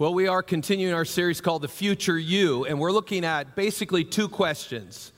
Well, 0.00 0.14
we 0.14 0.28
are 0.28 0.42
continuing 0.42 0.94
our 0.94 1.04
series 1.04 1.42
called 1.42 1.60
The 1.60 1.68
Future 1.68 2.18
You, 2.18 2.64
and 2.64 2.80
we're 2.80 2.90
looking 2.90 3.22
at 3.22 3.54
basically 3.54 4.02
two 4.02 4.30
questions. 4.30 5.12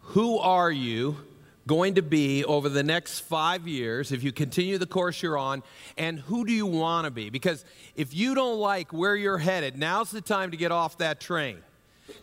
Who 0.00 0.38
are 0.38 0.70
you 0.70 1.18
going 1.66 1.96
to 1.96 2.00
be 2.00 2.42
over 2.42 2.70
the 2.70 2.82
next 2.82 3.20
five 3.20 3.68
years 3.68 4.12
if 4.12 4.22
you 4.24 4.32
continue 4.32 4.78
the 4.78 4.86
course 4.86 5.22
you're 5.22 5.36
on, 5.36 5.62
and 5.98 6.18
who 6.20 6.46
do 6.46 6.54
you 6.54 6.64
want 6.64 7.04
to 7.04 7.10
be? 7.10 7.28
Because 7.28 7.66
if 7.96 8.14
you 8.14 8.34
don't 8.34 8.58
like 8.58 8.94
where 8.94 9.14
you're 9.14 9.36
headed, 9.36 9.76
now's 9.76 10.10
the 10.10 10.22
time 10.22 10.52
to 10.52 10.56
get 10.56 10.72
off 10.72 10.96
that 10.96 11.20
train. 11.20 11.58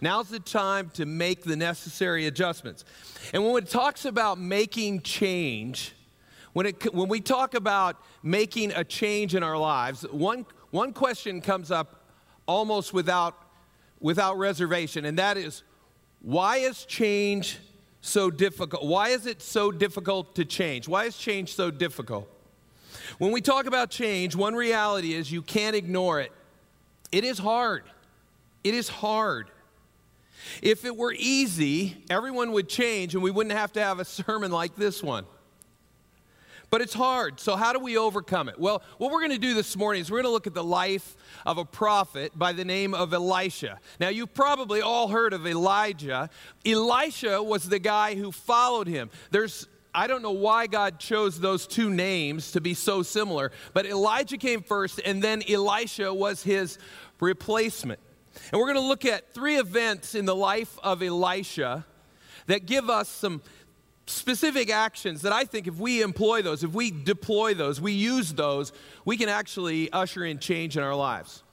Now's 0.01 0.29
the 0.29 0.39
time 0.39 0.89
to 0.95 1.05
make 1.05 1.43
the 1.43 1.55
necessary 1.55 2.25
adjustments. 2.25 2.83
And 3.31 3.45
when 3.45 3.61
it 3.61 3.69
talks 3.69 4.05
about 4.05 4.39
making 4.39 5.01
change, 5.01 5.93
when, 6.53 6.65
it, 6.65 6.95
when 6.95 7.09
we 7.09 7.21
talk 7.21 7.53
about 7.53 8.03
making 8.23 8.71
a 8.71 8.83
change 8.83 9.35
in 9.35 9.43
our 9.43 9.55
lives, 9.55 10.01
one 10.09 10.47
one 10.71 10.93
question 10.93 11.41
comes 11.41 11.69
up 11.69 12.05
almost 12.45 12.93
without, 12.93 13.37
without 13.99 14.37
reservation, 14.37 15.05
and 15.05 15.19
that 15.19 15.37
is 15.37 15.63
why 16.21 16.57
is 16.57 16.85
change 16.85 17.57
so 18.01 18.29
difficult? 18.29 18.85
Why 18.85 19.09
is 19.09 19.25
it 19.25 19.41
so 19.41 19.71
difficult 19.71 20.35
to 20.35 20.45
change? 20.45 20.87
Why 20.87 21.05
is 21.05 21.17
change 21.17 21.53
so 21.55 21.71
difficult? 21.71 22.27
When 23.17 23.31
we 23.31 23.41
talk 23.41 23.65
about 23.65 23.89
change, 23.89 24.35
one 24.35 24.55
reality 24.55 25.13
is 25.13 25.31
you 25.31 25.41
can't 25.41 25.75
ignore 25.75 26.19
it. 26.19 26.31
It 27.11 27.23
is 27.23 27.37
hard. 27.37 27.83
It 28.63 28.73
is 28.73 28.87
hard. 28.87 29.49
If 30.61 30.85
it 30.85 30.95
were 30.95 31.13
easy, 31.17 32.03
everyone 32.09 32.51
would 32.53 32.69
change 32.69 33.13
and 33.13 33.23
we 33.23 33.31
wouldn't 33.31 33.55
have 33.55 33.73
to 33.73 33.83
have 33.83 33.99
a 33.99 34.05
sermon 34.05 34.51
like 34.51 34.75
this 34.75 35.03
one 35.03 35.25
but 36.71 36.81
it's 36.81 36.93
hard. 36.93 37.39
So, 37.39 37.55
how 37.55 37.73
do 37.73 37.79
we 37.79 37.97
overcome 37.97 38.49
it? 38.49 38.57
Well, 38.57 38.81
what 38.97 39.11
we're 39.11 39.19
going 39.19 39.31
to 39.31 39.37
do 39.37 39.53
this 39.53 39.75
morning 39.75 40.01
is 40.01 40.09
we're 40.09 40.23
going 40.23 40.29
to 40.29 40.31
look 40.31 40.47
at 40.47 40.53
the 40.53 40.63
life 40.63 41.15
of 41.45 41.57
a 41.57 41.65
prophet 41.65 42.31
by 42.33 42.53
the 42.53 42.65
name 42.65 42.93
of 42.93 43.13
Elisha. 43.13 43.79
Now, 43.99 44.07
you've 44.09 44.33
probably 44.33 44.81
all 44.81 45.09
heard 45.09 45.33
of 45.33 45.45
Elijah. 45.45 46.29
Elisha 46.65 47.43
was 47.43 47.67
the 47.67 47.77
guy 47.77 48.15
who 48.15 48.31
followed 48.31 48.87
him. 48.87 49.11
There's 49.29 49.67
I 49.93 50.07
don't 50.07 50.21
know 50.21 50.31
why 50.31 50.67
God 50.67 50.99
chose 50.99 51.37
those 51.37 51.67
two 51.67 51.89
names 51.89 52.53
to 52.53 52.61
be 52.61 52.73
so 52.73 53.03
similar, 53.03 53.51
but 53.73 53.85
Elijah 53.85 54.37
came 54.37 54.63
first, 54.63 55.01
and 55.03 55.21
then 55.21 55.43
Elisha 55.49 56.13
was 56.13 56.41
his 56.41 56.77
replacement. 57.19 57.99
And 58.51 58.59
we're 58.59 58.67
going 58.67 58.81
to 58.81 58.87
look 58.87 59.03
at 59.03 59.33
three 59.33 59.57
events 59.57 60.15
in 60.15 60.23
the 60.23 60.35
life 60.35 60.79
of 60.81 61.03
Elisha 61.03 61.85
that 62.47 62.65
give 62.65 62.89
us 62.89 63.09
some 63.09 63.41
specific 64.07 64.69
actions 64.69 65.21
that 65.21 65.33
I 65.33 65.45
think 65.45 65.67
if 65.67 65.75
we 65.75 66.01
employ 66.01 66.41
those, 66.41 66.63
if 66.63 66.73
we 66.73 66.91
deploy 66.91 67.53
those, 67.53 67.79
we 67.79 67.93
use 67.93 68.33
those, 68.33 68.71
we 69.05 69.17
can 69.17 69.29
actually 69.29 69.91
usher 69.91 70.25
in 70.25 70.39
change 70.39 70.77
in 70.77 70.83
our 70.83 70.95
lives. 70.95 71.43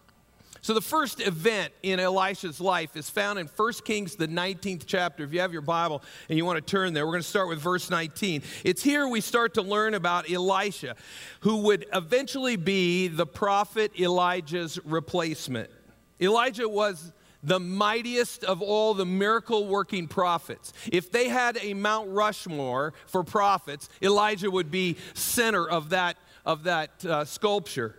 So, 0.60 0.74
the 0.74 0.80
first 0.80 1.20
event 1.20 1.72
in 1.82 2.00
Elisha's 2.00 2.60
life 2.60 2.96
is 2.96 3.08
found 3.08 3.38
in 3.38 3.46
1 3.46 3.72
Kings, 3.84 4.16
the 4.16 4.26
19th 4.26 4.84
chapter. 4.86 5.22
If 5.22 5.32
you 5.32 5.40
have 5.40 5.52
your 5.52 5.62
Bible 5.62 6.02
and 6.28 6.36
you 6.36 6.44
want 6.44 6.56
to 6.56 6.70
turn 6.70 6.94
there, 6.94 7.06
we're 7.06 7.12
going 7.12 7.22
to 7.22 7.28
start 7.28 7.48
with 7.48 7.60
verse 7.60 7.90
19. 7.90 8.42
It's 8.64 8.82
here 8.82 9.06
we 9.06 9.20
start 9.20 9.54
to 9.54 9.62
learn 9.62 9.94
about 9.94 10.28
Elisha, 10.30 10.96
who 11.40 11.58
would 11.58 11.86
eventually 11.94 12.56
be 12.56 13.06
the 13.08 13.24
prophet 13.24 13.92
Elijah's 13.98 14.78
replacement. 14.84 15.70
Elijah 16.20 16.68
was 16.68 17.12
the 17.42 17.60
mightiest 17.60 18.44
of 18.44 18.60
all 18.62 18.94
the 18.94 19.06
miracle 19.06 19.66
working 19.66 20.08
prophets. 20.08 20.72
If 20.90 21.10
they 21.10 21.28
had 21.28 21.58
a 21.60 21.74
Mount 21.74 22.10
Rushmore 22.10 22.94
for 23.06 23.22
prophets, 23.22 23.88
Elijah 24.02 24.50
would 24.50 24.70
be 24.70 24.96
center 25.14 25.68
of 25.68 25.90
that, 25.90 26.16
of 26.44 26.64
that 26.64 27.04
uh, 27.04 27.24
sculpture. 27.24 27.94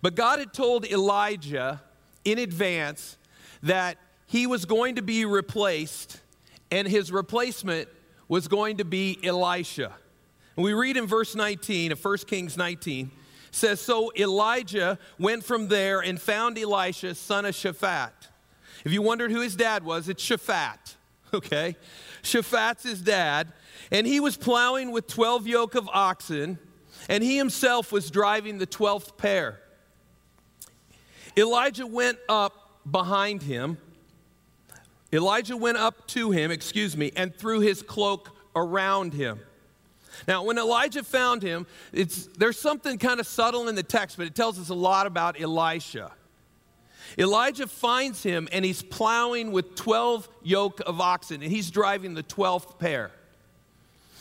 But 0.00 0.14
God 0.14 0.38
had 0.38 0.52
told 0.52 0.84
Elijah 0.86 1.82
in 2.24 2.38
advance 2.38 3.18
that 3.62 3.98
he 4.26 4.46
was 4.46 4.64
going 4.64 4.96
to 4.96 5.02
be 5.02 5.24
replaced, 5.24 6.20
and 6.70 6.88
his 6.88 7.12
replacement 7.12 7.88
was 8.28 8.48
going 8.48 8.78
to 8.78 8.84
be 8.84 9.18
Elisha. 9.22 9.92
And 10.56 10.64
we 10.64 10.72
read 10.72 10.96
in 10.96 11.06
verse 11.06 11.34
19 11.34 11.92
of 11.92 12.04
1 12.04 12.18
Kings 12.26 12.56
19 12.56 13.10
says, 13.50 13.80
So 13.80 14.10
Elijah 14.16 14.98
went 15.18 15.44
from 15.44 15.68
there 15.68 16.00
and 16.00 16.20
found 16.20 16.58
Elisha, 16.58 17.14
son 17.14 17.44
of 17.44 17.54
Shaphat. 17.54 18.10
If 18.84 18.92
you 18.92 19.02
wondered 19.02 19.30
who 19.30 19.40
his 19.40 19.56
dad 19.56 19.84
was, 19.84 20.08
it's 20.08 20.24
Shaphat, 20.24 20.96
okay? 21.34 21.76
Shaphat's 22.22 22.82
his 22.82 23.00
dad, 23.00 23.52
and 23.90 24.06
he 24.06 24.20
was 24.20 24.36
plowing 24.36 24.90
with 24.92 25.06
12 25.06 25.46
yoke 25.46 25.74
of 25.74 25.88
oxen, 25.92 26.58
and 27.08 27.22
he 27.22 27.36
himself 27.36 27.92
was 27.92 28.10
driving 28.10 28.58
the 28.58 28.66
12th 28.66 29.16
pair. 29.16 29.60
Elijah 31.36 31.86
went 31.86 32.18
up 32.28 32.80
behind 32.90 33.42
him. 33.42 33.78
Elijah 35.12 35.56
went 35.56 35.78
up 35.78 36.06
to 36.08 36.30
him, 36.30 36.50
excuse 36.50 36.96
me, 36.96 37.12
and 37.16 37.34
threw 37.34 37.60
his 37.60 37.82
cloak 37.82 38.30
around 38.54 39.14
him. 39.14 39.40
Now, 40.28 40.44
when 40.44 40.58
Elijah 40.58 41.02
found 41.02 41.42
him, 41.42 41.66
it's, 41.92 42.26
there's 42.38 42.58
something 42.58 42.98
kind 42.98 43.18
of 43.18 43.26
subtle 43.26 43.68
in 43.68 43.74
the 43.74 43.82
text, 43.82 44.16
but 44.16 44.26
it 44.26 44.34
tells 44.34 44.58
us 44.58 44.68
a 44.68 44.74
lot 44.74 45.06
about 45.06 45.40
Elisha. 45.40 46.12
Elijah 47.18 47.66
finds 47.66 48.22
him 48.22 48.48
and 48.52 48.64
he's 48.64 48.82
plowing 48.82 49.52
with 49.52 49.74
12 49.74 50.28
yoke 50.42 50.80
of 50.86 51.00
oxen 51.00 51.42
and 51.42 51.50
he's 51.50 51.70
driving 51.70 52.14
the 52.14 52.22
12th 52.22 52.78
pair. 52.78 53.10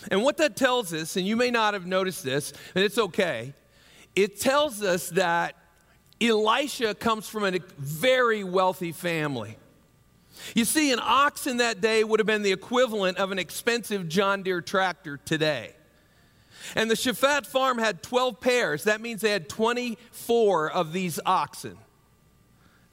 And 0.09 0.24
what 0.24 0.38
that 0.38 0.56
tells 0.56 0.94
us, 0.94 1.16
and 1.16 1.28
you 1.28 1.35
may 1.35 1.52
not 1.52 1.74
have 1.74 1.85
noticed 1.85 2.24
this, 2.24 2.53
and 2.74 2.84
it's 2.84 2.97
okay, 2.97 3.53
it 4.16 4.40
tells 4.40 4.81
us 4.81 5.09
that 5.12 5.56
Elisha 6.19 6.96
comes 6.96 7.28
from 7.28 7.46
a 7.46 7.59
very 7.78 8.44
wealthy 8.44 8.91
family. 8.91 9.58
You 10.56 10.66
see, 10.66 10.91
an 10.91 11.00
ox 11.02 11.46
in 11.46 11.58
that 11.58 11.81
day 11.81 12.03
would 12.03 12.19
have 12.19 12.28
been 12.28 12.41
the 12.41 12.52
equivalent 12.52 13.18
of 13.18 13.31
an 13.31 13.38
expensive 13.38 14.09
John 14.09 14.41
Deere 14.41 14.62
tractor 14.62 15.18
today. 15.18 15.73
And 16.75 16.90
the 16.90 16.96
Shaphat 16.96 17.46
farm 17.46 17.78
had 17.78 18.02
12 18.02 18.40
pairs. 18.40 18.84
That 18.85 19.02
means 19.02 19.22
they 19.22 19.31
had 19.31 19.50
24 19.50 20.72
of 20.72 20.94
these 20.94 21.19
oxen 21.25 21.78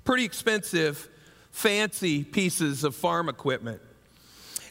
pretty 0.09 0.25
expensive, 0.25 1.07
fancy 1.51 2.25
pieces 2.25 2.83
of 2.83 2.95
farm 2.95 3.29
equipment. 3.29 3.79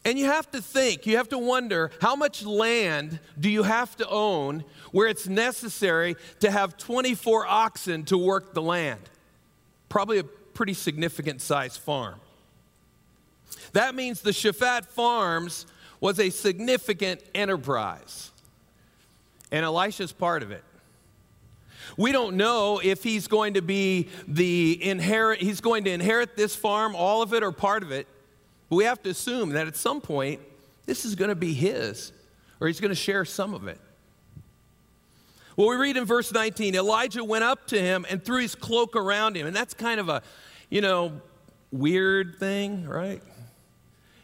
And 0.03 0.17
you 0.17 0.25
have 0.25 0.49
to 0.49 0.63
think, 0.63 1.05
you 1.05 1.17
have 1.17 1.29
to 1.29 1.37
wonder 1.37 1.91
how 2.01 2.15
much 2.15 2.43
land 2.43 3.19
do 3.39 3.47
you 3.47 3.61
have 3.61 3.95
to 3.97 4.09
own 4.09 4.63
where 4.91 5.07
it's 5.07 5.27
necessary 5.27 6.15
to 6.39 6.49
have 6.49 6.75
24 6.75 7.45
oxen 7.45 8.03
to 8.05 8.17
work 8.17 8.55
the 8.55 8.63
land? 8.63 8.99
Probably 9.89 10.17
a 10.17 10.23
pretty 10.23 10.73
significant 10.73 11.39
size 11.39 11.77
farm. 11.77 12.19
That 13.73 13.93
means 13.93 14.21
the 14.21 14.31
Shaphat 14.31 14.87
Farms 14.87 15.67
was 15.99 16.19
a 16.19 16.31
significant 16.31 17.21
enterprise. 17.35 18.31
And 19.51 19.63
Elisha's 19.63 20.11
part 20.11 20.41
of 20.41 20.49
it. 20.49 20.63
We 21.97 22.11
don't 22.11 22.37
know 22.37 22.79
if 22.81 23.03
he's 23.03 23.27
going 23.27 23.55
to 23.55 23.61
be 23.61 24.07
the 24.27 24.83
inherit, 24.83 25.41
he's 25.41 25.61
going 25.61 25.83
to 25.85 25.91
inherit 25.91 26.37
this 26.37 26.55
farm, 26.55 26.95
all 26.95 27.23
of 27.23 27.33
it 27.33 27.43
or 27.43 27.51
part 27.51 27.81
of 27.81 27.91
it. 27.91 28.07
But 28.69 28.75
we 28.75 28.83
have 28.83 29.01
to 29.03 29.09
assume 29.09 29.49
that 29.49 29.67
at 29.67 29.75
some 29.75 29.99
point, 29.99 30.39
this 30.85 31.05
is 31.05 31.15
going 31.15 31.29
to 31.29 31.35
be 31.35 31.53
his, 31.53 32.11
or 32.61 32.67
he's 32.67 32.79
going 32.79 32.89
to 32.89 32.95
share 32.95 33.25
some 33.25 33.53
of 33.55 33.67
it. 33.67 33.79
Well, 35.55 35.69
we 35.69 35.75
read 35.75 35.97
in 35.97 36.05
verse 36.05 36.31
19 36.31 36.75
Elijah 36.75 37.23
went 37.23 37.43
up 37.43 37.65
to 37.67 37.81
him 37.81 38.05
and 38.09 38.23
threw 38.23 38.41
his 38.41 38.53
cloak 38.53 38.95
around 38.95 39.35
him. 39.35 39.47
And 39.47 39.55
that's 39.55 39.73
kind 39.73 39.99
of 39.99 40.07
a, 40.07 40.21
you 40.69 40.81
know, 40.81 41.19
weird 41.71 42.35
thing, 42.39 42.85
right? 42.85 43.23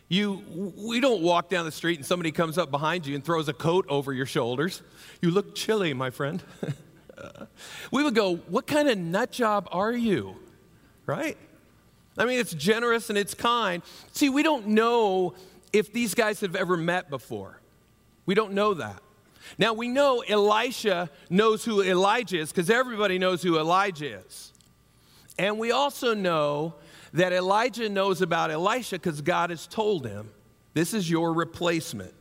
You, 0.09 0.73
we 0.77 0.99
don't 0.99 1.23
walk 1.23 1.49
down 1.49 1.65
the 1.65 1.71
street 1.71 1.97
and 1.97 2.05
somebody 2.05 2.31
comes 2.31 2.59
up 2.59 2.69
behind 2.69 3.07
you 3.07 3.15
and 3.15 3.25
throws 3.25 3.49
a 3.49 3.53
coat 3.53 3.87
over 3.89 4.13
your 4.13 4.27
shoulders. 4.27 4.83
You 5.23 5.31
look 5.31 5.55
chilly, 5.55 5.95
my 5.95 6.11
friend. 6.11 6.43
we 7.91 8.03
would 8.03 8.15
go, 8.15 8.35
What 8.35 8.67
kind 8.67 8.89
of 8.89 8.97
nut 8.97 9.31
job 9.31 9.67
are 9.71 9.91
you? 9.91 10.35
Right? 11.05 11.37
I 12.17 12.25
mean, 12.25 12.39
it's 12.39 12.53
generous 12.53 13.09
and 13.09 13.17
it's 13.17 13.33
kind. 13.33 13.81
See, 14.11 14.29
we 14.29 14.43
don't 14.43 14.67
know 14.67 15.33
if 15.71 15.91
these 15.91 16.13
guys 16.13 16.41
have 16.41 16.55
ever 16.55 16.77
met 16.77 17.09
before. 17.09 17.59
We 18.25 18.35
don't 18.35 18.53
know 18.53 18.75
that. 18.75 19.01
Now, 19.57 19.73
we 19.73 19.87
know 19.87 20.23
Elisha 20.27 21.09
knows 21.29 21.65
who 21.65 21.81
Elijah 21.81 22.39
is 22.39 22.51
because 22.51 22.69
everybody 22.69 23.17
knows 23.17 23.41
who 23.41 23.59
Elijah 23.59 24.19
is. 24.19 24.51
And 25.37 25.57
we 25.59 25.71
also 25.71 26.13
know 26.13 26.75
that 27.13 27.33
Elijah 27.33 27.89
knows 27.89 28.21
about 28.21 28.51
Elisha 28.51 28.95
because 28.95 29.21
God 29.21 29.49
has 29.49 29.67
told 29.67 30.05
him, 30.05 30.29
This 30.73 30.93
is 30.93 31.09
your 31.09 31.33
replacement. 31.33 32.13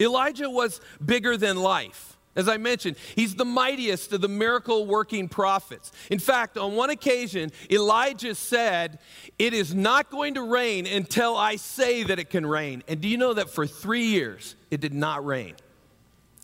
Elijah 0.00 0.50
was 0.50 0.80
bigger 1.04 1.36
than 1.36 1.56
life. 1.56 2.15
As 2.36 2.48
I 2.48 2.58
mentioned, 2.58 2.96
he's 3.14 3.34
the 3.34 3.46
mightiest 3.46 4.12
of 4.12 4.20
the 4.20 4.28
miracle 4.28 4.84
working 4.84 5.26
prophets. 5.26 5.90
In 6.10 6.18
fact, 6.18 6.58
on 6.58 6.74
one 6.74 6.90
occasion, 6.90 7.50
Elijah 7.70 8.34
said, 8.34 8.98
It 9.38 9.54
is 9.54 9.74
not 9.74 10.10
going 10.10 10.34
to 10.34 10.42
rain 10.42 10.86
until 10.86 11.34
I 11.34 11.56
say 11.56 12.02
that 12.02 12.18
it 12.18 12.28
can 12.28 12.44
rain. 12.44 12.82
And 12.86 13.00
do 13.00 13.08
you 13.08 13.16
know 13.16 13.32
that 13.32 13.48
for 13.48 13.66
three 13.66 14.04
years, 14.04 14.54
it 14.70 14.82
did 14.82 14.92
not 14.92 15.24
rain? 15.24 15.54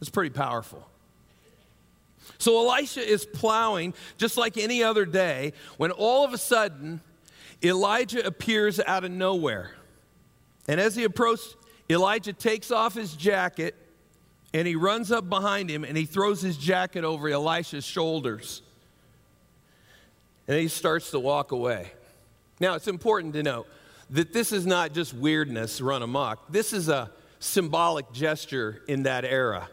It's 0.00 0.08
pretty 0.10 0.30
powerful. 0.30 0.88
So 2.38 2.68
Elisha 2.68 3.06
is 3.06 3.26
plowing 3.26 3.92
just 4.16 4.38
like 4.38 4.56
any 4.56 4.82
other 4.82 5.04
day 5.04 5.52
when 5.76 5.90
all 5.90 6.24
of 6.24 6.32
a 6.32 6.38
sudden 6.38 7.00
Elijah 7.62 8.26
appears 8.26 8.80
out 8.80 9.04
of 9.04 9.10
nowhere. 9.10 9.72
And 10.66 10.80
as 10.80 10.96
he 10.96 11.04
approached, 11.04 11.54
Elijah 11.90 12.32
takes 12.32 12.70
off 12.70 12.94
his 12.94 13.14
jacket 13.14 13.76
and 14.54 14.66
he 14.66 14.76
runs 14.76 15.10
up 15.10 15.28
behind 15.28 15.70
him 15.70 15.84
and 15.84 15.96
he 15.96 16.04
throws 16.04 16.42
his 16.42 16.56
jacket 16.56 17.04
over 17.04 17.28
Elisha's 17.28 17.84
shoulders. 17.84 18.62
And 20.46 20.58
he 20.58 20.68
starts 20.68 21.10
to 21.12 21.20
walk 21.20 21.52
away. 21.52 21.92
Now, 22.60 22.74
it's 22.74 22.88
important 22.88 23.34
to 23.34 23.42
note 23.42 23.66
that 24.10 24.32
this 24.32 24.52
is 24.52 24.66
not 24.66 24.92
just 24.92 25.14
weirdness 25.14 25.80
run 25.80 26.02
amok, 26.02 26.50
this 26.50 26.72
is 26.72 26.88
a 26.88 27.10
symbolic 27.38 28.12
gesture 28.12 28.82
in 28.86 29.04
that 29.04 29.24
era. 29.24 29.68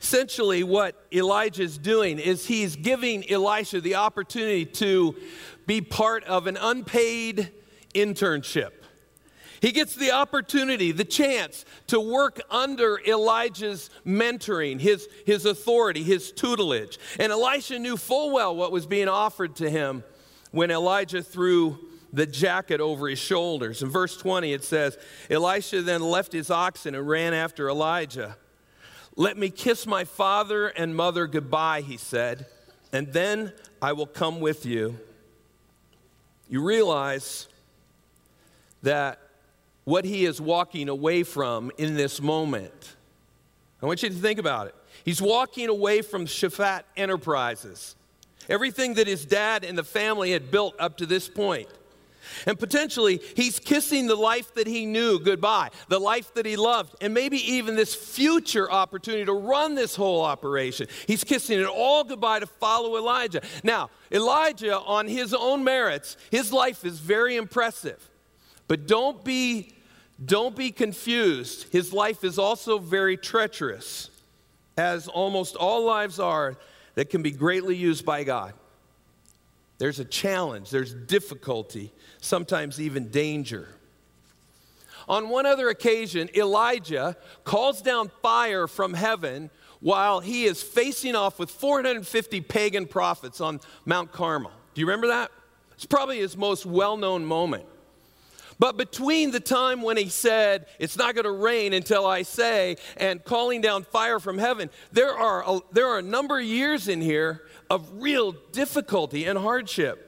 Essentially, 0.00 0.62
what 0.62 1.06
Elijah 1.12 1.62
is 1.62 1.78
doing 1.78 2.18
is 2.18 2.46
he's 2.46 2.76
giving 2.76 3.28
Elisha 3.30 3.80
the 3.80 3.96
opportunity 3.96 4.64
to 4.64 5.14
be 5.66 5.80
part 5.80 6.24
of 6.24 6.46
an 6.46 6.56
unpaid 6.60 7.52
internship. 7.94 8.70
He 9.60 9.72
gets 9.72 9.94
the 9.94 10.12
opportunity, 10.12 10.90
the 10.90 11.04
chance 11.04 11.64
to 11.88 12.00
work 12.00 12.40
under 12.50 12.98
Elijah's 13.06 13.90
mentoring, 14.06 14.80
his, 14.80 15.06
his 15.26 15.44
authority, 15.44 16.02
his 16.02 16.32
tutelage. 16.32 16.98
And 17.18 17.30
Elisha 17.30 17.78
knew 17.78 17.96
full 17.96 18.32
well 18.32 18.56
what 18.56 18.72
was 18.72 18.86
being 18.86 19.08
offered 19.08 19.56
to 19.56 19.68
him 19.68 20.02
when 20.50 20.70
Elijah 20.70 21.22
threw 21.22 21.78
the 22.12 22.26
jacket 22.26 22.80
over 22.80 23.08
his 23.08 23.18
shoulders. 23.18 23.82
In 23.82 23.90
verse 23.90 24.16
20, 24.16 24.52
it 24.52 24.64
says, 24.64 24.98
Elisha 25.28 25.82
then 25.82 26.00
left 26.00 26.32
his 26.32 26.50
oxen 26.50 26.94
and 26.94 27.06
ran 27.06 27.34
after 27.34 27.68
Elijah. 27.68 28.36
Let 29.14 29.36
me 29.36 29.50
kiss 29.50 29.86
my 29.86 30.04
father 30.04 30.68
and 30.68 30.96
mother 30.96 31.26
goodbye, 31.26 31.82
he 31.82 31.98
said, 31.98 32.46
and 32.92 33.12
then 33.12 33.52
I 33.82 33.92
will 33.92 34.06
come 34.06 34.40
with 34.40 34.64
you. 34.64 34.98
You 36.48 36.62
realize 36.62 37.46
that 38.82 39.20
what 39.84 40.04
he 40.04 40.24
is 40.24 40.40
walking 40.40 40.88
away 40.88 41.22
from 41.22 41.70
in 41.78 41.94
this 41.94 42.20
moment. 42.20 42.96
I 43.82 43.86
want 43.86 44.02
you 44.02 44.10
to 44.10 44.14
think 44.14 44.38
about 44.38 44.66
it. 44.66 44.74
He's 45.04 45.22
walking 45.22 45.68
away 45.68 46.02
from 46.02 46.26
Shaphat 46.26 46.82
Enterprises, 46.96 47.96
everything 48.48 48.94
that 48.94 49.06
his 49.06 49.24
dad 49.24 49.64
and 49.64 49.76
the 49.78 49.84
family 49.84 50.32
had 50.32 50.50
built 50.50 50.74
up 50.78 50.98
to 50.98 51.06
this 51.06 51.28
point. 51.28 51.68
And 52.46 52.58
potentially, 52.58 53.20
he's 53.34 53.58
kissing 53.58 54.06
the 54.06 54.14
life 54.14 54.54
that 54.54 54.66
he 54.66 54.84
knew 54.84 55.18
goodbye, 55.18 55.70
the 55.88 55.98
life 55.98 56.34
that 56.34 56.44
he 56.44 56.54
loved, 56.56 56.94
and 57.00 57.14
maybe 57.14 57.38
even 57.52 57.74
this 57.74 57.94
future 57.94 58.70
opportunity 58.70 59.24
to 59.24 59.32
run 59.32 59.74
this 59.74 59.96
whole 59.96 60.22
operation. 60.22 60.86
He's 61.06 61.24
kissing 61.24 61.58
it 61.58 61.66
all 61.66 62.04
goodbye 62.04 62.40
to 62.40 62.46
follow 62.46 62.96
Elijah. 62.96 63.40
Now, 63.64 63.90
Elijah, 64.12 64.78
on 64.78 65.08
his 65.08 65.32
own 65.32 65.64
merits, 65.64 66.18
his 66.30 66.52
life 66.52 66.84
is 66.84 66.98
very 66.98 67.36
impressive. 67.36 68.09
But 68.70 68.86
don't 68.86 69.24
be 69.24 69.72
don't 70.24 70.54
be 70.54 70.70
confused. 70.70 71.66
His 71.72 71.92
life 71.92 72.22
is 72.22 72.38
also 72.38 72.78
very 72.78 73.16
treacherous, 73.16 74.10
as 74.78 75.08
almost 75.08 75.56
all 75.56 75.84
lives 75.84 76.20
are 76.20 76.56
that 76.94 77.10
can 77.10 77.20
be 77.20 77.32
greatly 77.32 77.74
used 77.74 78.06
by 78.06 78.22
God. 78.22 78.52
There's 79.78 79.98
a 79.98 80.04
challenge, 80.04 80.70
there's 80.70 80.94
difficulty, 80.94 81.90
sometimes 82.20 82.80
even 82.80 83.08
danger. 83.08 83.66
On 85.08 85.30
one 85.30 85.46
other 85.46 85.68
occasion, 85.68 86.30
Elijah 86.36 87.16
calls 87.42 87.82
down 87.82 88.08
fire 88.22 88.68
from 88.68 88.94
heaven 88.94 89.50
while 89.80 90.20
he 90.20 90.44
is 90.44 90.62
facing 90.62 91.16
off 91.16 91.40
with 91.40 91.50
450 91.50 92.40
pagan 92.42 92.86
prophets 92.86 93.40
on 93.40 93.58
Mount 93.84 94.12
Carmel. 94.12 94.52
Do 94.74 94.80
you 94.80 94.86
remember 94.86 95.08
that? 95.08 95.32
It's 95.72 95.86
probably 95.86 96.18
his 96.18 96.36
most 96.36 96.64
well 96.64 96.96
known 96.96 97.24
moment. 97.24 97.64
But 98.60 98.76
between 98.76 99.30
the 99.30 99.40
time 99.40 99.80
when 99.80 99.96
he 99.96 100.10
said, 100.10 100.66
It's 100.78 100.98
not 100.98 101.14
going 101.14 101.24
to 101.24 101.30
rain 101.30 101.72
until 101.72 102.06
I 102.06 102.22
say, 102.22 102.76
and 102.98 103.24
calling 103.24 103.62
down 103.62 103.84
fire 103.84 104.20
from 104.20 104.36
heaven, 104.36 104.68
there 104.92 105.16
are, 105.16 105.42
a, 105.46 105.60
there 105.72 105.88
are 105.88 105.98
a 105.98 106.02
number 106.02 106.38
of 106.38 106.44
years 106.44 106.86
in 106.86 107.00
here 107.00 107.40
of 107.70 107.88
real 107.94 108.32
difficulty 108.52 109.24
and 109.24 109.38
hardship. 109.38 110.06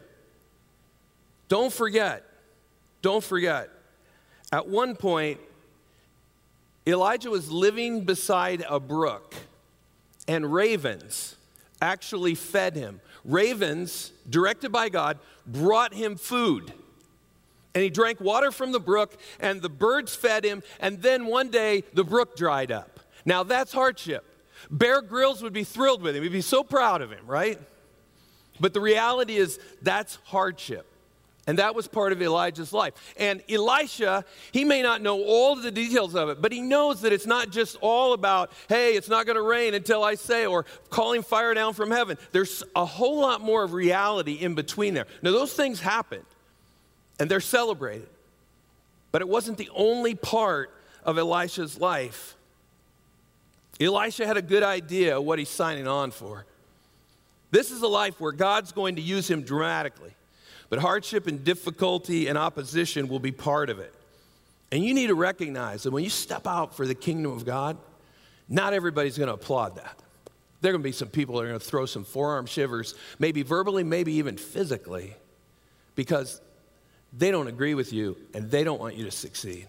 Don't 1.48 1.72
forget, 1.72 2.24
don't 3.00 3.24
forget, 3.24 3.70
at 4.52 4.68
one 4.68 4.96
point, 4.96 5.40
Elijah 6.86 7.30
was 7.30 7.50
living 7.50 8.04
beside 8.04 8.64
a 8.68 8.78
brook, 8.78 9.34
and 10.28 10.52
ravens 10.52 11.36
actually 11.80 12.34
fed 12.34 12.76
him. 12.76 13.00
Ravens, 13.24 14.12
directed 14.28 14.72
by 14.72 14.90
God, 14.90 15.18
brought 15.46 15.94
him 15.94 16.16
food. 16.16 16.74
And 17.74 17.82
he 17.82 17.90
drank 17.90 18.20
water 18.20 18.52
from 18.52 18.72
the 18.72 18.80
brook, 18.80 19.16
and 19.40 19.62
the 19.62 19.70
birds 19.70 20.14
fed 20.14 20.44
him, 20.44 20.62
and 20.78 21.00
then 21.00 21.26
one 21.26 21.48
day 21.48 21.84
the 21.94 22.04
brook 22.04 22.36
dried 22.36 22.70
up. 22.70 23.00
Now 23.24 23.42
that's 23.42 23.72
hardship. 23.72 24.24
Bear 24.70 25.00
Grylls 25.00 25.42
would 25.42 25.52
be 25.52 25.64
thrilled 25.64 26.02
with 26.02 26.14
him. 26.14 26.22
He'd 26.22 26.32
be 26.32 26.40
so 26.40 26.62
proud 26.62 27.02
of 27.02 27.10
him, 27.10 27.26
right? 27.26 27.58
But 28.60 28.74
the 28.74 28.80
reality 28.80 29.36
is 29.36 29.58
that's 29.80 30.18
hardship. 30.24 30.86
And 31.46 31.58
that 31.58 31.74
was 31.74 31.88
part 31.88 32.12
of 32.12 32.22
Elijah's 32.22 32.72
life. 32.72 32.94
And 33.16 33.42
Elisha, 33.50 34.24
he 34.52 34.64
may 34.64 34.80
not 34.80 35.02
know 35.02 35.24
all 35.24 35.56
the 35.56 35.72
details 35.72 36.14
of 36.14 36.28
it, 36.28 36.40
but 36.40 36.52
he 36.52 36.60
knows 36.60 37.00
that 37.00 37.12
it's 37.12 37.26
not 37.26 37.50
just 37.50 37.76
all 37.80 38.12
about, 38.12 38.52
hey, 38.68 38.94
it's 38.94 39.08
not 39.08 39.26
going 39.26 39.34
to 39.34 39.42
rain 39.42 39.74
until 39.74 40.04
I 40.04 40.14
say, 40.14 40.46
or 40.46 40.64
calling 40.88 41.22
fire 41.22 41.52
down 41.52 41.74
from 41.74 41.90
heaven. 41.90 42.16
There's 42.30 42.62
a 42.76 42.84
whole 42.84 43.18
lot 43.18 43.40
more 43.40 43.64
of 43.64 43.72
reality 43.72 44.34
in 44.34 44.54
between 44.54 44.94
there. 44.94 45.06
Now, 45.20 45.32
those 45.32 45.52
things 45.52 45.80
happened 45.80 46.24
and 47.18 47.30
they're 47.30 47.40
celebrated. 47.40 48.08
But 49.10 49.22
it 49.22 49.28
wasn't 49.28 49.58
the 49.58 49.70
only 49.74 50.14
part 50.14 50.74
of 51.04 51.18
Elisha's 51.18 51.78
life. 51.78 52.34
Elisha 53.80 54.26
had 54.26 54.36
a 54.36 54.42
good 54.42 54.62
idea 54.62 55.20
what 55.20 55.38
he's 55.38 55.48
signing 55.48 55.88
on 55.88 56.10
for. 56.10 56.46
This 57.50 57.70
is 57.70 57.82
a 57.82 57.88
life 57.88 58.20
where 58.20 58.32
God's 58.32 58.72
going 58.72 58.96
to 58.96 59.02
use 59.02 59.30
him 59.30 59.42
dramatically, 59.42 60.14
but 60.70 60.78
hardship 60.78 61.26
and 61.26 61.44
difficulty 61.44 62.28
and 62.28 62.38
opposition 62.38 63.08
will 63.08 63.18
be 63.18 63.32
part 63.32 63.68
of 63.68 63.78
it. 63.78 63.94
And 64.70 64.82
you 64.82 64.94
need 64.94 65.08
to 65.08 65.14
recognize 65.14 65.82
that 65.82 65.90
when 65.90 66.02
you 66.02 66.08
step 66.08 66.46
out 66.46 66.74
for 66.74 66.86
the 66.86 66.94
kingdom 66.94 67.32
of 67.32 67.44
God, 67.44 67.76
not 68.48 68.72
everybody's 68.72 69.18
going 69.18 69.28
to 69.28 69.34
applaud 69.34 69.76
that. 69.76 69.98
There 70.62 70.70
are 70.70 70.72
going 70.72 70.82
to 70.82 70.88
be 70.88 70.92
some 70.92 71.08
people 71.08 71.36
that 71.36 71.42
are 71.42 71.48
going 71.48 71.60
to 71.60 71.64
throw 71.64 71.84
some 71.84 72.04
forearm 72.04 72.46
shivers, 72.46 72.94
maybe 73.18 73.42
verbally, 73.42 73.84
maybe 73.84 74.14
even 74.14 74.38
physically, 74.38 75.14
because 75.94 76.40
they 77.12 77.30
don't 77.30 77.48
agree 77.48 77.74
with 77.74 77.92
you 77.92 78.16
and 78.34 78.50
they 78.50 78.64
don't 78.64 78.80
want 78.80 78.96
you 78.96 79.04
to 79.04 79.10
succeed. 79.10 79.66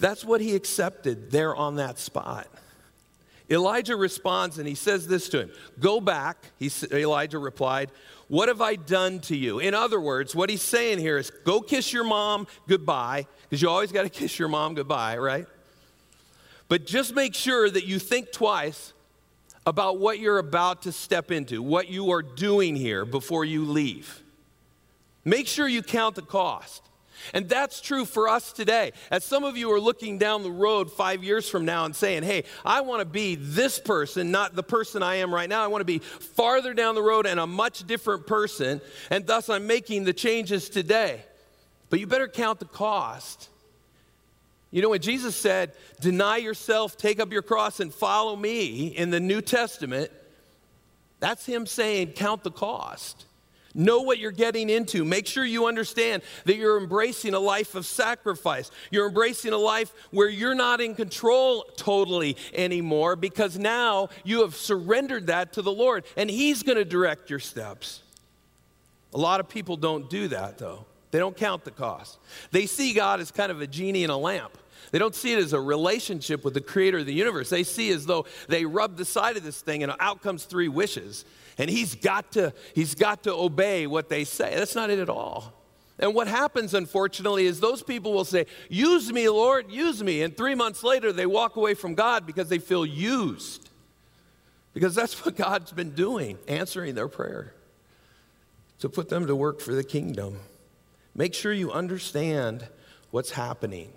That's 0.00 0.24
what 0.24 0.40
he 0.40 0.54
accepted 0.54 1.30
there 1.30 1.56
on 1.56 1.76
that 1.76 1.98
spot. 1.98 2.46
Elijah 3.50 3.96
responds 3.96 4.58
and 4.58 4.68
he 4.68 4.74
says 4.74 5.06
this 5.06 5.28
to 5.30 5.40
him 5.40 5.50
Go 5.80 6.00
back, 6.00 6.36
he, 6.58 6.70
Elijah 6.92 7.38
replied, 7.38 7.90
What 8.28 8.48
have 8.48 8.60
I 8.60 8.76
done 8.76 9.20
to 9.20 9.36
you? 9.36 9.58
In 9.58 9.74
other 9.74 10.00
words, 10.00 10.34
what 10.34 10.50
he's 10.50 10.62
saying 10.62 10.98
here 10.98 11.18
is 11.18 11.30
go 11.30 11.60
kiss 11.60 11.92
your 11.92 12.04
mom 12.04 12.46
goodbye, 12.66 13.26
because 13.42 13.62
you 13.62 13.68
always 13.68 13.92
got 13.92 14.02
to 14.02 14.08
kiss 14.10 14.38
your 14.38 14.48
mom 14.48 14.74
goodbye, 14.74 15.16
right? 15.16 15.46
But 16.68 16.84
just 16.84 17.14
make 17.14 17.34
sure 17.34 17.68
that 17.68 17.86
you 17.86 17.98
think 17.98 18.30
twice 18.30 18.92
about 19.64 19.98
what 19.98 20.18
you're 20.18 20.38
about 20.38 20.82
to 20.82 20.92
step 20.92 21.30
into, 21.30 21.62
what 21.62 21.88
you 21.88 22.10
are 22.12 22.22
doing 22.22 22.76
here 22.76 23.04
before 23.04 23.44
you 23.44 23.64
leave. 23.64 24.22
Make 25.24 25.46
sure 25.46 25.68
you 25.68 25.82
count 25.82 26.14
the 26.14 26.22
cost. 26.22 26.82
And 27.34 27.48
that's 27.48 27.80
true 27.80 28.04
for 28.04 28.28
us 28.28 28.52
today. 28.52 28.92
As 29.10 29.24
some 29.24 29.44
of 29.44 29.56
you 29.56 29.72
are 29.72 29.80
looking 29.80 30.18
down 30.18 30.42
the 30.42 30.52
road 30.52 30.90
five 30.90 31.24
years 31.24 31.48
from 31.48 31.64
now 31.64 31.84
and 31.84 31.94
saying, 31.94 32.22
hey, 32.22 32.44
I 32.64 32.80
want 32.82 33.00
to 33.00 33.04
be 33.04 33.34
this 33.34 33.78
person, 33.78 34.30
not 34.30 34.54
the 34.54 34.62
person 34.62 35.02
I 35.02 35.16
am 35.16 35.34
right 35.34 35.48
now. 35.48 35.62
I 35.62 35.66
want 35.66 35.80
to 35.80 35.84
be 35.84 35.98
farther 35.98 36.74
down 36.74 36.94
the 36.94 37.02
road 37.02 37.26
and 37.26 37.40
a 37.40 37.46
much 37.46 37.86
different 37.86 38.26
person. 38.26 38.80
And 39.10 39.26
thus 39.26 39.48
I'm 39.48 39.66
making 39.66 40.04
the 40.04 40.12
changes 40.12 40.68
today. 40.68 41.20
But 41.90 42.00
you 42.00 42.06
better 42.06 42.28
count 42.28 42.60
the 42.60 42.66
cost. 42.66 43.48
You 44.70 44.82
know, 44.82 44.90
when 44.90 45.00
Jesus 45.00 45.34
said, 45.34 45.72
deny 46.00 46.36
yourself, 46.36 46.96
take 46.96 47.20
up 47.20 47.32
your 47.32 47.42
cross, 47.42 47.80
and 47.80 47.92
follow 47.92 48.36
me 48.36 48.88
in 48.88 49.10
the 49.10 49.20
New 49.20 49.40
Testament, 49.40 50.10
that's 51.20 51.46
him 51.46 51.66
saying, 51.66 52.12
count 52.12 52.44
the 52.44 52.50
cost. 52.50 53.24
Know 53.78 54.00
what 54.00 54.18
you're 54.18 54.32
getting 54.32 54.70
into. 54.70 55.04
Make 55.04 55.28
sure 55.28 55.44
you 55.44 55.68
understand 55.68 56.22
that 56.46 56.56
you're 56.56 56.78
embracing 56.78 57.32
a 57.32 57.38
life 57.38 57.76
of 57.76 57.86
sacrifice. 57.86 58.72
You're 58.90 59.06
embracing 59.06 59.52
a 59.52 59.56
life 59.56 59.94
where 60.10 60.28
you're 60.28 60.56
not 60.56 60.80
in 60.80 60.96
control 60.96 61.62
totally 61.76 62.36
anymore 62.52 63.14
because 63.14 63.56
now 63.56 64.08
you 64.24 64.40
have 64.40 64.56
surrendered 64.56 65.28
that 65.28 65.52
to 65.52 65.62
the 65.62 65.70
Lord 65.70 66.04
and 66.16 66.28
He's 66.28 66.64
going 66.64 66.76
to 66.76 66.84
direct 66.84 67.30
your 67.30 67.38
steps. 67.38 68.02
A 69.14 69.18
lot 69.18 69.38
of 69.38 69.48
people 69.48 69.76
don't 69.76 70.10
do 70.10 70.26
that 70.26 70.58
though. 70.58 70.84
They 71.12 71.20
don't 71.20 71.36
count 71.36 71.64
the 71.64 71.70
cost. 71.70 72.18
They 72.50 72.66
see 72.66 72.92
God 72.92 73.20
as 73.20 73.30
kind 73.30 73.52
of 73.52 73.60
a 73.60 73.68
genie 73.68 74.02
in 74.02 74.10
a 74.10 74.18
lamp. 74.18 74.58
They 74.90 74.98
don't 74.98 75.14
see 75.14 75.32
it 75.32 75.38
as 75.38 75.52
a 75.52 75.60
relationship 75.60 76.44
with 76.44 76.54
the 76.54 76.60
creator 76.60 76.98
of 76.98 77.06
the 77.06 77.14
universe. 77.14 77.48
They 77.48 77.62
see 77.62 77.90
as 77.90 78.06
though 78.06 78.26
they 78.48 78.64
rub 78.64 78.96
the 78.96 79.04
side 79.04 79.36
of 79.36 79.44
this 79.44 79.60
thing 79.60 79.84
and 79.84 79.92
out 80.00 80.20
comes 80.20 80.44
three 80.44 80.68
wishes. 80.68 81.24
And 81.58 81.68
he's 81.68 81.96
got 81.96 82.32
to, 82.32 82.54
he's 82.74 82.94
got 82.94 83.24
to 83.24 83.34
obey 83.34 83.86
what 83.86 84.08
they 84.08 84.24
say. 84.24 84.54
That's 84.54 84.76
not 84.76 84.90
it 84.90 85.00
at 85.00 85.10
all. 85.10 85.52
And 85.98 86.14
what 86.14 86.28
happens, 86.28 86.74
unfortunately, 86.74 87.46
is 87.46 87.58
those 87.58 87.82
people 87.82 88.12
will 88.12 88.24
say, 88.24 88.46
Use 88.68 89.12
me, 89.12 89.28
Lord, 89.28 89.70
use 89.70 90.02
me. 90.02 90.22
And 90.22 90.36
three 90.36 90.54
months 90.54 90.84
later, 90.84 91.12
they 91.12 91.26
walk 91.26 91.56
away 91.56 91.74
from 91.74 91.94
God 91.96 92.24
because 92.24 92.48
they 92.48 92.58
feel 92.58 92.86
used. 92.86 93.68
Because 94.74 94.94
that's 94.94 95.24
what 95.24 95.34
God's 95.34 95.72
been 95.72 95.90
doing, 95.90 96.38
answering 96.46 96.94
their 96.94 97.08
prayer 97.08 97.52
to 98.78 98.88
put 98.88 99.08
them 99.08 99.26
to 99.26 99.34
work 99.34 99.60
for 99.60 99.74
the 99.74 99.82
kingdom. 99.82 100.38
Make 101.16 101.34
sure 101.34 101.52
you 101.52 101.72
understand 101.72 102.68
what's 103.10 103.32
happening, 103.32 103.92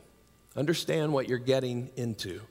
understand 0.55 1.13
what 1.13 1.29
you're 1.29 1.37
getting 1.37 1.91
into. 1.95 2.41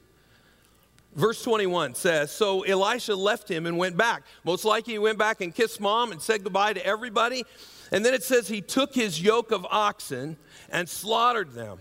Verse 1.14 1.42
21 1.42 1.94
says 1.94 2.30
So 2.30 2.62
Elisha 2.62 3.14
left 3.14 3.50
him 3.50 3.66
and 3.66 3.76
went 3.76 3.96
back. 3.96 4.22
Most 4.44 4.64
likely, 4.64 4.94
he 4.94 4.98
went 4.98 5.18
back 5.18 5.40
and 5.40 5.54
kissed 5.54 5.80
mom 5.80 6.12
and 6.12 6.22
said 6.22 6.44
goodbye 6.44 6.72
to 6.72 6.84
everybody. 6.84 7.44
And 7.92 8.04
then 8.04 8.14
it 8.14 8.22
says 8.22 8.46
he 8.46 8.60
took 8.60 8.94
his 8.94 9.20
yoke 9.20 9.50
of 9.50 9.66
oxen 9.68 10.36
and 10.70 10.88
slaughtered 10.88 11.52
them. 11.52 11.78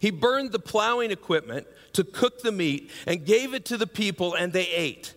He 0.00 0.10
burned 0.10 0.52
the 0.52 0.58
plowing 0.58 1.10
equipment 1.10 1.66
to 1.92 2.04
cook 2.04 2.42
the 2.42 2.52
meat 2.52 2.90
and 3.06 3.24
gave 3.24 3.54
it 3.54 3.64
to 3.66 3.76
the 3.76 3.86
people, 3.86 4.34
and 4.34 4.52
they 4.52 4.68
ate. 4.68 5.14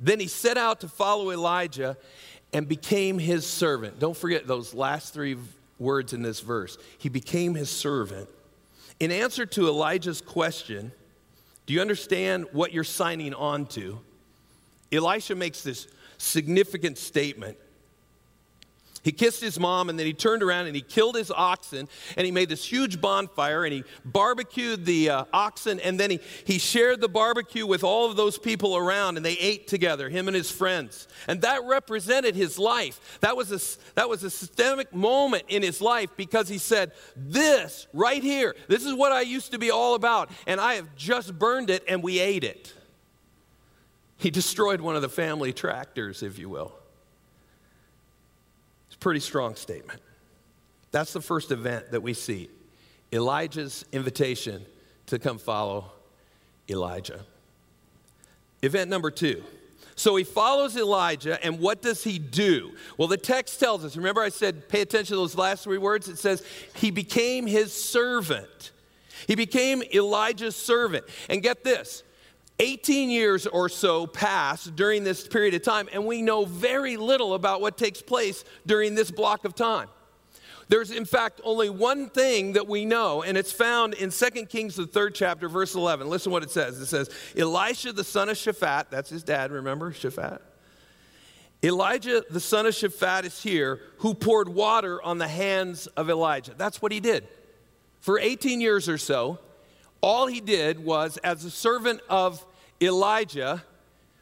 Then 0.00 0.20
he 0.20 0.26
set 0.26 0.58
out 0.58 0.80
to 0.80 0.88
follow 0.88 1.30
Elijah 1.30 1.96
and 2.52 2.68
became 2.68 3.18
his 3.18 3.46
servant. 3.46 3.98
Don't 3.98 4.16
forget 4.16 4.46
those 4.46 4.74
last 4.74 5.12
three 5.12 5.36
words 5.78 6.12
in 6.12 6.22
this 6.22 6.40
verse. 6.40 6.78
He 6.98 7.08
became 7.08 7.54
his 7.54 7.70
servant. 7.70 8.28
In 9.00 9.10
answer 9.10 9.44
to 9.46 9.68
Elijah's 9.68 10.20
question, 10.20 10.92
do 11.66 11.74
you 11.74 11.80
understand 11.80 12.46
what 12.52 12.72
you're 12.72 12.84
signing 12.84 13.34
on 13.34 13.66
to? 13.66 14.00
Elisha 14.92 15.34
makes 15.34 15.62
this 15.62 15.88
significant 16.16 16.96
statement. 16.96 17.58
He 19.06 19.12
kissed 19.12 19.40
his 19.40 19.60
mom 19.60 19.88
and 19.88 19.96
then 19.96 20.04
he 20.04 20.12
turned 20.12 20.42
around 20.42 20.66
and 20.66 20.74
he 20.74 20.82
killed 20.82 21.14
his 21.14 21.30
oxen 21.30 21.88
and 22.16 22.26
he 22.26 22.32
made 22.32 22.48
this 22.48 22.64
huge 22.64 23.00
bonfire 23.00 23.64
and 23.64 23.72
he 23.72 23.84
barbecued 24.04 24.84
the 24.84 25.10
uh, 25.10 25.24
oxen 25.32 25.78
and 25.78 26.00
then 26.00 26.10
he, 26.10 26.18
he 26.44 26.58
shared 26.58 27.00
the 27.00 27.08
barbecue 27.08 27.64
with 27.68 27.84
all 27.84 28.10
of 28.10 28.16
those 28.16 28.36
people 28.36 28.76
around 28.76 29.16
and 29.16 29.24
they 29.24 29.34
ate 29.34 29.68
together, 29.68 30.08
him 30.08 30.26
and 30.26 30.34
his 30.34 30.50
friends. 30.50 31.06
And 31.28 31.40
that 31.42 31.62
represented 31.62 32.34
his 32.34 32.58
life. 32.58 33.20
That 33.20 33.36
was 33.36 33.52
a, 33.52 33.94
that 33.94 34.08
was 34.08 34.24
a 34.24 34.30
systemic 34.30 34.92
moment 34.92 35.44
in 35.46 35.62
his 35.62 35.80
life 35.80 36.10
because 36.16 36.48
he 36.48 36.58
said, 36.58 36.90
This 37.14 37.86
right 37.92 38.24
here, 38.24 38.56
this 38.66 38.84
is 38.84 38.92
what 38.92 39.12
I 39.12 39.20
used 39.20 39.52
to 39.52 39.58
be 39.60 39.70
all 39.70 39.94
about 39.94 40.30
and 40.48 40.60
I 40.60 40.74
have 40.74 40.96
just 40.96 41.38
burned 41.38 41.70
it 41.70 41.84
and 41.86 42.02
we 42.02 42.18
ate 42.18 42.42
it. 42.42 42.74
He 44.16 44.32
destroyed 44.32 44.80
one 44.80 44.96
of 44.96 45.02
the 45.02 45.08
family 45.08 45.52
tractors, 45.52 46.24
if 46.24 46.40
you 46.40 46.48
will. 46.48 46.72
It's 48.96 49.02
a 49.02 49.04
pretty 49.04 49.20
strong 49.20 49.56
statement. 49.56 50.00
That's 50.90 51.12
the 51.12 51.20
first 51.20 51.50
event 51.52 51.90
that 51.90 52.02
we 52.02 52.14
see 52.14 52.48
Elijah's 53.12 53.84
invitation 53.92 54.64
to 55.06 55.18
come 55.18 55.38
follow 55.38 55.92
Elijah. 56.68 57.20
Event 58.62 58.88
number 58.88 59.10
two. 59.10 59.44
So 59.94 60.16
he 60.16 60.24
follows 60.24 60.76
Elijah, 60.76 61.42
and 61.44 61.58
what 61.58 61.80
does 61.80 62.04
he 62.04 62.18
do? 62.18 62.72
Well, 62.98 63.08
the 63.08 63.16
text 63.16 63.60
tells 63.60 63.84
us 63.84 63.96
remember, 63.96 64.20
I 64.20 64.28
said, 64.28 64.68
pay 64.68 64.82
attention 64.82 65.14
to 65.14 65.16
those 65.16 65.36
last 65.36 65.64
three 65.64 65.78
words? 65.78 66.08
It 66.08 66.18
says, 66.18 66.42
he 66.74 66.90
became 66.90 67.46
his 67.46 67.72
servant. 67.72 68.72
He 69.26 69.34
became 69.34 69.82
Elijah's 69.94 70.56
servant. 70.56 71.04
And 71.30 71.42
get 71.42 71.64
this 71.64 72.02
18 72.58 73.10
years 73.10 73.46
or 73.46 73.68
so 73.68 74.06
pass 74.06 74.64
during 74.64 75.04
this 75.04 75.26
period 75.26 75.54
of 75.54 75.62
time, 75.62 75.88
and 75.92 76.06
we 76.06 76.22
know 76.22 76.44
very 76.44 76.96
little 76.96 77.34
about 77.34 77.60
what 77.60 77.76
takes 77.76 78.00
place 78.00 78.44
during 78.64 78.94
this 78.94 79.10
block 79.10 79.44
of 79.44 79.54
time. 79.54 79.88
There's, 80.68 80.90
in 80.90 81.04
fact, 81.04 81.40
only 81.44 81.70
one 81.70 82.08
thing 82.08 82.54
that 82.54 82.66
we 82.66 82.84
know, 82.84 83.22
and 83.22 83.38
it's 83.38 83.52
found 83.52 83.94
in 83.94 84.10
2 84.10 84.30
Kings, 84.46 84.74
the 84.74 84.86
third 84.86 85.14
chapter, 85.14 85.48
verse 85.48 85.74
11. 85.74 86.08
Listen 86.08 86.32
what 86.32 86.42
it 86.42 86.50
says. 86.50 86.80
It 86.80 86.86
says, 86.86 87.08
Elisha, 87.36 87.92
the 87.92 88.02
son 88.02 88.28
of 88.28 88.36
Shaphat, 88.36 88.86
that's 88.90 89.10
his 89.10 89.22
dad, 89.22 89.52
remember, 89.52 89.92
Shaphat? 89.92 90.40
Elijah, 91.62 92.22
the 92.30 92.40
son 92.40 92.66
of 92.66 92.74
Shaphat, 92.74 93.24
is 93.24 93.42
here, 93.42 93.80
who 93.98 94.14
poured 94.14 94.48
water 94.48 95.00
on 95.02 95.18
the 95.18 95.28
hands 95.28 95.86
of 95.88 96.10
Elijah. 96.10 96.54
That's 96.56 96.82
what 96.82 96.90
he 96.90 97.00
did. 97.00 97.28
For 98.00 98.18
18 98.18 98.60
years 98.60 98.88
or 98.88 98.98
so, 98.98 99.38
all 100.06 100.28
he 100.28 100.40
did 100.40 100.78
was, 100.78 101.16
as 101.16 101.44
a 101.44 101.50
servant 101.50 102.00
of 102.08 102.46
Elijah, 102.80 103.64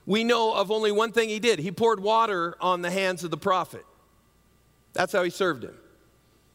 we 0.06 0.24
know 0.24 0.54
of 0.54 0.70
only 0.70 0.90
one 0.90 1.12
thing 1.12 1.28
he 1.28 1.38
did. 1.38 1.58
He 1.58 1.70
poured 1.70 2.00
water 2.00 2.56
on 2.58 2.80
the 2.80 2.90
hands 2.90 3.22
of 3.22 3.30
the 3.30 3.36
prophet. 3.36 3.84
That's 4.94 5.12
how 5.12 5.22
he 5.24 5.28
served 5.28 5.62
him. 5.62 5.74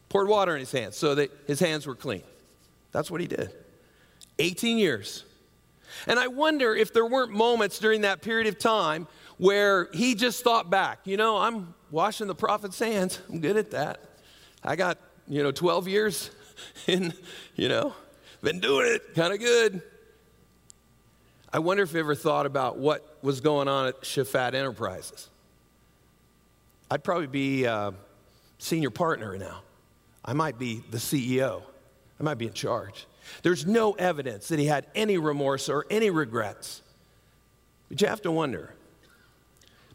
Poured 0.08 0.26
water 0.26 0.54
in 0.54 0.58
his 0.58 0.72
hands 0.72 0.96
so 0.96 1.14
that 1.14 1.30
his 1.46 1.60
hands 1.60 1.86
were 1.86 1.94
clean. 1.94 2.24
That's 2.90 3.08
what 3.08 3.20
he 3.20 3.28
did. 3.28 3.54
18 4.40 4.78
years. 4.78 5.22
And 6.08 6.18
I 6.18 6.26
wonder 6.26 6.74
if 6.74 6.92
there 6.92 7.06
weren't 7.06 7.30
moments 7.30 7.78
during 7.78 8.00
that 8.00 8.22
period 8.22 8.48
of 8.48 8.58
time 8.58 9.06
where 9.38 9.88
he 9.92 10.16
just 10.16 10.42
thought 10.42 10.70
back, 10.70 11.02
you 11.04 11.16
know, 11.16 11.36
I'm 11.36 11.72
washing 11.92 12.26
the 12.26 12.34
prophet's 12.34 12.80
hands. 12.80 13.20
I'm 13.28 13.38
good 13.38 13.56
at 13.56 13.70
that. 13.70 14.00
I 14.64 14.74
got, 14.74 14.98
you 15.28 15.44
know, 15.44 15.52
12 15.52 15.86
years 15.86 16.32
in, 16.88 17.14
you 17.54 17.68
know, 17.68 17.94
been 18.42 18.60
doing 18.60 18.86
it 18.94 19.14
kind 19.14 19.32
of 19.32 19.38
good. 19.38 19.82
I 21.52 21.58
wonder 21.58 21.82
if 21.82 21.92
you 21.92 22.00
ever 22.00 22.14
thought 22.14 22.46
about 22.46 22.78
what 22.78 23.18
was 23.22 23.40
going 23.40 23.68
on 23.68 23.88
at 23.88 24.02
Shaphat 24.02 24.54
Enterprises. 24.54 25.28
I'd 26.90 27.04
probably 27.04 27.26
be 27.26 27.64
a 27.64 27.92
senior 28.58 28.90
partner 28.90 29.36
now. 29.36 29.62
I 30.24 30.32
might 30.32 30.58
be 30.58 30.82
the 30.90 30.98
CEO. 30.98 31.62
I 32.18 32.22
might 32.22 32.38
be 32.38 32.46
in 32.46 32.52
charge. 32.52 33.06
There's 33.42 33.66
no 33.66 33.92
evidence 33.92 34.48
that 34.48 34.58
he 34.58 34.66
had 34.66 34.86
any 34.94 35.18
remorse 35.18 35.68
or 35.68 35.86
any 35.90 36.10
regrets. 36.10 36.82
But 37.88 38.00
you 38.00 38.06
have 38.06 38.22
to 38.22 38.32
wonder. 38.32 38.74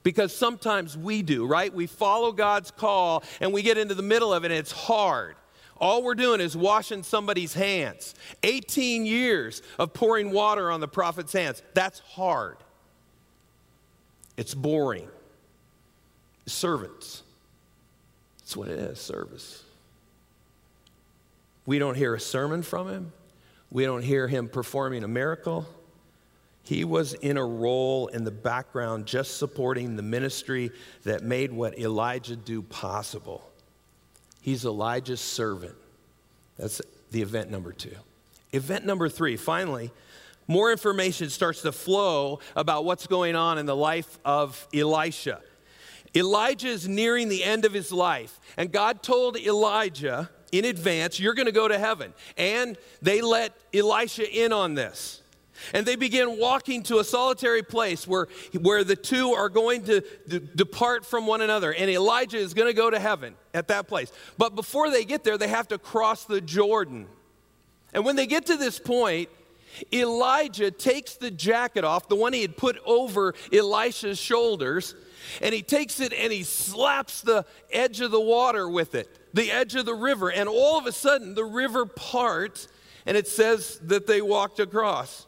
Because 0.04 0.36
sometimes 0.36 0.98
we 0.98 1.22
do, 1.22 1.48
right? 1.48 1.74
We 1.74 1.88
follow 1.88 2.32
God's 2.32 2.70
call 2.70 3.24
and 3.40 3.54
we 3.54 3.62
get 3.62 3.78
into 3.78 3.96
the 3.96 4.04
middle 4.04 4.34
of 4.34 4.44
it 4.44 4.52
and 4.52 4.60
it's 4.60 4.72
hard. 4.72 5.36
All 5.78 6.04
we're 6.04 6.16
doing 6.16 6.40
is 6.40 6.56
washing 6.56 7.04
somebody's 7.04 7.54
hands. 7.54 8.16
18 8.44 9.06
years 9.06 9.62
of 9.78 9.94
pouring 9.94 10.32
water 10.32 10.72
on 10.72 10.80
the 10.80 10.88
prophet's 10.88 11.34
hands. 11.34 11.62
That's 11.74 12.00
hard. 12.00 12.58
It's 14.38 14.54
boring. 14.54 15.08
Servants. 16.46 17.24
That's 18.40 18.56
what 18.56 18.70
it 18.70 18.80
is 18.80 19.00
service. 19.00 19.64
We 21.66 21.80
don't 21.80 21.96
hear 21.96 22.14
a 22.14 22.20
sermon 22.20 22.62
from 22.62 22.90
him, 22.90 23.12
we 23.72 23.86
don't 23.86 24.04
hear 24.04 24.28
him 24.28 24.48
performing 24.48 25.04
a 25.04 25.08
miracle. 25.08 25.66
He 26.64 26.84
was 26.84 27.14
in 27.14 27.38
a 27.38 27.46
role 27.46 28.08
in 28.08 28.24
the 28.24 28.32
background, 28.32 29.06
just 29.06 29.38
supporting 29.38 29.96
the 29.96 30.02
ministry 30.02 30.72
that 31.04 31.22
made 31.22 31.54
what 31.54 31.78
Elijah 31.78 32.36
do 32.36 32.64
possible. 32.64 33.48
He's 34.46 34.64
Elijah's 34.64 35.22
servant. 35.22 35.74
That's 36.56 36.80
the 37.10 37.24
event 37.24 37.50
number 37.50 37.72
two. 37.72 37.96
Event 38.52 38.86
number 38.86 39.10
three, 39.10 39.38
finally, 39.38 39.92
more 40.48 40.72
information 40.72 41.32
starts 41.32 41.64
to 41.64 41.72
flow 41.72 42.40
about 42.56 42.86
what's 42.86 43.08
going 43.08 43.36
on 43.36 43.58
in 43.58 43.66
the 43.66 43.76
life 43.76 44.20
of 44.24 44.68
Elisha. 44.72 45.42
Elijah 46.16 46.68
is 46.68 46.88
nearing 46.88 47.28
the 47.28 47.44
end 47.44 47.66
of 47.66 47.74
his 47.74 47.92
life, 47.92 48.40
and 48.56 48.72
God 48.72 49.02
told 49.02 49.36
Elijah 49.36 50.30
in 50.52 50.64
advance, 50.66 51.20
You're 51.20 51.34
going 51.34 51.48
to 51.48 51.52
go 51.52 51.68
to 51.68 51.80
heaven. 51.80 52.14
And 52.38 52.78
they 53.02 53.22
let 53.22 53.52
Elisha 53.74 54.32
in 54.32 54.54
on 54.54 54.76
this. 54.76 55.24
And 55.74 55.86
they 55.86 55.96
begin 55.96 56.38
walking 56.40 56.84
to 56.84 57.00
a 57.00 57.04
solitary 57.04 57.64
place 57.64 58.08
where, 58.08 58.28
where 58.60 58.84
the 58.84 58.96
two 58.96 59.32
are 59.32 59.50
going 59.50 59.84
to 59.86 60.02
d- 60.28 60.42
depart 60.56 61.06
from 61.06 61.28
one 61.28 61.42
another. 61.42 61.74
And 61.74 61.90
Elijah 61.90 62.38
is 62.38 62.54
going 62.54 62.68
to 62.68 62.74
go 62.74 62.90
to 62.90 63.00
heaven 63.00 63.36
at 63.54 63.68
that 63.70 63.88
place. 63.88 64.12
But 64.38 64.56
before 64.56 64.90
they 64.90 65.06
get 65.06 65.24
there, 65.24 65.38
they 65.38 65.48
have 65.48 65.68
to 65.70 65.78
cross 65.78 66.26
the 66.26 66.42
Jordan. 66.42 67.08
And 67.94 68.06
when 68.06 68.16
they 68.16 68.28
get 68.28 68.48
to 68.48 68.58
this 68.58 68.80
point, 68.80 69.30
Elijah 69.92 70.72
takes 70.72 71.16
the 71.16 71.32
jacket 71.32 71.84
off, 71.84 72.08
the 72.08 72.16
one 72.16 72.34
he 72.34 72.42
had 72.42 72.58
put 72.58 72.78
over 72.86 73.34
Elisha's 73.52 74.20
shoulders, 74.20 74.96
and 75.42 75.54
he 75.54 75.62
takes 75.62 76.00
it 76.00 76.14
and 76.14 76.32
he 76.32 76.44
slaps 76.44 77.22
the 77.22 77.46
edge 77.72 78.02
of 78.02 78.12
the 78.12 78.20
water 78.20 78.70
with 78.70 78.96
it, 78.96 79.10
the 79.34 79.52
edge 79.52 79.76
of 79.76 79.86
the 79.86 79.94
river. 79.94 80.32
And 80.32 80.48
all 80.48 80.78
of 80.78 80.86
a 80.86 80.92
sudden, 80.92 81.34
the 81.34 81.46
river 81.46 81.86
parts, 81.86 82.68
and 83.06 83.18
it 83.18 83.28
says 83.28 83.80
that 83.84 84.08
they 84.08 84.22
walked 84.22 84.60
across. 84.60 85.26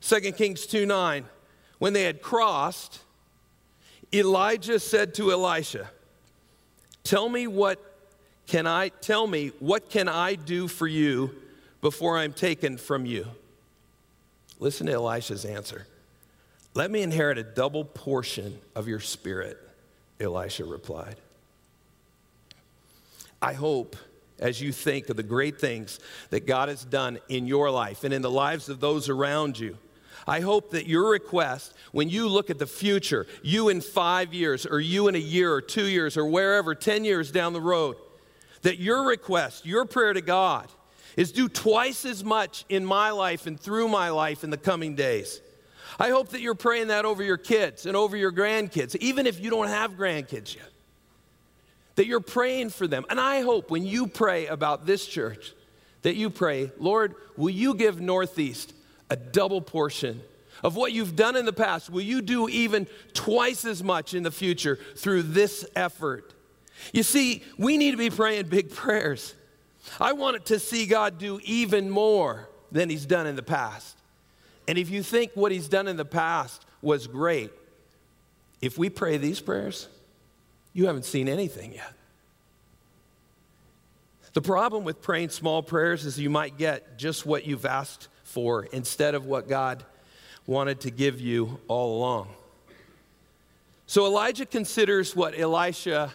2 0.00 0.20
Kings 0.32 0.66
2 0.66 0.86
9. 0.86 1.24
When 1.78 1.92
they 1.92 2.04
had 2.04 2.22
crossed, 2.22 3.00
Elijah 4.12 4.78
said 4.78 5.14
to 5.14 5.30
Elisha, 5.32 5.90
Tell 7.04 7.28
me 7.28 7.46
what 7.46 7.82
can 8.46 8.66
I 8.66 8.88
tell 8.88 9.26
me 9.26 9.52
what 9.58 9.90
can 9.90 10.08
I 10.08 10.34
do 10.34 10.68
for 10.68 10.86
you 10.86 11.34
before 11.80 12.16
I'm 12.18 12.32
taken 12.32 12.78
from 12.78 13.06
you? 13.06 13.26
Listen 14.58 14.86
to 14.86 14.92
Elisha's 14.92 15.44
answer. 15.44 15.86
Let 16.74 16.90
me 16.90 17.02
inherit 17.02 17.38
a 17.38 17.42
double 17.42 17.84
portion 17.84 18.58
of 18.74 18.86
your 18.86 19.00
spirit, 19.00 19.58
Elisha 20.20 20.64
replied. 20.64 21.16
I 23.40 23.54
hope 23.54 23.96
as 24.38 24.60
you 24.60 24.72
think 24.72 25.08
of 25.08 25.16
the 25.16 25.22
great 25.22 25.58
things 25.58 25.98
that 26.30 26.46
God 26.46 26.68
has 26.68 26.84
done 26.84 27.18
in 27.28 27.46
your 27.46 27.70
life 27.70 28.04
and 28.04 28.12
in 28.12 28.22
the 28.22 28.30
lives 28.30 28.68
of 28.68 28.80
those 28.80 29.08
around 29.08 29.58
you. 29.58 29.76
I 30.26 30.40
hope 30.40 30.70
that 30.70 30.86
your 30.86 31.10
request, 31.10 31.74
when 31.92 32.08
you 32.08 32.28
look 32.28 32.50
at 32.50 32.58
the 32.58 32.66
future, 32.66 33.26
you 33.42 33.68
in 33.68 33.80
five 33.80 34.32
years, 34.32 34.66
or 34.66 34.80
you 34.80 35.08
in 35.08 35.14
a 35.14 35.18
year, 35.18 35.52
or 35.52 35.60
two 35.60 35.86
years, 35.86 36.16
or 36.16 36.26
wherever, 36.26 36.74
10 36.74 37.04
years 37.04 37.30
down 37.30 37.52
the 37.52 37.60
road, 37.60 37.96
that 38.62 38.78
your 38.78 39.06
request, 39.06 39.66
your 39.66 39.84
prayer 39.84 40.12
to 40.12 40.20
God, 40.20 40.68
is 41.16 41.32
do 41.32 41.48
twice 41.48 42.04
as 42.04 42.22
much 42.22 42.64
in 42.68 42.84
my 42.84 43.10
life 43.10 43.46
and 43.46 43.58
through 43.58 43.88
my 43.88 44.10
life 44.10 44.44
in 44.44 44.50
the 44.50 44.56
coming 44.56 44.94
days. 44.94 45.40
I 45.98 46.10
hope 46.10 46.30
that 46.30 46.40
you're 46.40 46.54
praying 46.54 46.88
that 46.88 47.04
over 47.04 47.22
your 47.22 47.38
kids 47.38 47.86
and 47.86 47.96
over 47.96 48.16
your 48.16 48.32
grandkids, 48.32 48.96
even 48.96 49.26
if 49.26 49.40
you 49.40 49.50
don't 49.50 49.68
have 49.68 49.92
grandkids 49.92 50.54
yet 50.54 50.70
that 51.96 52.06
you're 52.06 52.20
praying 52.20 52.70
for 52.70 52.86
them. 52.86 53.04
And 53.10 53.18
I 53.18 53.40
hope 53.40 53.70
when 53.70 53.84
you 53.84 54.06
pray 54.06 54.46
about 54.46 54.86
this 54.86 55.06
church, 55.06 55.52
that 56.02 56.14
you 56.14 56.30
pray, 56.30 56.70
Lord, 56.78 57.16
will 57.36 57.50
you 57.50 57.74
give 57.74 58.00
Northeast 58.00 58.72
a 59.10 59.16
double 59.16 59.60
portion 59.60 60.20
of 60.62 60.76
what 60.76 60.92
you've 60.92 61.16
done 61.16 61.36
in 61.36 61.44
the 61.44 61.52
past? 61.52 61.90
Will 61.90 62.02
you 62.02 62.22
do 62.22 62.48
even 62.48 62.86
twice 63.14 63.64
as 63.64 63.82
much 63.82 64.14
in 64.14 64.22
the 64.22 64.30
future 64.30 64.78
through 64.96 65.22
this 65.22 65.66
effort? 65.76 66.34
You 66.92 67.02
see, 67.02 67.42
we 67.58 67.76
need 67.76 67.92
to 67.92 67.96
be 67.96 68.10
praying 68.10 68.48
big 68.48 68.70
prayers. 68.70 69.34
I 70.00 70.12
want 70.12 70.36
it 70.36 70.46
to 70.46 70.58
see 70.58 70.86
God 70.86 71.18
do 71.18 71.40
even 71.44 71.90
more 71.90 72.48
than 72.72 72.90
He's 72.90 73.06
done 73.06 73.26
in 73.26 73.36
the 73.36 73.42
past. 73.42 73.96
And 74.68 74.78
if 74.78 74.90
you 74.90 75.02
think 75.02 75.32
what 75.34 75.52
He's 75.52 75.68
done 75.68 75.88
in 75.88 75.96
the 75.96 76.04
past 76.04 76.64
was 76.82 77.06
great, 77.06 77.50
if 78.60 78.76
we 78.78 78.90
pray 78.90 79.16
these 79.16 79.40
prayers, 79.40 79.88
you 80.72 80.86
haven't 80.86 81.04
seen 81.04 81.28
anything 81.28 81.72
yet. 81.72 81.92
The 84.32 84.42
problem 84.42 84.84
with 84.84 85.00
praying 85.00 85.30
small 85.30 85.62
prayers 85.62 86.04
is 86.04 86.18
you 86.18 86.28
might 86.28 86.58
get 86.58 86.98
just 86.98 87.24
what 87.24 87.46
you've 87.46 87.64
asked 87.64 88.08
for 88.36 88.64
instead 88.64 89.14
of 89.14 89.24
what 89.24 89.48
God 89.48 89.82
wanted 90.46 90.80
to 90.80 90.90
give 90.90 91.22
you 91.22 91.58
all 91.68 91.96
along. 91.96 92.28
So 93.86 94.04
Elijah 94.04 94.44
considers 94.44 95.16
what 95.16 95.38
Elisha 95.38 96.12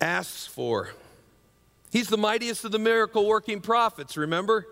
asks 0.00 0.48
for. 0.48 0.90
He's 1.92 2.08
the 2.08 2.18
mightiest 2.18 2.64
of 2.64 2.72
the 2.72 2.80
miracle 2.80 3.28
working 3.28 3.60
prophets, 3.60 4.16
remember? 4.16 4.66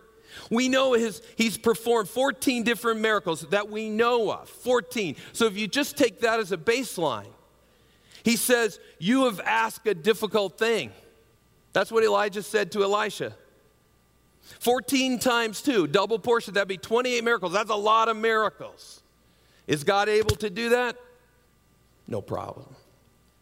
We 0.51 0.69
know 0.69 0.95
his, 0.95 1.23
he's 1.37 1.57
performed 1.57 2.09
14 2.09 2.65
different 2.65 2.99
miracles 2.99 3.43
that 3.51 3.71
we 3.71 3.89
know 3.89 4.33
of. 4.33 4.49
14. 4.49 5.15
So 5.33 5.47
if 5.47 5.57
you 5.57 5.69
just 5.69 5.97
take 5.97 6.23
that 6.23 6.41
as 6.41 6.51
a 6.51 6.57
baseline, 6.57 7.31
he 8.25 8.35
says, 8.35 8.81
You 8.99 9.27
have 9.27 9.39
asked 9.45 9.87
a 9.87 9.95
difficult 9.95 10.59
thing. 10.59 10.91
That's 11.73 11.93
what 11.93 12.03
Elijah 12.03 12.43
said 12.43 12.73
to 12.73 12.83
Elisha. 12.83 13.37
14 14.61 15.19
times 15.19 15.63
2, 15.63 15.87
double 15.87 16.19
portion, 16.19 16.55
that'd 16.55 16.69
be 16.69 16.77
28 16.77 17.23
miracles. 17.23 17.53
That's 17.53 17.71
a 17.71 17.77
lot 17.77 18.09
of 18.09 18.17
miracles. 18.17 19.01
Is 19.67 19.85
God 19.85 20.09
able 20.09 20.37
to 20.37 20.51
do 20.51 20.71
that? 20.71 20.97
No 22.07 22.23
problem. 22.23 22.75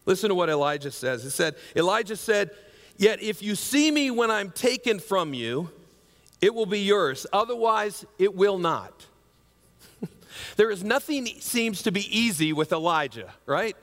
Listen 0.05 0.29
to 0.29 0.35
what 0.35 0.49
Elijah 0.49 0.91
says. 0.91 1.25
It 1.25 1.31
said, 1.31 1.55
Elijah 1.75 2.15
said, 2.15 2.51
Yet 2.97 3.21
if 3.21 3.43
you 3.43 3.55
see 3.55 3.91
me 3.91 4.09
when 4.09 4.31
I'm 4.31 4.49
taken 4.49 4.99
from 4.99 5.33
you, 5.33 5.69
it 6.41 6.53
will 6.53 6.65
be 6.65 6.79
yours. 6.79 7.27
Otherwise, 7.31 8.05
it 8.17 8.35
will 8.35 8.57
not. 8.57 9.05
there 10.55 10.71
is 10.71 10.83
nothing 10.83 11.27
seems 11.39 11.83
to 11.83 11.91
be 11.91 12.17
easy 12.17 12.53
with 12.53 12.71
Elijah, 12.71 13.33
right? 13.45 13.75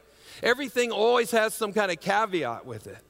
Everything 0.43 0.91
always 0.91 1.31
has 1.31 1.55
some 1.55 1.73
kind 1.73 1.93
of 1.93 2.01
caveat 2.01 2.67
with 2.67 2.87
it. 2.87 3.04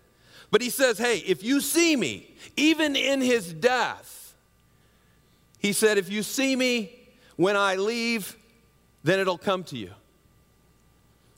But 0.55 0.63
he 0.63 0.71
says, 0.71 0.99
hey, 0.99 1.19
if 1.19 1.43
you 1.43 1.61
see 1.61 1.97
me, 1.97 2.31
even 2.57 2.95
in 2.95 3.21
his 3.21 3.53
death, 3.53 4.37
he 5.59 5.73
said, 5.73 5.99
if 5.99 6.09
you 6.09 6.23
see 6.23 6.55
me 6.55 6.97
when 7.35 7.57
I 7.57 7.75
leave, 7.75 8.37
then 9.03 9.19
it'll 9.19 9.37
come 9.37 9.65
to 9.65 9.77
you. 9.77 9.91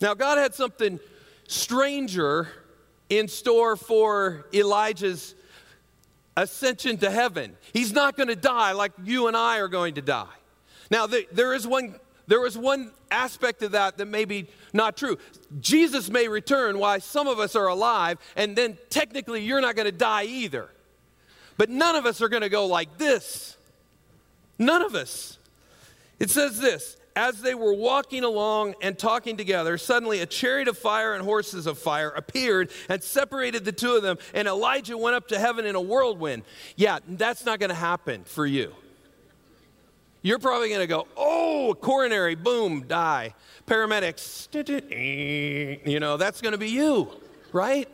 Now, 0.03 0.13
God 0.13 0.37
had 0.37 0.55
something 0.55 1.01
stranger 1.49 2.51
in 3.09 3.27
store 3.27 3.75
for 3.75 4.45
Elijah's 4.53 5.35
ascension 6.37 6.99
to 6.99 7.11
heaven. 7.11 7.57
He's 7.73 7.95
not 7.95 8.19
going 8.19 8.29
to 8.29 8.37
die 8.37 8.73
like 8.73 8.93
you 9.03 9.29
and 9.29 9.35
I 9.35 9.61
are 9.61 9.69
going 9.69 9.95
to 9.95 10.03
die. 10.03 10.27
Now, 10.91 11.07
there 11.07 11.55
is 11.55 11.67
one 11.67 11.95
there 12.27 12.41
was 12.41 12.59
one 12.59 12.91
aspect 13.11 13.63
of 13.63 13.73
that 13.73 13.99
that 13.99 14.07
may 14.07 14.25
be 14.25 14.49
not 14.73 14.97
true. 14.97 15.19
Jesus 15.61 16.11
may 16.11 16.29
return 16.29 16.79
while 16.79 17.01
some 17.01 17.29
of 17.29 17.39
us 17.39 17.55
are 17.55 17.69
alive, 17.69 18.19
and 18.35 18.57
then 18.57 18.77
technically 18.91 19.45
you're 19.45 19.61
not 19.61 19.77
going 19.77 19.87
to 19.87 19.93
die 19.93 20.25
either. 20.25 20.69
But 21.57 21.71
none 21.71 21.97
of 21.97 22.05
us 22.05 22.21
are 22.21 22.29
going 22.29 22.43
to 22.43 22.49
go 22.49 22.67
like 22.67 22.99
this. 22.99 23.57
None 24.59 24.83
of 24.83 24.95
us. 24.95 25.39
It 26.19 26.31
says 26.31 26.59
this 26.59 26.97
As 27.15 27.41
they 27.41 27.55
were 27.55 27.73
walking 27.73 28.25
along 28.25 28.75
and 28.83 28.99
talking 28.99 29.37
together, 29.37 29.79
suddenly 29.79 30.21
a 30.21 30.27
chariot 30.27 30.69
of 30.69 30.77
fire 30.77 31.15
and 31.15 31.25
horses 31.25 31.67
of 31.67 31.79
fire 31.79 32.11
appeared 32.11 32.71
and 32.89 33.03
separated 33.03 33.65
the 33.65 33.73
two 33.73 33.95
of 33.95 34.03
them, 34.03 34.19
and 34.35 34.49
Elijah 34.49 34.99
went 34.99 35.17
up 35.17 35.29
to 35.29 35.39
heaven 35.39 35.65
in 35.65 35.75
a 35.75 35.81
whirlwind. 35.81 36.43
Yeah, 36.75 36.99
that's 37.07 37.45
not 37.45 37.61
going 37.61 37.71
to 37.71 37.75
happen 37.75 38.25
for 38.25 38.45
you. 38.47 38.75
You're 40.27 40.41
probably 40.41 40.71
going 40.71 40.81
to 40.81 40.89
go, 40.89 41.07
oh, 41.17 41.77
coronary, 41.81 42.35
boom, 42.35 42.89
die. 42.89 43.33
Paramedics, 43.65 44.49
you 45.87 46.01
know, 46.01 46.17
that's 46.17 46.41
going 46.41 46.51
to 46.51 46.59
be 46.59 46.69
you, 46.69 47.13
right? 47.53 47.89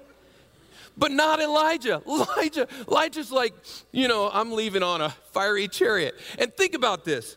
But 0.97 1.13
not 1.13 1.41
Elijah. 1.41 2.01
Elijah, 2.09 2.67
Elijah's 2.89 3.31
like, 3.31 3.53
you 3.91 4.09
know, 4.09 4.31
I'm 4.33 4.53
leaving 4.53 4.83
on 4.83 5.03
a 5.03 5.11
fiery 5.11 5.69
chariot. 5.69 6.15
And 6.39 6.51
think 6.57 6.73
about 6.75 7.05
this. 7.05 7.37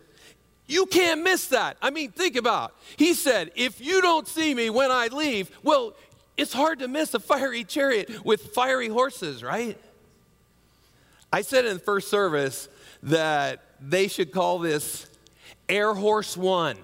You 0.66 0.86
can't 0.86 1.24
miss 1.24 1.48
that. 1.48 1.76
I 1.82 1.90
mean, 1.90 2.12
think 2.12 2.38
about. 2.38 2.74
He 2.96 3.16
said, 3.16 3.52
if 3.58 3.82
you 3.86 4.02
don't 4.02 4.30
see 4.30 4.54
me 4.54 4.70
when 4.70 4.92
I 4.92 5.08
leave, 5.08 5.52
well, 5.62 5.94
it's 6.38 6.54
hard 6.54 6.80
to 6.80 6.88
miss 6.88 7.14
a 7.14 7.20
fiery 7.20 7.66
chariot 7.66 8.24
with 8.24 8.54
fiery 8.54 8.88
horses, 8.88 9.44
right? 9.44 9.78
I 11.34 11.42
said 11.42 11.66
in 11.66 11.74
the 11.74 11.84
first 11.84 12.08
service 12.08 12.70
that 13.06 13.62
they 13.80 14.08
should 14.08 14.32
call 14.32 14.60
this 14.60 15.08
Air 15.70 15.94
Horse 15.94 16.36
One. 16.36 16.78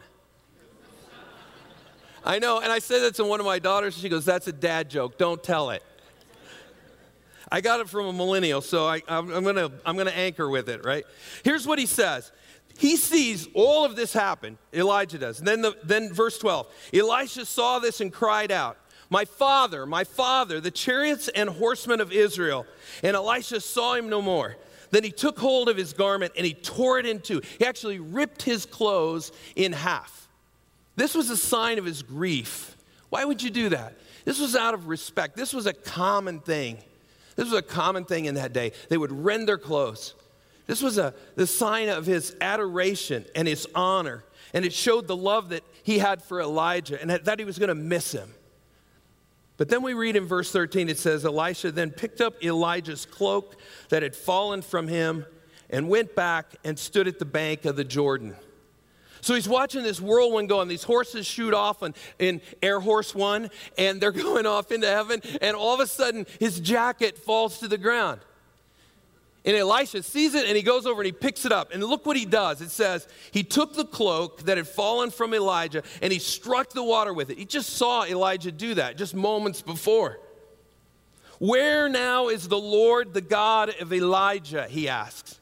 I 2.23 2.37
know, 2.37 2.59
and 2.59 2.71
I 2.71 2.79
said 2.79 3.01
that 3.01 3.15
to 3.15 3.25
one 3.25 3.39
of 3.39 3.45
my 3.45 3.57
daughters. 3.57 3.95
And 3.95 4.01
she 4.01 4.09
goes, 4.09 4.25
That's 4.25 4.47
a 4.47 4.53
dad 4.53 4.89
joke. 4.89 5.17
Don't 5.17 5.43
tell 5.43 5.71
it. 5.71 5.83
I 7.51 7.59
got 7.59 7.81
it 7.81 7.89
from 7.89 8.05
a 8.05 8.13
millennial, 8.13 8.61
so 8.61 8.87
I, 8.87 9.01
am 9.09 9.27
gonna, 9.27 9.69
I'm 9.85 9.97
gonna 9.97 10.11
anchor 10.11 10.47
with 10.47 10.69
it, 10.69 10.85
right? 10.85 11.03
Here's 11.43 11.67
what 11.67 11.79
he 11.79 11.85
says. 11.85 12.31
He 12.77 12.95
sees 12.95 13.47
all 13.53 13.83
of 13.83 13.97
this 13.97 14.13
happen, 14.13 14.57
Elijah 14.73 15.17
does. 15.17 15.39
And 15.39 15.47
then, 15.47 15.61
the, 15.61 15.75
then 15.83 16.13
verse 16.13 16.37
12 16.37 16.67
Elisha 16.93 17.45
saw 17.45 17.79
this 17.79 17.99
and 17.99 18.13
cried 18.13 18.51
out, 18.51 18.77
My 19.09 19.25
father, 19.25 19.85
my 19.85 20.05
father, 20.05 20.61
the 20.61 20.71
chariots 20.71 21.27
and 21.27 21.49
horsemen 21.49 21.99
of 21.99 22.13
Israel. 22.13 22.65
And 23.03 23.17
Elisha 23.17 23.59
saw 23.59 23.95
him 23.95 24.07
no 24.07 24.21
more. 24.21 24.55
Then 24.91 25.03
he 25.03 25.11
took 25.11 25.39
hold 25.39 25.69
of 25.69 25.77
his 25.77 25.93
garment 25.93 26.33
and 26.37 26.45
he 26.45 26.53
tore 26.53 26.99
it 26.99 27.05
in 27.05 27.19
two. 27.21 27.41
He 27.57 27.65
actually 27.65 27.99
ripped 27.99 28.43
his 28.43 28.65
clothes 28.65 29.31
in 29.55 29.73
half. 29.73 30.27
This 30.95 31.15
was 31.15 31.29
a 31.29 31.37
sign 31.37 31.79
of 31.79 31.85
his 31.85 32.03
grief. 32.03 32.77
Why 33.09 33.25
would 33.25 33.41
you 33.41 33.49
do 33.49 33.69
that? 33.69 33.97
This 34.25 34.39
was 34.39 34.55
out 34.55 34.73
of 34.73 34.87
respect. 34.87 35.35
This 35.35 35.53
was 35.53 35.65
a 35.65 35.73
common 35.73 36.39
thing. 36.39 36.77
This 37.35 37.45
was 37.45 37.57
a 37.57 37.63
common 37.63 38.05
thing 38.05 38.25
in 38.25 38.35
that 38.35 38.53
day. 38.53 38.73
They 38.89 38.97
would 38.97 39.11
rend 39.11 39.47
their 39.47 39.57
clothes. 39.57 40.13
This 40.67 40.81
was 40.81 40.97
a, 40.97 41.13
the 41.35 41.47
sign 41.47 41.89
of 41.89 42.05
his 42.05 42.35
adoration 42.39 43.25
and 43.35 43.47
his 43.47 43.67
honor. 43.73 44.23
And 44.53 44.65
it 44.65 44.73
showed 44.73 45.07
the 45.07 45.15
love 45.15 45.49
that 45.49 45.63
he 45.83 45.99
had 45.99 46.21
for 46.21 46.41
Elijah 46.41 47.01
and 47.01 47.09
that 47.09 47.39
he 47.39 47.45
was 47.45 47.57
going 47.57 47.69
to 47.69 47.75
miss 47.75 48.11
him. 48.11 48.33
But 49.61 49.69
then 49.69 49.83
we 49.83 49.93
read 49.93 50.15
in 50.15 50.25
verse 50.25 50.51
13, 50.51 50.89
it 50.89 50.97
says, 50.97 51.23
Elisha 51.23 51.71
then 51.71 51.91
picked 51.91 52.19
up 52.19 52.43
Elijah's 52.43 53.05
cloak 53.05 53.57
that 53.89 54.01
had 54.01 54.15
fallen 54.15 54.63
from 54.63 54.87
him 54.87 55.23
and 55.69 55.87
went 55.87 56.15
back 56.15 56.55
and 56.63 56.79
stood 56.79 57.07
at 57.07 57.19
the 57.19 57.25
bank 57.25 57.65
of 57.65 57.75
the 57.75 57.83
Jordan. 57.83 58.35
So 59.21 59.35
he's 59.35 59.47
watching 59.47 59.83
this 59.83 60.01
whirlwind 60.01 60.49
go, 60.49 60.61
and 60.61 60.71
these 60.71 60.81
horses 60.81 61.27
shoot 61.27 61.53
off 61.53 61.83
in, 61.83 61.93
in 62.17 62.41
Air 62.63 62.79
Horse 62.79 63.13
One, 63.13 63.51
and 63.77 64.01
they're 64.01 64.11
going 64.11 64.47
off 64.47 64.71
into 64.71 64.87
heaven, 64.87 65.21
and 65.43 65.55
all 65.55 65.75
of 65.75 65.79
a 65.79 65.85
sudden 65.85 66.25
his 66.39 66.59
jacket 66.59 67.19
falls 67.19 67.59
to 67.59 67.67
the 67.67 67.77
ground. 67.77 68.21
And 69.43 69.55
Elisha 69.55 70.03
sees 70.03 70.35
it 70.35 70.45
and 70.45 70.55
he 70.55 70.61
goes 70.61 70.85
over 70.85 71.01
and 71.01 71.07
he 71.07 71.11
picks 71.11 71.45
it 71.45 71.51
up. 71.51 71.73
And 71.73 71.83
look 71.83 72.05
what 72.05 72.15
he 72.15 72.25
does. 72.25 72.61
It 72.61 72.69
says, 72.69 73.07
he 73.31 73.43
took 73.43 73.73
the 73.73 73.85
cloak 73.85 74.43
that 74.43 74.57
had 74.57 74.67
fallen 74.67 75.09
from 75.09 75.33
Elijah 75.33 75.81
and 76.01 76.13
he 76.13 76.19
struck 76.19 76.69
the 76.71 76.83
water 76.83 77.13
with 77.13 77.31
it. 77.31 77.39
He 77.39 77.45
just 77.45 77.71
saw 77.71 78.05
Elijah 78.05 78.51
do 78.51 78.75
that 78.75 78.97
just 78.97 79.15
moments 79.15 79.61
before. 79.61 80.19
Where 81.39 81.89
now 81.89 82.27
is 82.27 82.47
the 82.47 82.59
Lord, 82.59 83.15
the 83.15 83.21
God 83.21 83.73
of 83.79 83.91
Elijah? 83.91 84.67
He 84.69 84.87
asks. 84.87 85.39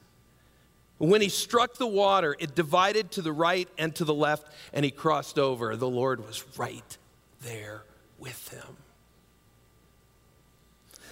When 0.98 1.20
he 1.22 1.30
struck 1.30 1.76
the 1.76 1.88
water, 1.88 2.36
it 2.40 2.56
divided 2.56 3.12
to 3.12 3.22
the 3.22 3.32
right 3.34 3.68
and 3.78 3.94
to 3.96 4.06
the 4.06 4.14
left, 4.14 4.48
and 4.74 4.84
he 4.84 4.92
crossed 4.92 5.40
over. 5.40 5.76
The 5.76 5.90
Lord 5.90 6.26
was 6.26 6.44
right 6.58 6.98
there 7.42 7.84
with 8.18 8.50
him. 8.50 8.78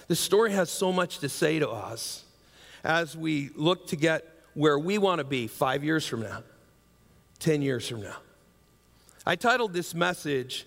This 0.08 0.20
story 0.20 0.52
has 0.52 0.70
so 0.70 0.90
much 0.92 1.18
to 1.18 1.28
say 1.28 1.58
to 1.58 1.68
us 1.68 2.24
as 2.84 3.16
we 3.16 3.50
look 3.54 3.88
to 3.88 3.96
get 3.96 4.24
where 4.54 4.78
we 4.78 4.98
want 4.98 5.18
to 5.18 5.24
be 5.24 5.46
five 5.46 5.84
years 5.84 6.06
from 6.06 6.22
now, 6.22 6.42
10 7.38 7.62
years 7.62 7.88
from 7.88 8.02
now. 8.02 8.16
I 9.24 9.36
titled 9.36 9.72
this 9.72 9.94
message, 9.94 10.66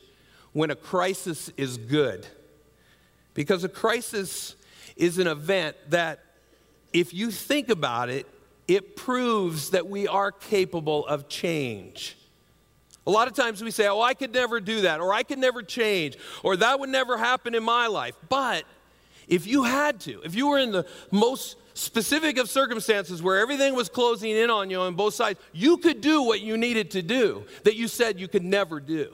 When 0.53 0.71
a 0.71 0.75
Crisis 0.75 1.51
is 1.57 1.77
Good, 1.77 2.25
because 3.33 3.63
a 3.63 3.69
crisis 3.69 4.55
is 4.95 5.17
an 5.17 5.27
event 5.27 5.75
that, 5.89 6.19
if 6.93 7.13
you 7.13 7.31
think 7.31 7.69
about 7.69 8.09
it, 8.09 8.27
it 8.67 8.95
proves 8.95 9.71
that 9.71 9.87
we 9.87 10.07
are 10.07 10.31
capable 10.31 11.05
of 11.07 11.27
change. 11.27 12.15
A 13.07 13.11
lot 13.11 13.27
of 13.27 13.33
times 13.33 13.63
we 13.63 13.71
say, 13.71 13.87
Oh, 13.87 14.01
I 14.01 14.13
could 14.13 14.33
never 14.33 14.59
do 14.59 14.81
that, 14.81 14.99
or 14.99 15.13
I 15.13 15.23
could 15.23 15.39
never 15.39 15.63
change, 15.63 16.17
or 16.43 16.55
that 16.57 16.79
would 16.79 16.89
never 16.89 17.17
happen 17.17 17.55
in 17.55 17.63
my 17.63 17.87
life. 17.87 18.15
But 18.29 18.65
if 19.27 19.47
you 19.47 19.63
had 19.63 19.99
to, 20.01 20.21
if 20.23 20.35
you 20.35 20.47
were 20.47 20.59
in 20.59 20.71
the 20.71 20.85
most 21.09 21.55
specific 21.81 22.37
of 22.37 22.49
circumstances 22.49 23.21
where 23.21 23.39
everything 23.39 23.73
was 23.75 23.89
closing 23.89 24.31
in 24.31 24.49
on 24.49 24.69
you 24.69 24.79
on 24.79 24.95
both 24.95 25.13
sides, 25.13 25.39
you 25.51 25.77
could 25.77 26.01
do 26.01 26.21
what 26.23 26.41
you 26.41 26.57
needed 26.57 26.91
to 26.91 27.01
do 27.01 27.43
that 27.63 27.75
you 27.75 27.87
said 27.87 28.19
you 28.19 28.27
could 28.27 28.43
never 28.43 28.79
do. 28.79 29.13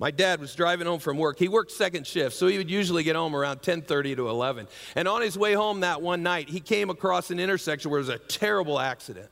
My 0.00 0.10
dad 0.12 0.40
was 0.40 0.54
driving 0.54 0.86
home 0.86 1.00
from 1.00 1.18
work. 1.18 1.38
He 1.38 1.48
worked 1.48 1.72
second 1.72 2.06
shift, 2.06 2.36
so 2.36 2.46
he 2.46 2.56
would 2.56 2.70
usually 2.70 3.02
get 3.02 3.16
home 3.16 3.34
around 3.34 3.62
10:30 3.62 4.14
to 4.16 4.28
11. 4.28 4.68
And 4.94 5.08
on 5.08 5.22
his 5.22 5.36
way 5.36 5.54
home 5.54 5.80
that 5.80 6.00
one 6.00 6.22
night, 6.22 6.48
he 6.48 6.60
came 6.60 6.88
across 6.88 7.30
an 7.30 7.40
intersection 7.40 7.90
where 7.90 8.02
there 8.02 8.14
was 8.14 8.22
a 8.22 8.24
terrible 8.24 8.78
accident. 8.78 9.28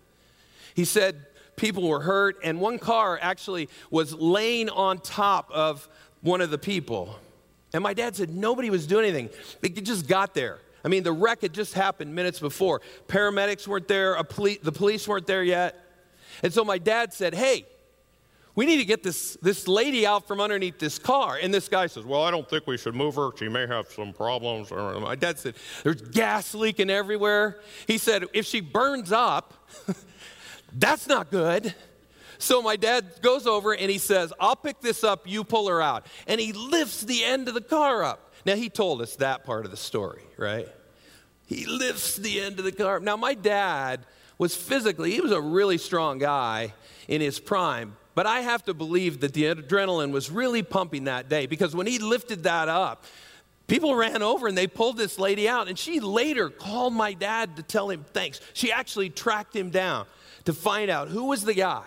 He 0.75 0.85
said 0.85 1.25
people 1.55 1.89
were 1.89 2.01
hurt, 2.01 2.37
and 2.43 2.61
one 2.61 2.79
car 2.79 3.19
actually 3.23 3.69
was 3.91 4.13
laying 4.13 4.69
on 4.69 4.99
top 4.99 5.51
of 5.53 5.89
one 6.21 6.41
of 6.41 6.51
the 6.51 6.59
people. 6.59 7.17
And 7.73 7.83
my 7.83 7.95
dad 7.95 8.17
said 8.17 8.31
nobody 8.31 8.69
was 8.69 8.87
doing 8.87 9.05
anything. 9.05 9.31
It 9.63 9.85
just 9.85 10.09
got 10.09 10.35
there. 10.35 10.59
I 10.87 10.89
mean, 10.89 11.03
the 11.03 11.13
wreck 11.13 11.43
had 11.43 11.53
just 11.53 11.75
happened 11.75 12.15
minutes 12.15 12.39
before. 12.39 12.81
Paramedics 13.09 13.67
weren't 13.67 13.89
there, 13.89 14.23
poli- 14.23 14.61
the 14.63 14.71
police 14.71 15.09
weren't 15.09 15.27
there 15.27 15.43
yet. 15.43 15.75
And 16.45 16.55
so 16.55 16.65
my 16.65 16.79
dad 16.79 17.13
said, 17.13 17.35
Hey, 17.35 17.67
we 18.55 18.67
need 18.67 18.77
to 18.77 18.85
get 18.85 19.03
this, 19.03 19.37
this 19.43 19.67
lady 19.67 20.07
out 20.07 20.29
from 20.29 20.41
underneath 20.41 20.79
this 20.79 21.01
car. 21.01 21.41
And 21.43 21.53
this 21.53 21.69
guy 21.69 21.89
says, 21.89 22.05
Well, 22.05 22.23
I 22.23 22.31
don't 22.31 22.49
think 22.49 22.69
we 22.69 22.79
should 22.79 22.95
move 22.95 23.17
her. 23.17 23.31
She 23.37 23.49
may 23.49 23.67
have 23.67 23.89
some 23.89 24.13
problems. 24.13 24.71
My 24.71 25.17
dad 25.17 25.41
said, 25.41 25.57
There's 25.83 26.03
gas 26.03 26.55
leaking 26.55 26.89
everywhere. 26.89 27.59
He 27.89 27.99
said, 27.99 28.23
If 28.33 28.47
she 28.47 28.61
burns 28.61 29.11
up, 29.11 29.69
that's 30.73 31.09
not 31.09 31.33
good. 31.33 31.75
So 32.39 32.63
my 32.63 32.77
dad 32.77 33.07
goes 33.23 33.49
over 33.49 33.75
and 33.75 33.91
he 33.91 33.99
says, 33.99 34.33
I'll 34.39 34.55
pick 34.55 34.81
this 34.83 35.03
up, 35.03 35.27
you 35.27 35.43
pull 35.43 35.67
her 35.67 35.83
out. 35.83 36.07
And 36.29 36.41
he 36.41 36.53
lifts 36.53 37.01
the 37.01 37.25
end 37.25 37.49
of 37.49 37.55
the 37.55 37.61
car 37.61 38.05
up. 38.05 38.26
Now, 38.47 38.55
he 38.55 38.69
told 38.69 39.03
us 39.03 39.17
that 39.17 39.45
part 39.45 39.65
of 39.65 39.73
the 39.73 39.77
story, 39.77 40.23
right? 40.37 40.69
He 41.47 41.67
lifts 41.67 42.15
the 42.15 42.41
end 42.41 42.61
of 42.61 42.65
the 42.65 42.71
car. 42.71 43.01
Now, 43.01 43.17
my 43.17 43.35
dad 43.35 44.07
was 44.39 44.55
physically, 44.55 45.11
he 45.11 45.21
was 45.21 45.33
a 45.33 45.41
really 45.41 45.79
strong 45.79 46.19
guy 46.19 46.73
in 47.09 47.21
his 47.21 47.41
prime, 47.41 47.97
but 48.15 48.25
I 48.25 48.43
have 48.43 48.65
to 48.67 48.75
believe 48.75 49.21
that 49.23 49.35
the 49.35 49.45
adrenaline 49.45 50.13
was 50.13 50.31
really 50.31 50.63
pumping 50.63 51.05
that 51.05 51.29
day 51.29 51.47
because 51.47 51.75
when 51.75 51.89
he 51.89 51.99
lifted 51.99 52.45
that 52.45 52.69
up, 52.69 53.05
people 53.67 53.97
ran 53.97 54.23
over 54.23 54.47
and 54.47 54.57
they 54.57 54.69
pulled 54.69 54.97
this 54.97 55.19
lady 55.19 55.49
out. 55.49 55.67
And 55.67 55.77
she 55.77 55.99
later 55.99 56.49
called 56.49 56.95
my 56.95 57.15
dad 57.15 57.57
to 57.57 57.65
tell 57.65 57.91
him 57.91 58.05
thanks. 58.13 58.41
She 58.53 58.71
actually 58.71 59.11
tracked 59.11 59.57
him 59.57 59.71
down 59.71 60.07
to 60.45 60.53
find 60.53 60.89
out 60.89 61.09
who 61.09 61.25
was 61.25 61.43
the 61.43 61.55
guy 61.55 61.87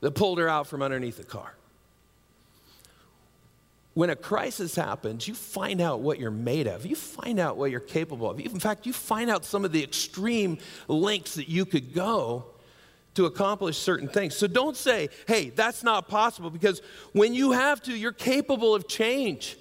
that 0.00 0.10
pulled 0.16 0.38
her 0.40 0.48
out 0.48 0.66
from 0.66 0.82
underneath 0.82 1.18
the 1.18 1.24
car. 1.24 1.54
When 3.94 4.08
a 4.10 4.16
crisis 4.16 4.76
happens, 4.76 5.26
you 5.26 5.34
find 5.34 5.80
out 5.80 6.00
what 6.00 6.20
you're 6.20 6.30
made 6.30 6.68
of. 6.68 6.86
You 6.86 6.94
find 6.94 7.40
out 7.40 7.56
what 7.56 7.72
you're 7.72 7.80
capable 7.80 8.30
of. 8.30 8.38
In 8.38 8.60
fact, 8.60 8.86
you 8.86 8.92
find 8.92 9.28
out 9.28 9.44
some 9.44 9.64
of 9.64 9.72
the 9.72 9.82
extreme 9.82 10.58
lengths 10.86 11.34
that 11.34 11.48
you 11.48 11.64
could 11.66 11.92
go 11.92 12.46
to 13.14 13.26
accomplish 13.26 13.76
certain 13.76 14.08
things. 14.08 14.36
So 14.36 14.46
don't 14.46 14.76
say, 14.76 15.08
hey, 15.26 15.50
that's 15.50 15.82
not 15.82 16.08
possible, 16.08 16.50
because 16.50 16.80
when 17.12 17.34
you 17.34 17.50
have 17.50 17.82
to, 17.82 17.92
you're 17.96 18.12
capable 18.12 18.74
of 18.74 18.86
change. 18.86 19.56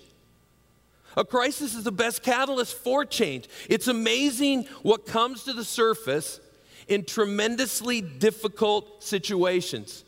A 1.18 1.26
crisis 1.26 1.74
is 1.74 1.84
the 1.84 1.92
best 1.92 2.22
catalyst 2.22 2.76
for 2.78 3.06
change. 3.06 3.50
It's 3.68 3.88
amazing 3.88 4.66
what 4.84 5.08
comes 5.08 5.44
to 5.46 5.54
the 5.54 5.66
surface 5.66 6.40
in 6.88 7.04
tremendously 7.04 8.02
difficult 8.02 9.04
situations. 9.04 10.04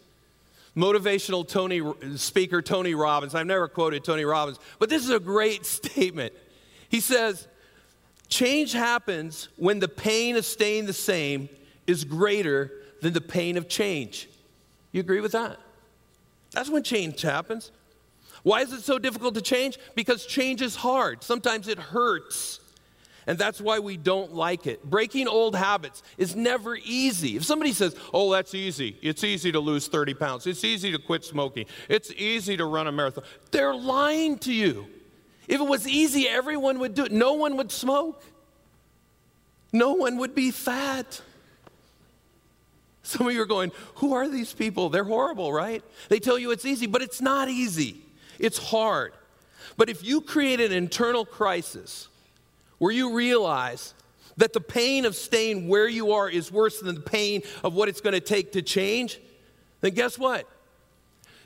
Motivational 0.75 1.47
Tony 1.47 1.81
speaker 2.17 2.61
Tony 2.61 2.95
Robbins, 2.95 3.35
I've 3.35 3.45
never 3.45 3.67
quoted 3.67 4.03
Tony 4.03 4.23
Robbins, 4.23 4.57
but 4.79 4.89
this 4.89 5.03
is 5.03 5.09
a 5.09 5.19
great 5.19 5.65
statement. 5.77 6.33
He 6.89 6.99
says, 6.99 7.47
Change 8.29 8.71
happens 8.71 9.49
when 9.57 9.79
the 9.79 9.89
pain 9.89 10.37
of 10.37 10.45
staying 10.45 10.85
the 10.85 10.93
same 10.93 11.49
is 11.85 12.05
greater 12.05 12.71
than 13.01 13.11
the 13.11 13.19
pain 13.19 13.57
of 13.57 13.67
change. 13.67 14.29
You 14.93 15.01
agree 15.01 15.19
with 15.19 15.33
that? 15.33 15.57
That's 16.51 16.69
when 16.69 16.83
change 16.83 17.21
happens. 17.21 17.71
Why 18.43 18.61
is 18.61 18.71
it 18.71 18.81
so 18.81 18.97
difficult 18.97 19.35
to 19.35 19.41
change? 19.41 19.77
Because 19.95 20.25
change 20.25 20.61
is 20.61 20.77
hard. 20.77 21.23
Sometimes 21.23 21.67
it 21.67 21.77
hurts. 21.77 22.60
And 23.27 23.37
that's 23.37 23.61
why 23.61 23.79
we 23.79 23.97
don't 23.97 24.33
like 24.33 24.65
it. 24.65 24.83
Breaking 24.83 25.27
old 25.27 25.55
habits 25.55 26.01
is 26.17 26.35
never 26.35 26.75
easy. 26.75 27.35
If 27.35 27.45
somebody 27.45 27.71
says, 27.71 27.95
Oh, 28.13 28.31
that's 28.31 28.55
easy, 28.55 28.97
it's 29.01 29.23
easy 29.23 29.51
to 29.51 29.59
lose 29.59 29.87
30 29.87 30.13
pounds, 30.15 30.47
it's 30.47 30.63
easy 30.63 30.91
to 30.91 30.97
quit 30.97 31.23
smoking, 31.23 31.65
it's 31.87 32.11
easy 32.13 32.57
to 32.57 32.65
run 32.65 32.87
a 32.87 32.91
marathon, 32.91 33.23
they're 33.51 33.75
lying 33.75 34.39
to 34.39 34.53
you. 34.53 34.87
If 35.47 35.59
it 35.59 35.67
was 35.67 35.87
easy, 35.87 36.27
everyone 36.27 36.79
would 36.79 36.95
do 36.95 37.05
it. 37.05 37.11
No 37.11 37.33
one 37.33 37.57
would 37.57 37.71
smoke, 37.71 38.23
no 39.71 39.93
one 39.93 40.17
would 40.17 40.33
be 40.33 40.51
fat. 40.51 41.21
Some 43.03 43.27
of 43.27 43.33
you 43.33 43.41
are 43.41 43.47
going, 43.47 43.71
Who 43.95 44.13
are 44.13 44.27
these 44.27 44.53
people? 44.53 44.89
They're 44.89 45.03
horrible, 45.03 45.53
right? 45.53 45.83
They 46.09 46.19
tell 46.19 46.39
you 46.39 46.51
it's 46.51 46.65
easy, 46.65 46.87
but 46.87 47.01
it's 47.01 47.21
not 47.21 47.49
easy. 47.49 48.01
It's 48.39 48.57
hard. 48.57 49.13
But 49.77 49.89
if 49.89 50.03
you 50.03 50.21
create 50.21 50.59
an 50.59 50.71
internal 50.71 51.25
crisis 51.25 52.07
where 52.81 52.91
you 52.91 53.13
realize 53.13 53.93
that 54.37 54.53
the 54.53 54.59
pain 54.59 55.05
of 55.05 55.15
staying 55.15 55.67
where 55.67 55.87
you 55.87 56.13
are 56.13 56.27
is 56.27 56.51
worse 56.51 56.79
than 56.79 56.95
the 56.95 57.01
pain 57.01 57.43
of 57.63 57.75
what 57.75 57.87
it's 57.87 58.01
going 58.01 58.15
to 58.15 58.19
take 58.19 58.53
to 58.53 58.63
change, 58.63 59.19
then 59.81 59.93
guess 59.93 60.17
what? 60.17 60.49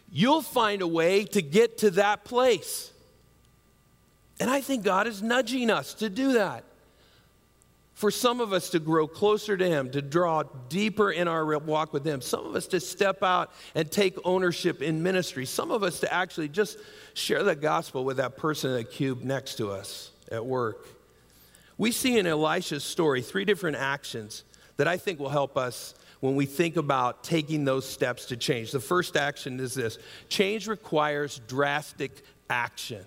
You'll 0.10 0.42
find 0.42 0.82
a 0.82 0.88
way 0.88 1.26
to 1.26 1.42
get 1.42 1.80
to 1.80 1.92
that 1.92 2.24
place. 2.24 2.90
And 4.40 4.50
I 4.50 4.62
think 4.62 4.86
God 4.86 5.08
is 5.08 5.22
nudging 5.22 5.70
us 5.70 5.94
to 5.96 6.10
do 6.10 6.32
that 6.34 6.64
for 7.96 8.12
some 8.12 8.40
of 8.40 8.54
us 8.54 8.70
to 8.70 8.80
grow 8.80 9.06
closer 9.06 9.58
to 9.58 9.68
Him, 9.68 9.92
to 9.92 10.02
draw 10.02 10.44
deeper 10.70 11.12
in 11.12 11.28
our 11.28 11.60
walk 11.60 11.92
with 11.92 12.08
Him, 12.08 12.22
some 12.22 12.46
of 12.46 12.56
us 12.56 12.68
to 12.68 12.80
step 12.80 13.24
out 13.24 13.52
and 13.76 13.92
take 13.92 14.18
ownership 14.24 14.82
in 14.82 15.04
ministry, 15.04 15.46
some 15.46 15.70
of 15.70 15.84
us 15.84 16.00
to 16.00 16.14
actually 16.14 16.48
just 16.48 16.78
share 17.14 17.44
the 17.44 17.58
gospel 17.58 18.06
with 18.06 18.16
that 18.18 18.38
person 18.38 18.72
in 18.72 18.78
the 18.78 18.86
cube 18.86 19.22
next 19.22 19.56
to 19.56 19.70
us 19.70 20.12
at 20.32 20.46
work. 20.46 20.95
We 21.78 21.92
see 21.92 22.18
in 22.18 22.26
Elisha's 22.26 22.84
story 22.84 23.22
three 23.22 23.46
different 23.46 23.78
actions 23.78 24.44
that 24.78 24.88
I 24.88 24.98
think 24.98 25.20
will 25.20 25.30
help 25.30 25.58
us 25.58 25.94
when 26.20 26.36
we 26.36 26.46
think 26.46 26.78
about 26.78 27.24
taking 27.24 27.66
those 27.66 27.88
steps 27.88 28.26
to 28.26 28.38
change. 28.38 28.72
The 28.72 28.80
first 28.80 29.16
action 29.16 29.60
is 29.60 29.74
this 29.74 29.98
change 30.30 30.68
requires 30.68 31.42
drastic 31.48 32.24
action. 32.50 33.06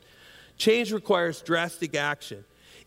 Change 0.57 0.92
requires 0.92 1.40
drastic 1.40 1.94
action. 1.94 2.44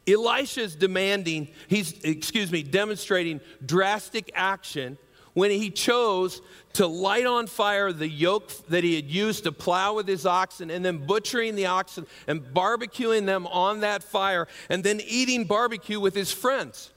Elisha 0.07 0.61
is 0.61 0.75
demanding, 0.75 1.47
he's, 1.67 1.93
excuse 2.03 2.51
me, 2.51 2.63
demonstrating 2.63 3.39
drastic 3.65 4.31
action 4.33 4.97
when 5.33 5.51
he 5.51 5.69
chose 5.69 6.41
to 6.73 6.87
light 6.87 7.25
on 7.25 7.47
fire 7.47 7.91
the 7.91 8.07
yoke 8.07 8.49
that 8.67 8.83
he 8.83 8.95
had 8.95 9.09
used 9.09 9.43
to 9.43 9.51
plow 9.51 9.93
with 9.93 10.07
his 10.07 10.25
oxen 10.25 10.71
and 10.71 10.83
then 10.83 11.05
butchering 11.05 11.55
the 11.55 11.65
oxen 11.65 12.05
and 12.27 12.41
barbecuing 12.41 13.25
them 13.25 13.47
on 13.47 13.81
that 13.81 14.03
fire 14.03 14.47
and 14.69 14.83
then 14.83 15.01
eating 15.05 15.45
barbecue 15.45 15.99
with 15.99 16.15
his 16.15 16.31
friends. 16.31 16.91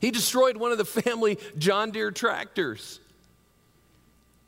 He 0.00 0.10
destroyed 0.10 0.56
one 0.56 0.72
of 0.72 0.78
the 0.78 0.84
family 0.84 1.38
John 1.58 1.92
Deere 1.92 2.10
tractors. 2.10 3.00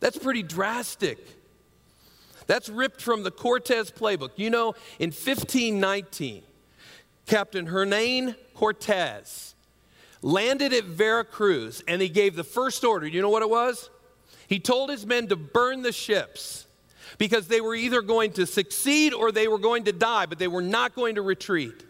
That's 0.00 0.18
pretty 0.18 0.42
drastic. 0.42 1.18
That's 2.46 2.68
ripped 2.68 3.00
from 3.00 3.22
the 3.22 3.30
Cortez 3.30 3.90
playbook. 3.90 4.30
You 4.36 4.50
know, 4.50 4.74
in 4.98 5.10
1519, 5.10 6.42
Captain 7.26 7.66
Hernan 7.66 8.34
Cortez 8.54 9.53
landed 10.24 10.72
at 10.72 10.84
Veracruz 10.84 11.84
and 11.86 12.00
he 12.00 12.08
gave 12.08 12.34
the 12.34 12.42
first 12.42 12.82
order. 12.82 13.06
You 13.06 13.20
know 13.20 13.28
what 13.28 13.42
it 13.42 13.50
was? 13.50 13.90
He 14.48 14.58
told 14.58 14.88
his 14.88 15.06
men 15.06 15.28
to 15.28 15.36
burn 15.36 15.82
the 15.82 15.92
ships 15.92 16.66
because 17.18 17.46
they 17.46 17.60
were 17.60 17.74
either 17.74 18.00
going 18.00 18.32
to 18.32 18.46
succeed 18.46 19.12
or 19.12 19.30
they 19.30 19.48
were 19.48 19.58
going 19.58 19.84
to 19.84 19.92
die, 19.92 20.24
but 20.24 20.38
they 20.38 20.48
were 20.48 20.62
not 20.62 20.94
going 20.94 21.16
to 21.16 21.22
retreat. 21.22 21.84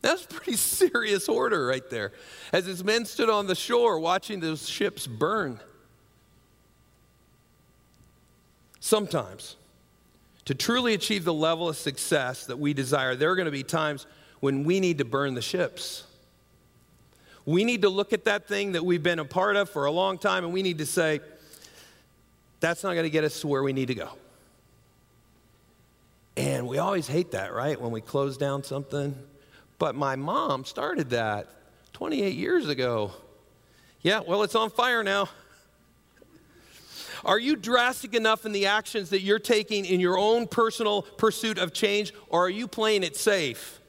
That's 0.00 0.24
a 0.24 0.28
pretty 0.28 0.56
serious 0.56 1.28
order 1.28 1.66
right 1.66 1.88
there. 1.90 2.12
As 2.52 2.66
his 2.66 2.84
men 2.84 3.04
stood 3.04 3.28
on 3.28 3.48
the 3.48 3.56
shore 3.56 3.98
watching 3.98 4.38
those 4.38 4.68
ships 4.68 5.06
burn. 5.08 5.58
Sometimes, 8.78 9.56
to 10.44 10.54
truly 10.54 10.94
achieve 10.94 11.24
the 11.24 11.34
level 11.34 11.68
of 11.68 11.76
success 11.76 12.46
that 12.46 12.58
we 12.58 12.74
desire, 12.74 13.16
there 13.16 13.32
are 13.32 13.36
going 13.36 13.46
to 13.46 13.50
be 13.50 13.64
times 13.64 14.06
when 14.38 14.62
we 14.62 14.78
need 14.78 14.98
to 14.98 15.04
burn 15.04 15.34
the 15.34 15.42
ships. 15.42 16.04
We 17.46 17.64
need 17.64 17.82
to 17.82 17.88
look 17.88 18.12
at 18.12 18.24
that 18.24 18.48
thing 18.48 18.72
that 18.72 18.84
we've 18.84 19.02
been 19.02 19.18
a 19.18 19.24
part 19.24 19.56
of 19.56 19.68
for 19.68 19.84
a 19.84 19.90
long 19.90 20.18
time 20.18 20.44
and 20.44 20.52
we 20.52 20.62
need 20.62 20.78
to 20.78 20.86
say, 20.86 21.20
that's 22.60 22.82
not 22.82 22.94
going 22.94 23.04
to 23.04 23.10
get 23.10 23.24
us 23.24 23.40
to 23.40 23.46
where 23.46 23.62
we 23.62 23.72
need 23.72 23.88
to 23.88 23.94
go. 23.94 24.08
And 26.36 26.66
we 26.66 26.78
always 26.78 27.06
hate 27.06 27.32
that, 27.32 27.52
right? 27.52 27.80
When 27.80 27.92
we 27.92 28.00
close 28.00 28.36
down 28.36 28.64
something. 28.64 29.14
But 29.78 29.94
my 29.94 30.16
mom 30.16 30.64
started 30.64 31.10
that 31.10 31.48
28 31.92 32.34
years 32.34 32.68
ago. 32.68 33.12
Yeah, 34.00 34.20
well, 34.26 34.42
it's 34.42 34.54
on 34.54 34.70
fire 34.70 35.04
now. 35.04 35.28
Are 37.24 37.38
you 37.38 37.56
drastic 37.56 38.14
enough 38.14 38.44
in 38.44 38.52
the 38.52 38.66
actions 38.66 39.10
that 39.10 39.20
you're 39.20 39.38
taking 39.38 39.84
in 39.84 40.00
your 40.00 40.18
own 40.18 40.46
personal 40.46 41.02
pursuit 41.02 41.58
of 41.58 41.72
change, 41.72 42.12
or 42.28 42.46
are 42.46 42.50
you 42.50 42.68
playing 42.68 43.02
it 43.02 43.16
safe? 43.16 43.80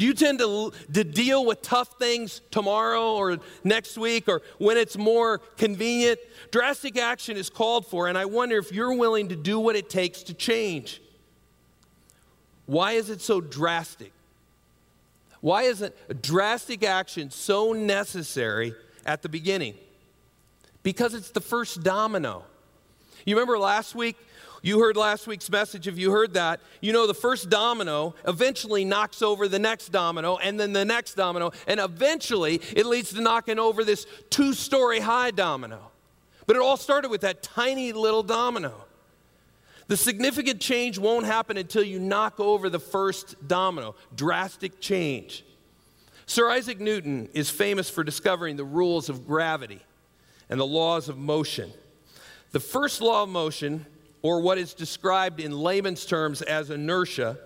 Do 0.00 0.06
you 0.06 0.14
tend 0.14 0.38
to, 0.38 0.72
to 0.94 1.04
deal 1.04 1.44
with 1.44 1.60
tough 1.60 1.98
things 1.98 2.40
tomorrow 2.50 3.16
or 3.16 3.36
next 3.64 3.98
week 3.98 4.30
or 4.30 4.40
when 4.56 4.78
it's 4.78 4.96
more 4.96 5.40
convenient? 5.58 6.18
Drastic 6.50 6.96
action 6.96 7.36
is 7.36 7.50
called 7.50 7.86
for, 7.86 8.08
and 8.08 8.16
I 8.16 8.24
wonder 8.24 8.56
if 8.56 8.72
you're 8.72 8.94
willing 8.94 9.28
to 9.28 9.36
do 9.36 9.60
what 9.60 9.76
it 9.76 9.90
takes 9.90 10.22
to 10.22 10.32
change. 10.32 11.02
Why 12.64 12.92
is 12.92 13.10
it 13.10 13.20
so 13.20 13.42
drastic? 13.42 14.10
Why 15.42 15.64
isn't 15.64 15.94
drastic 16.22 16.82
action 16.82 17.30
so 17.30 17.74
necessary 17.74 18.74
at 19.04 19.20
the 19.20 19.28
beginning? 19.28 19.74
Because 20.82 21.12
it's 21.12 21.30
the 21.30 21.42
first 21.42 21.82
domino. 21.82 22.46
You 23.26 23.36
remember 23.36 23.58
last 23.58 23.94
week? 23.94 24.16
You 24.62 24.80
heard 24.80 24.96
last 24.96 25.26
week's 25.26 25.50
message. 25.50 25.88
If 25.88 25.98
you 25.98 26.10
heard 26.10 26.34
that, 26.34 26.60
you 26.80 26.92
know 26.92 27.06
the 27.06 27.14
first 27.14 27.48
domino 27.48 28.14
eventually 28.26 28.84
knocks 28.84 29.22
over 29.22 29.48
the 29.48 29.58
next 29.58 29.88
domino, 29.88 30.36
and 30.36 30.60
then 30.60 30.72
the 30.72 30.84
next 30.84 31.14
domino, 31.14 31.52
and 31.66 31.80
eventually 31.80 32.60
it 32.76 32.84
leads 32.84 33.12
to 33.14 33.20
knocking 33.20 33.58
over 33.58 33.84
this 33.84 34.06
two 34.28 34.52
story 34.52 35.00
high 35.00 35.30
domino. 35.30 35.90
But 36.46 36.56
it 36.56 36.62
all 36.62 36.76
started 36.76 37.10
with 37.10 37.22
that 37.22 37.42
tiny 37.42 37.92
little 37.92 38.22
domino. 38.22 38.74
The 39.86 39.96
significant 39.96 40.60
change 40.60 40.98
won't 40.98 41.26
happen 41.26 41.56
until 41.56 41.82
you 41.82 41.98
knock 41.98 42.38
over 42.38 42.68
the 42.68 42.78
first 42.78 43.48
domino. 43.48 43.96
Drastic 44.14 44.80
change. 44.80 45.44
Sir 46.26 46.48
Isaac 46.48 46.78
Newton 46.78 47.28
is 47.32 47.50
famous 47.50 47.90
for 47.90 48.04
discovering 48.04 48.56
the 48.56 48.64
rules 48.64 49.08
of 49.08 49.26
gravity 49.26 49.80
and 50.48 50.60
the 50.60 50.66
laws 50.66 51.08
of 51.08 51.18
motion. 51.18 51.72
The 52.52 52.60
first 52.60 53.00
law 53.00 53.24
of 53.24 53.28
motion, 53.30 53.86
or 54.22 54.40
what 54.40 54.58
is 54.58 54.74
described 54.74 55.40
in 55.40 55.52
layman's 55.52 56.04
terms 56.04 56.42
as 56.42 56.70
inertia, 56.70 57.38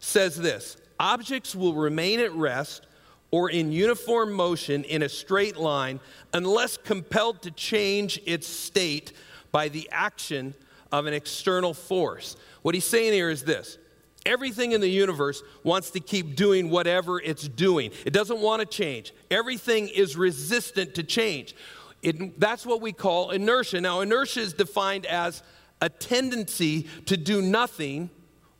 says 0.00 0.36
this 0.36 0.76
objects 1.00 1.54
will 1.54 1.74
remain 1.74 2.20
at 2.20 2.32
rest 2.34 2.86
or 3.30 3.50
in 3.50 3.70
uniform 3.70 4.32
motion 4.32 4.84
in 4.84 5.02
a 5.02 5.08
straight 5.08 5.56
line 5.56 6.00
unless 6.32 6.76
compelled 6.76 7.42
to 7.42 7.50
change 7.50 8.20
its 8.26 8.46
state 8.46 9.12
by 9.52 9.68
the 9.68 9.88
action 9.92 10.54
of 10.90 11.06
an 11.06 11.14
external 11.14 11.74
force. 11.74 12.36
What 12.62 12.74
he's 12.74 12.84
saying 12.84 13.12
here 13.12 13.30
is 13.30 13.44
this 13.44 13.78
everything 14.26 14.72
in 14.72 14.80
the 14.80 14.88
universe 14.88 15.42
wants 15.62 15.90
to 15.90 16.00
keep 16.00 16.36
doing 16.36 16.70
whatever 16.70 17.20
it's 17.20 17.48
doing, 17.48 17.90
it 18.04 18.12
doesn't 18.12 18.40
want 18.40 18.60
to 18.60 18.66
change. 18.66 19.12
Everything 19.30 19.88
is 19.88 20.16
resistant 20.16 20.94
to 20.94 21.02
change. 21.02 21.54
It, 22.02 22.38
that's 22.38 22.64
what 22.64 22.80
we 22.80 22.92
call 22.92 23.30
inertia. 23.30 23.80
Now, 23.80 24.00
inertia 24.00 24.40
is 24.40 24.52
defined 24.52 25.04
as 25.06 25.42
a 25.80 25.88
tendency 25.88 26.86
to 27.06 27.16
do 27.16 27.40
nothing 27.42 28.10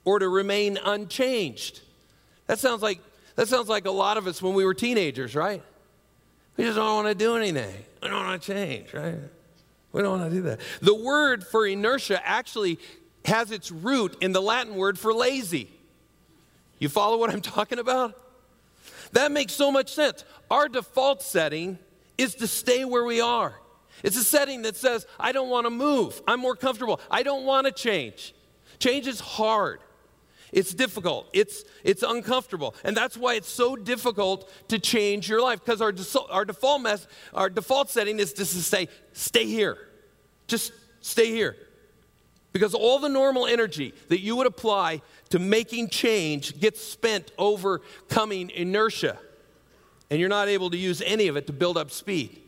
or 0.04 0.18
to 0.18 0.28
remain 0.28 0.78
unchanged. 0.84 1.80
That 2.46 2.58
sounds 2.58 2.82
like 2.82 3.00
that 3.36 3.46
sounds 3.46 3.68
like 3.68 3.86
a 3.86 3.90
lot 3.90 4.16
of 4.16 4.26
us 4.26 4.42
when 4.42 4.54
we 4.54 4.64
were 4.64 4.74
teenagers, 4.74 5.34
right? 5.34 5.62
We 6.56 6.64
just 6.64 6.76
don't 6.76 7.04
want 7.04 7.06
to 7.08 7.14
do 7.14 7.36
anything. 7.36 7.72
We 8.02 8.08
don't 8.08 8.26
want 8.26 8.42
to 8.42 8.52
change, 8.52 8.92
right? 8.92 9.14
We 9.92 10.02
don't 10.02 10.18
want 10.18 10.30
to 10.30 10.36
do 10.36 10.42
that. 10.42 10.60
The 10.80 10.94
word 10.94 11.46
for 11.46 11.66
inertia 11.66 12.20
actually 12.26 12.78
has 13.24 13.52
its 13.52 13.70
root 13.70 14.16
in 14.20 14.32
the 14.32 14.42
Latin 14.42 14.74
word 14.74 14.98
for 14.98 15.14
lazy. 15.14 15.70
You 16.78 16.88
follow 16.88 17.16
what 17.18 17.30
I'm 17.30 17.40
talking 17.40 17.78
about? 17.78 18.20
That 19.12 19.30
makes 19.32 19.52
so 19.52 19.70
much 19.70 19.94
sense. 19.94 20.24
Our 20.50 20.68
default 20.68 21.22
setting 21.22 21.78
is 22.16 22.34
to 22.36 22.46
stay 22.46 22.84
where 22.84 23.04
we 23.04 23.20
are. 23.20 23.54
It's 24.02 24.16
a 24.16 24.24
setting 24.24 24.62
that 24.62 24.76
says, 24.76 25.06
I 25.18 25.32
don't 25.32 25.48
want 25.48 25.66
to 25.66 25.70
move. 25.70 26.20
I'm 26.26 26.40
more 26.40 26.56
comfortable. 26.56 27.00
I 27.10 27.22
don't 27.22 27.44
want 27.44 27.66
to 27.66 27.72
change. 27.72 28.34
Change 28.78 29.06
is 29.06 29.20
hard. 29.20 29.80
It's 30.52 30.72
difficult. 30.72 31.28
It's, 31.32 31.64
it's 31.84 32.02
uncomfortable. 32.02 32.74
And 32.84 32.96
that's 32.96 33.16
why 33.16 33.34
it's 33.34 33.48
so 33.48 33.76
difficult 33.76 34.50
to 34.68 34.78
change 34.78 35.28
your 35.28 35.42
life 35.42 35.62
because 35.64 35.80
our, 35.80 35.92
our, 36.30 36.44
default 36.44 36.82
mess, 36.82 37.06
our 37.34 37.50
default 37.50 37.90
setting 37.90 38.18
is 38.18 38.32
just 38.32 38.54
to 38.54 38.62
say, 38.62 38.88
stay 39.12 39.44
here. 39.44 39.76
Just 40.46 40.72
stay 41.00 41.26
here. 41.26 41.56
Because 42.52 42.74
all 42.74 42.98
the 42.98 43.10
normal 43.10 43.46
energy 43.46 43.92
that 44.08 44.20
you 44.20 44.36
would 44.36 44.46
apply 44.46 45.02
to 45.28 45.38
making 45.38 45.90
change 45.90 46.58
gets 46.58 46.82
spent 46.82 47.30
overcoming 47.36 48.50
inertia. 48.50 49.18
And 50.10 50.18
you're 50.18 50.30
not 50.30 50.48
able 50.48 50.70
to 50.70 50.78
use 50.78 51.02
any 51.04 51.28
of 51.28 51.36
it 51.36 51.46
to 51.48 51.52
build 51.52 51.76
up 51.76 51.90
speed. 51.90 52.40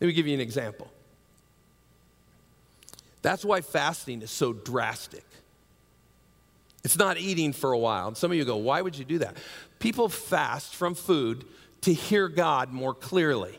Let 0.00 0.08
me 0.08 0.12
give 0.12 0.26
you 0.26 0.34
an 0.34 0.40
example. 0.40 0.90
That's 3.22 3.44
why 3.44 3.62
fasting 3.62 4.22
is 4.22 4.30
so 4.30 4.52
drastic. 4.52 5.24
It's 6.84 6.98
not 6.98 7.16
eating 7.16 7.54
for 7.54 7.72
a 7.72 7.78
while. 7.78 8.08
And 8.08 8.16
some 8.16 8.30
of 8.30 8.36
you 8.36 8.44
go, 8.44 8.56
why 8.56 8.82
would 8.82 8.98
you 8.98 9.04
do 9.04 9.18
that? 9.20 9.38
People 9.78 10.08
fast 10.08 10.74
from 10.74 10.94
food 10.94 11.46
to 11.82 11.94
hear 11.94 12.28
God 12.28 12.72
more 12.72 12.92
clearly. 12.92 13.58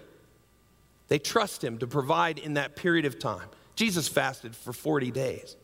They 1.07 1.19
trust 1.19 1.63
Him 1.63 1.79
to 1.79 1.87
provide 1.87 2.37
in 2.37 2.55
that 2.55 2.75
period 2.75 3.05
of 3.05 3.17
time. 3.17 3.47
Jesus 3.75 4.07
fasted 4.07 4.55
for 4.55 4.71
40 4.71 5.11
days. 5.11 5.55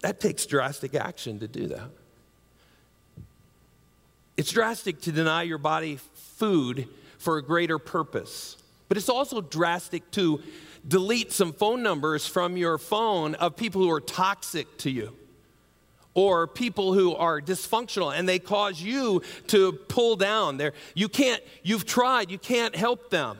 That 0.00 0.20
takes 0.20 0.46
drastic 0.46 0.94
action 0.94 1.40
to 1.40 1.48
do 1.48 1.68
that. 1.68 1.90
It's 4.36 4.50
drastic 4.50 5.00
to 5.02 5.12
deny 5.12 5.42
your 5.42 5.58
body 5.58 5.98
food 6.14 6.88
for 7.26 7.38
a 7.38 7.42
greater 7.42 7.80
purpose, 7.80 8.56
but 8.88 8.96
it's 8.96 9.08
also 9.08 9.40
drastic 9.40 10.08
to 10.12 10.40
delete 10.86 11.32
some 11.32 11.52
phone 11.52 11.82
numbers 11.82 12.24
from 12.24 12.56
your 12.56 12.78
phone 12.78 13.34
of 13.34 13.56
people 13.56 13.82
who 13.82 13.90
are 13.90 14.00
toxic 14.00 14.78
to 14.78 14.92
you 14.92 15.12
or 16.14 16.46
people 16.46 16.94
who 16.94 17.16
are 17.16 17.40
dysfunctional 17.40 18.16
and 18.16 18.28
they 18.28 18.38
cause 18.38 18.80
you 18.80 19.22
to 19.48 19.72
pull 19.72 20.14
down. 20.14 20.56
There 20.56 20.72
you 20.94 21.08
can't 21.08 21.42
you've 21.64 21.84
tried 21.84 22.30
you 22.30 22.38
can't 22.38 22.76
help 22.76 23.10
them. 23.10 23.38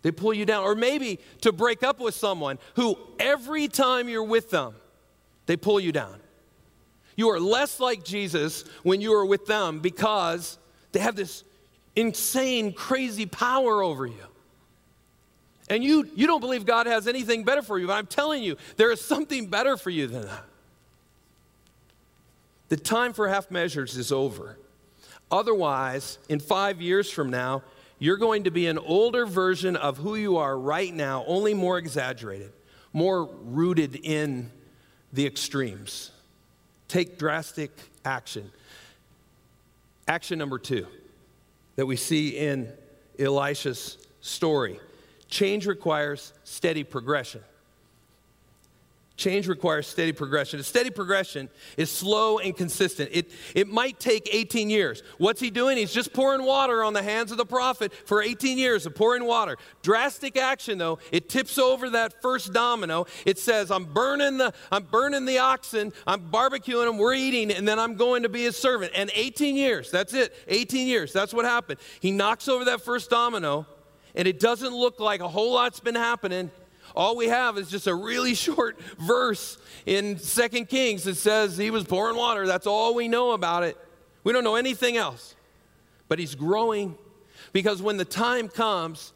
They 0.00 0.10
pull 0.10 0.32
you 0.32 0.46
down. 0.46 0.64
Or 0.64 0.74
maybe 0.74 1.18
to 1.42 1.52
break 1.52 1.82
up 1.82 2.00
with 2.00 2.14
someone 2.14 2.58
who 2.76 2.96
every 3.18 3.68
time 3.68 4.08
you're 4.08 4.24
with 4.24 4.48
them 4.48 4.76
they 5.44 5.58
pull 5.58 5.78
you 5.78 5.92
down. 5.92 6.20
You 7.16 7.28
are 7.28 7.38
less 7.38 7.80
like 7.80 8.02
jesus 8.02 8.64
when 8.82 9.02
you 9.02 9.12
are 9.12 9.26
with 9.26 9.44
them 9.44 9.80
because 9.80 10.56
they 10.92 11.00
have 11.00 11.16
this 11.16 11.44
insane 11.96 12.72
crazy 12.72 13.26
power 13.26 13.82
over 13.82 14.06
you 14.06 14.24
and 15.68 15.82
you 15.82 16.08
you 16.14 16.26
don't 16.26 16.40
believe 16.40 16.64
god 16.64 16.86
has 16.86 17.08
anything 17.08 17.42
better 17.42 17.62
for 17.62 17.78
you 17.78 17.86
but 17.86 17.94
i'm 17.94 18.06
telling 18.06 18.42
you 18.42 18.56
there 18.76 18.92
is 18.92 19.00
something 19.00 19.46
better 19.46 19.76
for 19.76 19.90
you 19.90 20.06
than 20.06 20.22
that 20.22 20.44
the 22.68 22.76
time 22.76 23.12
for 23.12 23.28
half 23.28 23.50
measures 23.50 23.96
is 23.96 24.10
over. 24.10 24.58
Otherwise, 25.30 26.18
in 26.28 26.40
five 26.40 26.80
years 26.80 27.10
from 27.10 27.30
now, 27.30 27.62
you're 27.98 28.16
going 28.16 28.44
to 28.44 28.50
be 28.50 28.66
an 28.66 28.78
older 28.78 29.24
version 29.24 29.76
of 29.76 29.98
who 29.98 30.16
you 30.16 30.36
are 30.36 30.58
right 30.58 30.92
now, 30.92 31.24
only 31.26 31.54
more 31.54 31.78
exaggerated, 31.78 32.52
more 32.92 33.24
rooted 33.24 33.96
in 33.96 34.50
the 35.12 35.26
extremes. 35.26 36.10
Take 36.88 37.18
drastic 37.18 37.70
action. 38.04 38.50
Action 40.06 40.38
number 40.38 40.58
two 40.58 40.86
that 41.76 41.86
we 41.86 41.96
see 41.96 42.36
in 42.36 42.72
Elisha's 43.18 43.98
story 44.20 44.80
change 45.28 45.66
requires 45.66 46.32
steady 46.44 46.84
progression. 46.84 47.42
Change 49.16 49.48
requires 49.48 49.86
steady 49.86 50.12
progression. 50.12 50.60
A 50.60 50.62
steady 50.62 50.90
progression 50.90 51.48
is 51.78 51.90
slow 51.90 52.38
and 52.38 52.54
consistent. 52.54 53.08
It, 53.12 53.30
it 53.54 53.66
might 53.66 53.98
take 53.98 54.28
18 54.30 54.68
years. 54.68 55.02
What's 55.16 55.40
he 55.40 55.48
doing? 55.48 55.78
He's 55.78 55.92
just 55.92 56.12
pouring 56.12 56.44
water 56.44 56.84
on 56.84 56.92
the 56.92 57.02
hands 57.02 57.32
of 57.32 57.38
the 57.38 57.46
prophet 57.46 57.94
for 58.04 58.22
18 58.22 58.58
years 58.58 58.84
of 58.84 58.94
pouring 58.94 59.24
water. 59.24 59.56
Drastic 59.80 60.36
action, 60.36 60.76
though, 60.76 60.98
it 61.12 61.30
tips 61.30 61.56
over 61.56 61.88
that 61.90 62.20
first 62.20 62.52
domino. 62.52 63.06
It 63.24 63.38
says, 63.38 63.70
I'm 63.70 63.86
burning 63.86 64.36
the, 64.36 64.52
I'm 64.70 64.84
burning 64.84 65.24
the 65.24 65.38
oxen, 65.38 65.94
I'm 66.06 66.30
barbecuing 66.30 66.84
them, 66.84 66.98
we're 66.98 67.14
eating, 67.14 67.50
and 67.50 67.66
then 67.66 67.78
I'm 67.78 67.94
going 67.94 68.24
to 68.24 68.28
be 68.28 68.42
his 68.42 68.56
servant. 68.56 68.92
And 68.94 69.10
18 69.14 69.56
years, 69.56 69.90
that's 69.90 70.12
it. 70.12 70.34
18 70.48 70.86
years, 70.86 71.14
that's 71.14 71.32
what 71.32 71.46
happened. 71.46 71.80
He 72.00 72.10
knocks 72.10 72.48
over 72.48 72.66
that 72.66 72.82
first 72.82 73.08
domino, 73.08 73.66
and 74.14 74.28
it 74.28 74.38
doesn't 74.38 74.74
look 74.74 75.00
like 75.00 75.22
a 75.22 75.28
whole 75.28 75.54
lot's 75.54 75.80
been 75.80 75.94
happening 75.94 76.50
all 76.96 77.14
we 77.14 77.28
have 77.28 77.58
is 77.58 77.68
just 77.68 77.86
a 77.86 77.94
really 77.94 78.34
short 78.46 78.80
verse 78.98 79.58
in 79.84 80.18
Second 80.18 80.68
Kings 80.68 81.04
that 81.04 81.16
says 81.16 81.56
he 81.56 81.70
was 81.70 81.84
pouring 81.84 82.16
water. 82.16 82.46
That's 82.46 82.66
all 82.66 82.94
we 82.94 83.06
know 83.08 83.32
about 83.32 83.62
it. 83.62 83.76
We 84.24 84.32
don't 84.32 84.44
know 84.44 84.56
anything 84.56 84.96
else. 84.96 85.36
But 86.08 86.18
he's 86.18 86.34
growing 86.34 86.96
because 87.52 87.82
when 87.82 87.96
the 87.96 88.04
time 88.04 88.48
comes 88.48 89.12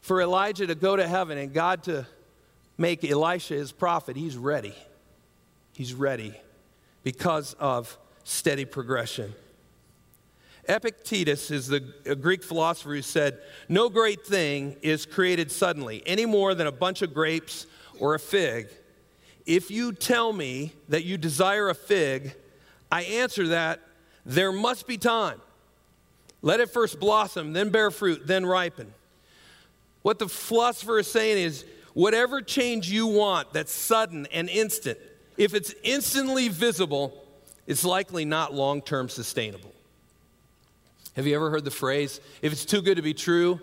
for 0.00 0.22
Elijah 0.22 0.66
to 0.66 0.74
go 0.74 0.96
to 0.96 1.06
heaven 1.06 1.36
and 1.38 1.52
God 1.52 1.82
to 1.84 2.06
make 2.76 3.04
Elisha 3.04 3.54
his 3.54 3.72
prophet, 3.72 4.16
he's 4.16 4.36
ready. 4.36 4.74
He's 5.74 5.94
ready 5.94 6.34
because 7.02 7.54
of 7.54 7.98
steady 8.24 8.64
progression. 8.64 9.34
Epictetus 10.68 11.50
is 11.50 11.66
the 11.66 11.80
Greek 11.80 12.44
philosopher 12.44 12.90
who 12.90 13.02
said, 13.02 13.38
No 13.68 13.88
great 13.88 14.26
thing 14.26 14.76
is 14.82 15.06
created 15.06 15.50
suddenly, 15.50 16.02
any 16.04 16.26
more 16.26 16.54
than 16.54 16.66
a 16.66 16.72
bunch 16.72 17.00
of 17.00 17.14
grapes 17.14 17.66
or 17.98 18.14
a 18.14 18.18
fig. 18.18 18.68
If 19.46 19.70
you 19.70 19.92
tell 19.92 20.32
me 20.32 20.74
that 20.90 21.04
you 21.04 21.16
desire 21.16 21.70
a 21.70 21.74
fig, 21.74 22.34
I 22.92 23.02
answer 23.02 23.48
that 23.48 23.80
there 24.26 24.52
must 24.52 24.86
be 24.86 24.98
time. 24.98 25.40
Let 26.42 26.60
it 26.60 26.70
first 26.70 27.00
blossom, 27.00 27.54
then 27.54 27.70
bear 27.70 27.90
fruit, 27.90 28.26
then 28.26 28.44
ripen. 28.44 28.92
What 30.02 30.18
the 30.18 30.28
philosopher 30.28 30.98
is 30.98 31.10
saying 31.10 31.38
is 31.38 31.64
whatever 31.94 32.42
change 32.42 32.90
you 32.90 33.06
want 33.06 33.54
that's 33.54 33.72
sudden 33.72 34.26
and 34.32 34.50
instant, 34.50 34.98
if 35.38 35.54
it's 35.54 35.74
instantly 35.82 36.48
visible, 36.48 37.24
it's 37.66 37.84
likely 37.84 38.26
not 38.26 38.52
long 38.52 38.82
term 38.82 39.08
sustainable. 39.08 39.72
Have 41.18 41.26
you 41.26 41.34
ever 41.34 41.50
heard 41.50 41.64
the 41.64 41.72
phrase, 41.72 42.20
if 42.42 42.52
it's 42.52 42.64
too 42.64 42.80
good 42.80 42.94
to 42.94 43.02
be 43.02 43.12
true, 43.12 43.58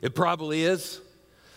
it 0.00 0.14
probably 0.14 0.62
is? 0.62 1.00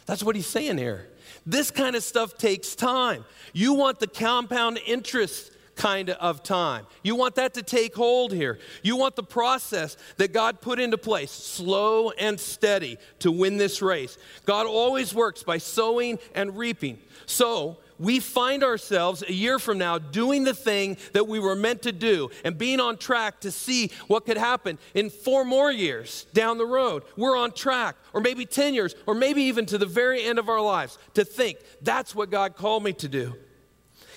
That's 0.08 0.24
what 0.24 0.36
he's 0.36 0.48
saying 0.48 0.80
here. 0.80 1.08
This 1.46 1.70
kind 1.70 1.96
of 1.96 2.02
stuff 2.02 2.40
takes 2.40 2.74
time. 2.74 3.24
You 3.54 3.76
want 3.76 4.00
the 4.00 4.08
compound 4.08 4.80
interest 4.88 5.52
kind 5.76 6.10
of 6.10 6.42
time. 6.42 6.88
You 7.04 7.14
want 7.14 7.36
that 7.36 7.54
to 7.54 7.62
take 7.62 7.94
hold 7.94 8.34
here. 8.34 8.58
You 8.82 8.96
want 8.96 9.16
the 9.16 9.22
process 9.22 9.96
that 10.18 10.34
God 10.34 10.60
put 10.60 10.80
into 10.80 10.98
place, 10.98 11.30
slow 11.30 12.10
and 12.10 12.40
steady, 12.40 12.98
to 13.20 13.32
win 13.32 13.58
this 13.58 13.80
race. 13.80 14.18
God 14.48 14.66
always 14.66 15.14
works 15.14 15.44
by 15.44 15.60
sowing 15.60 16.18
and 16.34 16.58
reaping. 16.58 16.98
So, 17.28 17.78
we 18.00 18.20
find 18.20 18.64
ourselves 18.64 19.24
a 19.24 19.32
year 19.32 19.60
from 19.60 19.78
now 19.78 19.98
doing 19.98 20.44
the 20.44 20.54
thing 20.54 20.98
that 21.14 21.28
we 21.28 21.40
were 21.40 21.56
meant 21.56 21.84
to 21.84 21.92
do 21.92 22.30
and 22.44 22.58
being 22.58 22.80
on 22.80 22.98
track 22.98 23.42
to 23.42 23.52
see 23.52 23.92
what 24.08 24.26
could 24.26 24.38
happen 24.38 24.78
in 24.94 25.10
four 25.10 25.46
more 25.46 25.72
years 25.72 26.26
down 26.34 26.58
the 26.58 26.66
road. 26.66 27.04
We're 27.16 27.38
on 27.38 27.52
track, 27.52 27.96
or 28.14 28.22
maybe 28.22 28.46
10 28.46 28.74
years, 28.74 28.96
or 29.06 29.14
maybe 29.14 29.44
even 29.44 29.66
to 29.68 29.78
the 29.78 29.86
very 29.86 30.24
end 30.24 30.40
of 30.40 30.50
our 30.50 30.62
lives 30.62 30.98
to 31.14 31.24
think 31.24 31.60
that's 31.82 32.16
what 32.16 32.30
God 32.30 32.56
called 32.56 32.84
me 32.84 32.94
to 32.94 33.08
do. 33.08 33.36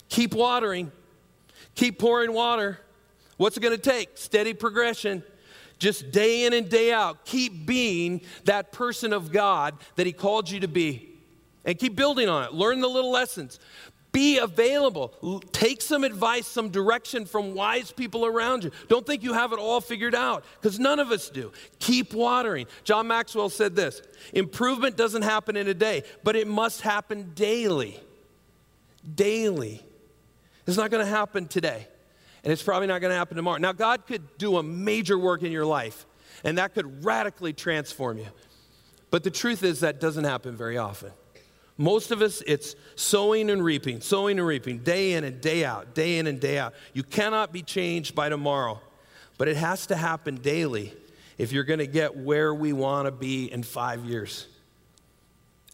Keep 0.09 0.35
watering, 0.35 0.93
keep 1.75 1.99
pouring 1.99 2.33
water. 2.33 2.79
What's 3.37 3.57
it 3.57 3.61
going 3.61 3.77
to 3.77 3.91
take? 3.91 4.17
Steady 4.17 4.55
progression. 4.55 5.23
Just 5.79 6.11
day 6.11 6.47
in 6.47 6.55
and 6.55 6.71
day 6.71 6.91
out, 6.91 7.27
keep 7.27 7.67
being 7.67 8.23
that 8.45 8.73
person 8.73 9.13
of 9.13 9.31
God 9.31 9.75
that 9.97 10.07
He 10.07 10.13
called 10.13 10.51
you 10.51 10.61
to 10.61 10.69
be 10.69 11.16
and 11.67 11.79
keep 11.79 11.95
building 11.95 12.29
on 12.29 12.45
it. 12.45 12.55
Learn 12.55 12.81
the 12.81 12.89
little 12.89 13.11
lessons. 13.11 13.59
Be 14.13 14.39
available. 14.39 15.41
Take 15.53 15.83
some 15.83 16.03
advice, 16.03 16.47
some 16.47 16.71
direction 16.71 17.27
from 17.27 17.53
wise 17.55 17.93
people 17.93 18.25
around 18.25 18.65
you. 18.65 18.71
Don't 18.89 19.05
think 19.05 19.23
you 19.23 19.35
have 19.35 19.53
it 19.53 19.59
all 19.59 19.83
figured 19.83 20.15
out 20.15 20.43
because 20.59 20.79
none 20.79 21.01
of 21.01 21.11
us 21.11 21.29
do. 21.29 21.53
Keep 21.81 22.15
watering. 22.15 22.67
John 22.85 23.09
Maxwell 23.09 23.51
said 23.51 23.77
this 23.77 24.01
improvement 24.33 24.97
doesn't 24.97 25.21
happen 25.21 25.55
in 25.55 25.69
a 25.69 25.75
day, 25.75 26.03
but 26.25 26.35
it 26.35 26.47
must 26.47 26.81
happen 26.81 27.33
daily. 27.35 28.01
Daily. 29.15 29.83
It's 30.67 30.79
not 30.79 30.91
going 30.91 31.05
to 31.05 31.11
happen 31.11 31.47
today, 31.47 31.87
and 32.43 32.53
it's 32.53 32.63
probably 32.63 32.87
not 32.87 33.01
going 33.01 33.11
to 33.11 33.17
happen 33.17 33.37
tomorrow. 33.37 33.59
Now, 33.59 33.73
God 33.73 34.07
could 34.07 34.39
do 34.39 34.57
a 34.57 34.63
major 34.63 35.19
work 35.19 35.43
in 35.43 35.53
your 35.53 35.67
life, 35.67 36.07
and 36.43 36.57
that 36.57 36.73
could 36.73 37.05
radically 37.05 37.53
transform 37.53 38.19
you. 38.19 38.29
But 39.11 39.25
the 39.25 39.31
truth 39.31 39.63
is, 39.63 39.81
that 39.81 40.01
doesn't 40.01 40.25
happen 40.25 40.57
very 40.57 40.79
often. 40.79 41.13
Most 41.79 42.11
of 42.11 42.23
us, 42.23 42.43
it's 42.47 42.75
sowing 42.95 43.51
and 43.51 43.63
reaping, 43.63 44.01
sowing 44.01 44.39
and 44.39 44.47
reaping, 44.47 44.79
day 44.79 45.13
in 45.13 45.25
and 45.25 45.41
day 45.41 45.65
out, 45.65 45.95
day 45.95 46.19
in 46.19 46.27
and 46.27 46.41
day 46.41 46.59
out. 46.59 46.75
You 46.95 47.03
cannot 47.03 47.53
be 47.53 47.63
changed 47.63 48.15
by 48.15 48.31
tomorrow, 48.31 48.81
but 49.37 49.49
it 49.49 49.57
has 49.57 49.87
to 49.89 49.97
happen 49.97 50.37
daily 50.37 50.95
if 51.37 51.53
you're 51.53 51.65
going 51.65 51.81
to 51.81 51.87
get 51.87 52.17
where 52.17 52.55
we 52.55 52.73
want 52.73 53.07
to 53.07 53.13
be 53.13 53.53
in 53.53 53.63
five 53.63 54.05
years. 54.05 54.47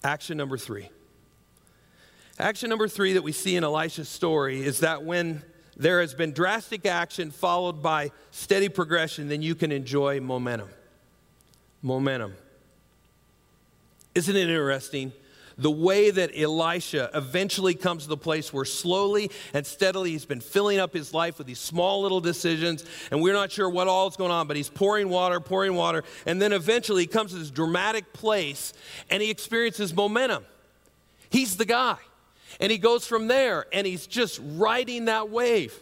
Action 0.03 0.37
number 0.37 0.59
three. 0.59 0.89
Action 2.39 2.69
number 2.69 2.89
three 2.89 3.13
that 3.13 3.23
we 3.23 3.31
see 3.31 3.55
in 3.55 3.63
Elisha's 3.63 4.09
story 4.09 4.65
is 4.65 4.81
that 4.81 5.05
when 5.05 5.43
there 5.77 6.01
has 6.01 6.15
been 6.15 6.33
drastic 6.33 6.85
action 6.85 7.31
followed 7.31 7.81
by 7.83 8.11
steady 8.33 8.69
progression, 8.69 9.29
then 9.29 9.43
you 9.43 9.55
can 9.55 9.71
enjoy 9.71 10.21
momentum. 10.21 10.69
Momentum. 11.83 12.35
Isn't 14.15 14.35
it 14.35 14.49
interesting? 14.49 15.13
The 15.63 15.71
way 15.71 16.11
that 16.11 16.37
Elisha 16.37 17.11
eventually 17.15 17.75
comes 17.75 18.03
to 18.03 18.09
the 18.09 18.17
place 18.17 18.53
where 18.53 18.65
slowly 18.65 19.31
and 19.55 19.65
steadily 19.67 20.11
he's 20.11 20.25
been 20.25 20.41
filling 20.41 20.79
up 20.79 20.93
his 20.93 21.15
life 21.15 21.39
with 21.39 21.47
these 21.47 21.61
small 21.61 22.03
little 22.03 22.21
decisions, 22.21 22.85
and 23.11 23.23
we're 23.23 23.33
not 23.33 23.51
sure 23.53 23.69
what 23.69 23.89
all 23.89 24.09
is 24.09 24.17
going 24.17 24.33
on, 24.33 24.49
but 24.49 24.57
he's 24.57 24.69
pouring 24.69 25.09
water, 25.09 25.41
pouring 25.41 25.75
water, 25.75 26.03
and 26.27 26.43
then 26.43 26.53
eventually 26.53 27.03
he 27.03 27.07
comes 27.07 27.33
to 27.33 27.39
this 27.39 27.51
dramatic 27.51 28.13
place 28.13 28.73
and 29.09 29.23
he 29.23 29.31
experiences 29.31 29.95
momentum. 29.95 30.45
He's 31.31 31.57
the 31.57 31.65
guy. 31.65 31.97
And 32.61 32.71
he 32.71 32.79
goes 32.79 33.07
from 33.07 33.29
there 33.29 33.65
and 33.73 33.87
he's 33.87 34.07
just 34.07 34.39
riding 34.43 35.07
that 35.07 35.31
wave. 35.31 35.75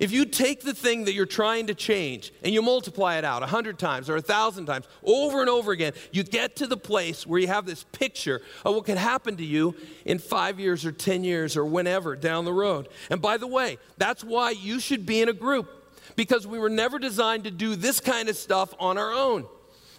If 0.00 0.12
you 0.12 0.24
take 0.24 0.62
the 0.62 0.74
thing 0.74 1.04
that 1.04 1.12
you're 1.12 1.26
trying 1.26 1.66
to 1.66 1.74
change 1.74 2.32
and 2.42 2.54
you 2.54 2.62
multiply 2.62 3.16
it 3.16 3.24
out 3.24 3.42
a 3.42 3.46
hundred 3.46 3.78
times 3.78 4.08
or 4.08 4.16
a 4.16 4.22
thousand 4.22 4.66
times 4.66 4.86
over 5.02 5.40
and 5.40 5.50
over 5.50 5.72
again, 5.72 5.92
you 6.12 6.22
get 6.22 6.56
to 6.56 6.66
the 6.66 6.76
place 6.76 7.26
where 7.26 7.40
you 7.40 7.48
have 7.48 7.66
this 7.66 7.84
picture 7.92 8.42
of 8.64 8.74
what 8.74 8.84
could 8.84 8.98
happen 8.98 9.36
to 9.36 9.44
you 9.44 9.74
in 10.04 10.18
five 10.18 10.58
years 10.60 10.86
or 10.86 10.92
10 10.92 11.24
years 11.24 11.56
or 11.56 11.64
whenever 11.64 12.16
down 12.16 12.44
the 12.44 12.52
road. 12.52 12.88
And 13.10 13.20
by 13.20 13.36
the 13.36 13.46
way, 13.46 13.78
that's 13.98 14.24
why 14.24 14.50
you 14.50 14.80
should 14.80 15.04
be 15.04 15.20
in 15.20 15.28
a 15.28 15.34
group 15.34 15.68
because 16.16 16.46
we 16.46 16.58
were 16.58 16.70
never 16.70 16.98
designed 16.98 17.44
to 17.44 17.50
do 17.50 17.76
this 17.76 18.00
kind 18.00 18.28
of 18.28 18.36
stuff 18.36 18.74
on 18.78 18.98
our 18.98 19.12
own. 19.12 19.46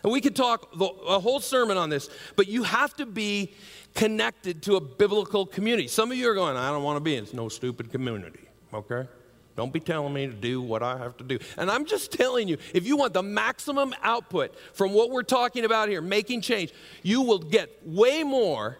And 0.03 0.11
we 0.11 0.19
could 0.19 0.35
talk 0.35 0.69
a 0.79 1.19
whole 1.19 1.39
sermon 1.39 1.77
on 1.77 1.89
this, 1.89 2.09
but 2.35 2.47
you 2.47 2.63
have 2.63 2.93
to 2.95 3.05
be 3.05 3.53
connected 3.93 4.61
to 4.63 4.75
a 4.75 4.81
biblical 4.81 5.45
community. 5.45 5.87
Some 5.87 6.11
of 6.11 6.17
you 6.17 6.29
are 6.29 6.33
going, 6.33 6.57
I 6.57 6.71
don't 6.71 6.83
want 6.83 6.97
to 6.97 7.01
be 7.01 7.15
in 7.15 7.25
no 7.31 7.47
stupid 7.47 7.91
community, 7.91 8.41
okay? 8.73 9.07
Don't 9.55 9.71
be 9.71 9.79
telling 9.79 10.13
me 10.13 10.25
to 10.25 10.33
do 10.33 10.61
what 10.61 10.81
I 10.81 10.97
have 10.97 11.15
to 11.17 11.23
do. 11.23 11.37
And 11.57 11.69
I'm 11.69 11.85
just 11.85 12.11
telling 12.11 12.47
you, 12.47 12.57
if 12.73 12.87
you 12.87 12.97
want 12.97 13.13
the 13.13 13.21
maximum 13.21 13.93
output 14.01 14.55
from 14.73 14.93
what 14.93 15.11
we're 15.11 15.21
talking 15.23 15.63
about 15.63 15.89
here, 15.89 16.01
making 16.01 16.41
change, 16.41 16.73
you 17.03 17.21
will 17.21 17.39
get 17.39 17.69
way 17.85 18.23
more 18.23 18.79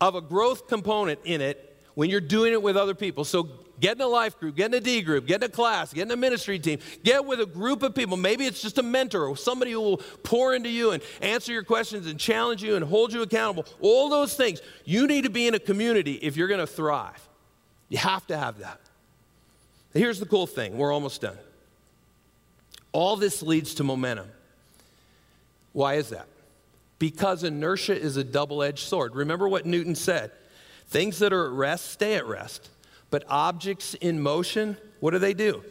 of 0.00 0.14
a 0.14 0.20
growth 0.20 0.68
component 0.68 1.18
in 1.24 1.40
it 1.40 1.76
when 1.94 2.10
you're 2.10 2.20
doing 2.20 2.52
it 2.52 2.62
with 2.62 2.76
other 2.76 2.94
people. 2.94 3.24
So 3.24 3.48
get 3.80 3.96
in 3.96 4.02
a 4.02 4.06
life 4.06 4.38
group, 4.38 4.54
get 4.54 4.66
in 4.66 4.74
a 4.74 4.80
D 4.80 5.02
group, 5.02 5.26
get 5.26 5.42
in 5.42 5.50
a 5.50 5.52
class, 5.52 5.92
get 5.92 6.02
in 6.02 6.10
a 6.12 6.16
ministry 6.16 6.60
team, 6.60 6.78
get 7.02 7.24
with 7.24 7.40
a 7.40 7.46
group 7.46 7.82
of 7.82 7.94
people. 7.94 8.16
Maybe 8.16 8.46
it's 8.46 8.62
just 8.62 8.78
a 8.78 8.82
mentor 8.82 9.26
or 9.26 9.36
somebody 9.36 9.72
who 9.72 9.80
will 9.80 9.96
pour 10.22 10.54
into 10.54 10.68
you 10.68 10.92
and 10.92 11.02
answer 11.22 11.52
your 11.52 11.64
questions 11.64 12.06
and 12.06 12.20
challenge 12.20 12.62
you 12.62 12.76
and 12.76 12.84
hold 12.84 13.12
you 13.12 13.22
accountable. 13.22 13.64
All 13.80 14.08
those 14.08 14.34
things. 14.34 14.62
You 14.84 15.08
need 15.08 15.24
to 15.24 15.30
be 15.30 15.48
in 15.48 15.54
a 15.54 15.58
community 15.58 16.14
if 16.14 16.36
you're 16.36 16.48
going 16.48 16.60
to 16.60 16.66
thrive. 16.68 17.28
You 17.88 17.98
have 17.98 18.26
to 18.28 18.36
have 18.36 18.58
that. 18.58 18.80
Here's 19.94 20.18
the 20.18 20.26
cool 20.26 20.46
thing 20.46 20.76
we're 20.76 20.92
almost 20.92 21.20
done. 21.20 21.38
All 22.92 23.16
this 23.16 23.42
leads 23.42 23.74
to 23.74 23.84
momentum. 23.84 24.28
Why 25.72 25.94
is 25.94 26.10
that? 26.10 26.26
Because 26.98 27.42
inertia 27.42 27.98
is 27.98 28.16
a 28.16 28.24
double 28.24 28.62
edged 28.62 28.86
sword. 28.86 29.14
Remember 29.14 29.48
what 29.48 29.66
Newton 29.66 29.94
said 29.94 30.30
things 30.86 31.18
that 31.18 31.32
are 31.32 31.46
at 31.46 31.52
rest 31.52 31.90
stay 31.90 32.14
at 32.14 32.26
rest, 32.26 32.68
but 33.10 33.24
objects 33.28 33.94
in 33.94 34.20
motion, 34.20 34.76
what 35.00 35.10
do 35.10 35.18
they 35.18 35.34
do? 35.34 35.64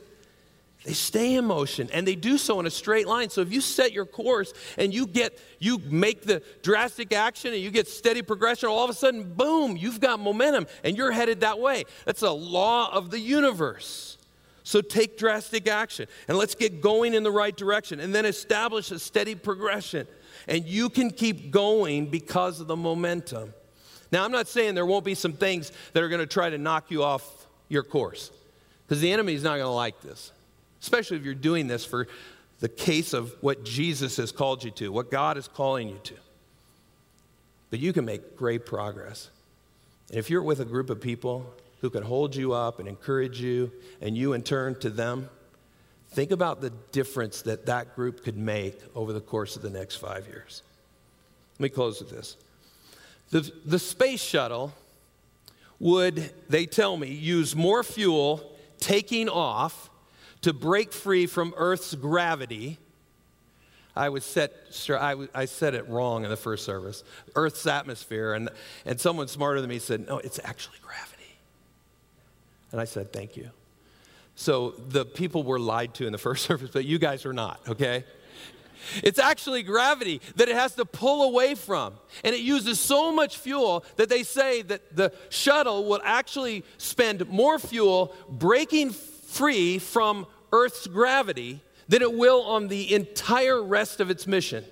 They 0.84 0.94
stay 0.94 1.36
in 1.36 1.46
motion 1.46 1.90
and 1.94 2.06
they 2.06 2.16
do 2.16 2.38
so 2.38 2.60
in 2.60 2.66
a 2.66 2.70
straight 2.70 3.08
line. 3.08 3.30
So 3.30 3.40
if 3.40 3.54
you 3.54 3.62
set 3.62 3.94
your 3.94 4.06
course 4.06 4.54
and 4.78 4.94
you 4.94 5.08
get 5.08 5.40
you 5.60 5.78
make 5.86 6.24
the 6.24 6.44
drastic 6.62 7.14
action 7.14 7.54
and 7.54 7.62
you 7.62 7.72
get 7.72 7.88
steady 7.88 8.22
progression, 8.22 8.68
all 8.68 8.84
of 8.84 8.90
a 8.90 8.94
sudden, 8.94 9.34
boom, 9.34 9.78
you've 9.78 10.02
got 10.02 10.20
momentum 10.20 10.68
and 10.84 10.98
you're 10.98 11.12
headed 11.12 11.40
that 11.40 11.60
way. 11.60 11.86
That's 12.06 12.22
a 12.22 12.32
law 12.32 12.94
of 12.94 13.12
the 13.12 13.20
universe. 13.20 14.18
So 14.64 14.82
take 14.82 15.18
drastic 15.18 15.70
action 15.70 16.08
and 16.28 16.38
let's 16.38 16.56
get 16.56 16.82
going 16.82 17.14
in 17.14 17.24
the 17.24 17.32
right 17.32 17.56
direction 17.56 18.02
and 18.02 18.14
then 18.14 18.26
establish 18.26 18.92
a 18.92 19.00
steady 19.00 19.36
progression. 19.36 20.06
And 20.50 20.66
you 20.66 20.90
can 20.90 21.12
keep 21.12 21.50
going 21.50 22.08
because 22.08 22.60
of 22.60 22.68
the 22.68 22.76
momentum. 22.76 23.54
Now, 24.12 24.26
I'm 24.26 24.32
not 24.32 24.50
saying 24.50 24.76
there 24.76 24.86
won't 24.86 25.06
be 25.06 25.16
some 25.16 25.34
things 25.34 25.72
that 25.94 26.04
are 26.04 26.10
going 26.10 26.20
to 26.20 26.28
try 26.28 26.50
to 26.50 26.58
knock 26.58 26.92
you 26.92 27.04
off 27.04 27.48
your 27.70 27.84
course 27.84 28.32
because 28.86 29.00
the 29.00 29.12
enemy 29.12 29.34
is 29.34 29.44
not 29.44 29.52
going 29.52 29.62
to 29.62 29.70
like 29.70 30.02
this 30.02 30.34
especially 30.84 31.16
if 31.16 31.24
you're 31.24 31.34
doing 31.34 31.68
this 31.68 31.86
for 31.86 32.10
the 32.60 32.68
case 32.68 33.14
of 33.14 33.34
what 33.40 33.64
Jesus 33.64 34.18
has 34.18 34.34
called 34.34 34.66
you 34.66 34.72
to, 34.72 34.92
what 34.92 35.10
God 35.10 35.38
is 35.38 35.48
calling 35.48 35.88
you 35.88 36.00
to. 36.04 36.14
But 37.70 37.80
you 37.80 37.94
can 37.94 38.04
make 38.04 38.36
great 38.36 38.66
progress. 38.66 39.30
And 40.10 40.20
if 40.20 40.30
you're 40.30 40.44
with 40.44 40.60
a 40.60 40.66
group 40.66 40.90
of 40.90 41.00
people 41.00 41.52
who 41.80 41.90
can 41.90 42.04
hold 42.04 42.36
you 42.36 42.52
up 42.52 42.80
and 42.80 42.88
encourage 42.88 43.40
you, 43.40 43.72
and 44.02 44.18
you 44.18 44.34
in 44.34 44.44
turn 44.44 44.78
to 44.82 44.90
them, 44.90 45.30
think 46.12 46.32
about 46.32 46.60
the 46.60 46.72
difference 46.92 47.42
that 47.44 47.66
that 47.66 47.96
group 47.96 48.22
could 48.22 48.38
make 48.38 48.78
over 48.94 49.14
the 49.14 49.22
course 49.22 49.56
of 49.56 49.62
the 49.62 49.70
next 49.70 49.96
five 49.96 50.28
years. 50.28 50.64
Let 51.60 51.64
me 51.64 51.70
close 51.70 52.02
with 52.02 52.10
this. 52.10 52.36
The, 53.32 53.50
the 53.66 53.80
space 53.80 54.22
shuttle 54.22 54.74
would, 55.80 56.30
they 56.50 56.66
tell 56.66 56.98
me, 56.98 57.08
use 57.08 57.56
more 57.56 57.84
fuel 57.84 58.52
taking 58.80 59.30
off 59.30 59.90
to 60.44 60.54
break 60.54 60.94
free 60.94 61.26
from 61.26 61.54
Earth's 61.58 61.96
gravity. 61.96 62.78
I 63.96 64.10
was 64.10 64.24
set, 64.24 64.54
I, 64.90 65.28
I 65.34 65.46
said 65.46 65.74
it 65.74 65.88
wrong 65.88 66.24
in 66.24 66.30
the 66.30 66.38
first 66.38 66.66
service. 66.66 67.04
Earth's 67.36 67.66
atmosphere, 67.68 68.34
and, 68.34 68.50
and 68.86 69.00
someone 69.00 69.28
smarter 69.28 69.62
than 69.62 69.70
me 69.70 69.80
said, 69.80 70.08
no, 70.08 70.18
it's 70.20 70.40
actually 70.44 70.78
gravity. 70.82 71.38
And 72.72 72.82
I 72.82 72.86
said, 72.86 73.14
thank 73.14 73.38
you. 73.38 73.52
So 74.36 74.72
the 74.72 75.06
people 75.06 75.44
were 75.44 75.60
lied 75.60 75.94
to 75.96 76.08
in 76.08 76.12
the 76.12 76.18
first 76.18 76.46
service, 76.48 76.72
but 76.74 76.86
you 76.86 76.98
guys 76.98 77.26
are 77.26 77.34
not, 77.34 77.60
okay? 77.68 78.04
It's 79.02 79.20
actually 79.20 79.64
gravity 79.64 80.20
that 80.36 80.50
it 80.50 80.56
has 80.56 80.76
to 80.76 80.84
pull 80.84 81.24
away 81.24 81.56
from. 81.56 81.94
And 82.24 82.36
it 82.36 82.42
uses 82.42 82.80
so 82.80 83.14
much 83.14 83.38
fuel 83.38 83.86
that 83.96 84.10
they 84.10 84.24
say 84.24 84.62
that 84.64 84.96
the 84.96 85.14
shuttle 85.30 85.86
will 85.86 86.02
actually 86.04 86.66
spend 86.78 87.30
more 87.30 87.60
fuel 87.60 88.14
breaking 88.28 88.94
free 89.34 89.80
from 89.80 90.26
Earth's 90.52 90.88
gravity 90.88 91.62
than 91.88 92.02
it 92.02 92.14
will 92.14 92.44
on 92.44 92.68
the 92.68 92.94
entire 92.94 93.62
rest 93.62 94.00
of 94.00 94.10
its 94.10 94.28
mission. 94.28 94.64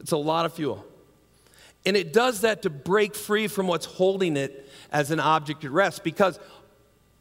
It's 0.00 0.12
a 0.12 0.16
lot 0.16 0.46
of 0.46 0.52
fuel. 0.54 0.84
And 1.86 1.96
it 1.96 2.12
does 2.12 2.42
that 2.42 2.62
to 2.62 2.70
break 2.70 3.14
free 3.14 3.48
from 3.48 3.66
what's 3.66 3.86
holding 3.86 4.36
it 4.36 4.68
as 4.92 5.10
an 5.10 5.20
object 5.20 5.64
at 5.64 5.70
rest 5.70 6.04
because 6.04 6.38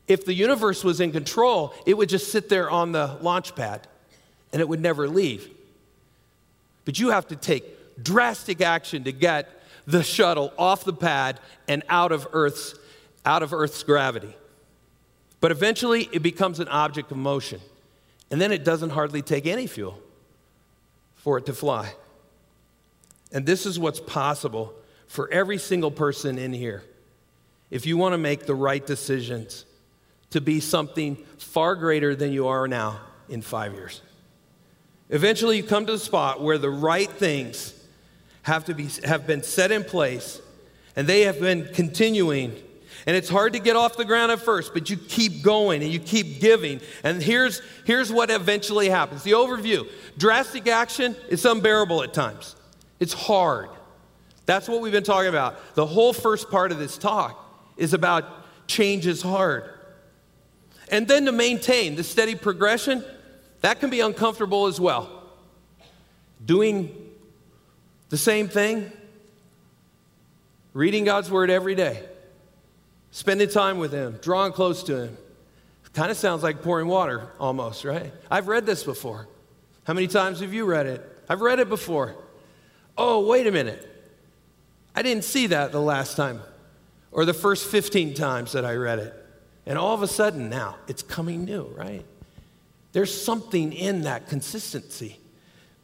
if 0.08 0.26
the 0.26 0.34
universe 0.34 0.84
was 0.84 1.00
in 1.00 1.12
control, 1.12 1.74
it 1.86 1.96
would 1.98 2.10
just 2.10 2.32
sit 2.32 2.50
there 2.50 2.70
on 2.70 2.92
the 2.92 3.18
launch 3.22 3.56
pad 3.56 3.88
and 4.52 4.62
it 4.62 4.68
would 4.68 4.82
never 4.82 5.08
leave. 5.08 5.50
But 6.86 7.00
you 7.00 7.10
have 7.10 7.28
to 7.28 7.36
take 7.36 8.04
drastic 8.04 8.62
action 8.62 9.04
to 9.04 9.12
get 9.12 9.50
the 9.86 10.04
shuttle 10.04 10.54
off 10.58 10.84
the 10.84 10.94
pad 10.94 11.40
and 11.68 11.84
out 11.90 12.12
of 12.12 12.28
Earth's, 12.34 12.76
out 13.26 13.44
of 13.44 13.54
Earth's 13.54 13.84
gravity. 13.84 14.36
But 15.40 15.52
eventually, 15.52 16.10
it 16.12 16.24
becomes 16.24 16.60
an 16.60 16.68
object 16.68 17.12
of 17.12 17.18
motion. 17.18 17.60
And 18.32 18.42
then 18.42 18.52
it 18.52 18.64
doesn't 18.64 18.90
hardly 18.90 19.22
take 19.22 19.46
any 19.46 19.68
fuel 19.68 20.00
for 21.16 21.38
it 21.38 21.46
to 21.46 21.54
fly. 21.54 21.94
And 23.32 23.46
this 23.46 23.66
is 23.66 23.80
what's 23.80 24.00
possible 24.00 24.74
for 25.08 25.30
every 25.32 25.58
single 25.58 25.92
person 25.92 26.38
in 26.38 26.54
here. 26.54 26.84
If 27.70 27.86
you 27.86 27.98
want 27.98 28.14
to 28.14 28.18
make 28.18 28.46
the 28.46 28.56
right 28.56 28.86
decisions 28.86 29.66
to 30.32 30.42
be 30.42 30.60
something 30.60 31.16
far 31.38 31.76
greater 31.76 32.16
than 32.16 32.32
you 32.32 32.48
are 32.48 32.68
now 32.68 33.00
in 33.30 33.42
five 33.42 33.74
years. 33.74 34.02
Eventually, 35.10 35.58
you 35.58 35.64
come 35.64 35.86
to 35.86 35.94
the 35.94 36.00
spot 36.00 36.42
where 36.42 36.58
the 36.58 36.70
right 36.70 37.10
things 37.10 37.74
have, 38.44 38.66
to 38.66 38.74
be, 38.74 38.90
have 39.06 39.26
been 39.26 39.44
set 39.44 39.72
in 39.72 39.84
place 39.84 40.42
and 40.96 41.08
they 41.08 41.22
have 41.22 41.40
been 41.40 41.70
continuing 41.74 42.56
and 43.08 43.16
it's 43.16 43.30
hard 43.30 43.54
to 43.54 43.60
get 43.60 43.78
off 43.78 43.96
the 43.96 44.04
ground 44.04 44.34
at 44.34 44.40
first, 44.40 44.74
but 44.74 44.90
you 44.90 44.98
keep 44.98 45.42
going 45.42 45.82
and 45.82 45.90
you 45.90 46.00
keep 46.00 46.42
giving. 46.42 46.82
And 47.04 47.24
here's, 47.24 47.62
here's 47.86 48.12
what 48.12 48.30
eventually 48.30 48.90
happens 48.90 49.24
the 49.24 49.32
overview 49.32 49.90
drastic 50.18 50.68
action 50.68 51.16
is 51.30 51.46
unbearable 51.46 52.04
at 52.04 52.14
times, 52.14 52.56
it's 53.00 53.14
hard. 53.14 53.70
That's 54.46 54.70
what 54.70 54.82
we've 54.82 54.94
been 54.94 55.04
talking 55.04 55.28
about. 55.28 55.76
The 55.76 55.86
whole 55.86 56.14
first 56.14 56.50
part 56.50 56.72
of 56.72 56.80
this 56.80 56.98
talk 56.98 57.44
is 57.76 57.94
about 57.94 58.24
change 58.66 59.06
is 59.06 59.22
hard. 59.22 59.70
And 60.90 61.06
then 61.06 61.26
to 61.26 61.34
maintain 61.34 61.96
the 61.96 62.04
steady 62.04 62.34
progression, 62.34 63.04
that 63.60 63.82
can 63.82 63.90
be 63.90 64.00
uncomfortable 64.00 64.68
as 64.68 64.80
well. 64.80 65.10
Doing 66.46 66.96
the 68.08 68.18
same 68.18 68.48
thing, 68.48 68.90
reading 70.74 71.04
God's 71.04 71.30
word 71.30 71.50
every 71.50 71.76
day 71.76 72.04
spending 73.12 73.50
time 73.50 73.78
with 73.78 73.92
Him, 73.92 74.20
drawing 74.22 74.54
close 74.54 74.84
to 74.84 75.04
Him. 75.06 75.18
Kind 75.94 76.12
of 76.12 76.18
sounds 76.18 76.44
like 76.44 76.62
pouring 76.62 76.88
water 76.88 77.32
almost, 77.40 77.84
right? 77.84 78.14
I've 78.30 78.48
read 78.48 78.68
this 78.68 78.84
before. 78.84 79.28
How 79.84 79.94
many 79.94 80.06
times 80.06 80.42
have 80.42 80.54
you 80.54 80.66
read 80.66 80.86
it? 80.86 81.24
I've 81.28 81.42
read 81.42 81.60
it 81.60 81.70
before. 81.70 82.16
Oh, 82.96 83.26
wait 83.26 83.48
a 83.48 83.52
minute. 83.52 83.84
I 84.94 85.02
didn't 85.02 85.24
see 85.24 85.48
that 85.48 85.72
the 85.72 85.82
last 85.82 86.16
time 86.16 86.42
or 87.12 87.26
the 87.26 87.34
first 87.34 87.68
15 87.68 88.14
times 88.14 88.52
that 88.52 88.64
I 88.64 88.76
read 88.76 89.00
it. 89.00 89.14
And 89.66 89.78
all 89.78 89.96
of 89.96 90.04
a 90.04 90.08
sudden 90.08 90.50
now 90.50 90.76
it's 90.88 91.02
coming 91.02 91.46
new, 91.46 91.66
right? 91.76 92.06
There's 92.92 93.20
something 93.20 93.74
in 93.74 94.02
that 94.02 94.28
consistency, 94.28 95.18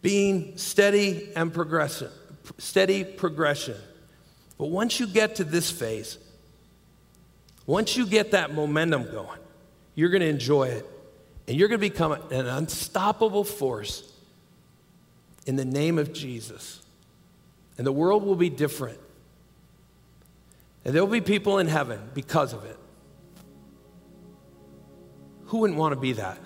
being 0.04 0.58
steady 0.58 1.32
and 1.36 1.52
progressive, 1.52 2.12
steady 2.60 3.04
progression. 3.04 3.78
But 4.58 4.68
once 4.68 5.00
you 5.00 5.08
get 5.08 5.38
to 5.38 5.44
this 5.44 5.72
phase, 5.72 6.18
once 7.66 7.96
you 7.96 8.06
get 8.06 8.32
that 8.32 8.54
momentum 8.54 9.10
going, 9.12 9.40
you're 9.96 10.10
going 10.10 10.22
to 10.22 10.28
enjoy 10.28 10.70
it. 10.70 10.90
And 11.48 11.58
you're 11.58 11.68
going 11.68 11.80
to 11.80 11.90
become 11.90 12.14
an 12.14 12.48
unstoppable 12.48 13.44
force 13.44 14.10
in 15.46 15.56
the 15.56 15.66
name 15.66 16.00
of 16.00 16.14
Jesus. 16.14 16.82
And 17.78 17.86
the 17.86 17.92
world 17.92 18.24
will 18.24 18.36
be 18.36 18.50
different. 18.50 18.98
And 20.86 20.94
there'll 20.94 21.08
be 21.08 21.22
people 21.22 21.60
in 21.60 21.68
heaven 21.68 22.00
because 22.14 22.54
of 22.54 22.64
it. 22.66 22.78
Who 25.48 25.60
wouldn't 25.60 25.78
want 25.78 25.94
to 25.94 26.00
be 26.00 26.14
that? 26.14 26.40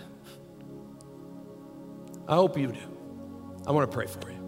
I 2.28 2.36
hope 2.36 2.58
you 2.58 2.68
do. 2.68 2.80
I 3.66 3.72
want 3.72 3.90
to 3.90 3.96
pray 3.96 4.08
for 4.08 4.32
you. 4.32 4.46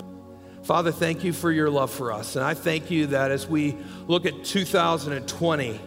Father, 0.63 0.91
thank 0.91 1.23
you 1.23 1.33
for 1.33 1.51
your 1.51 1.69
love 1.69 1.91
for 1.91 2.11
us. 2.11 2.35
And 2.35 2.43
I 2.43 2.53
thank 2.53 2.91
you 2.91 3.07
that 3.07 3.31
as 3.31 3.47
we 3.47 3.77
look 4.07 4.25
at 4.25 4.43
2020, 4.43 5.79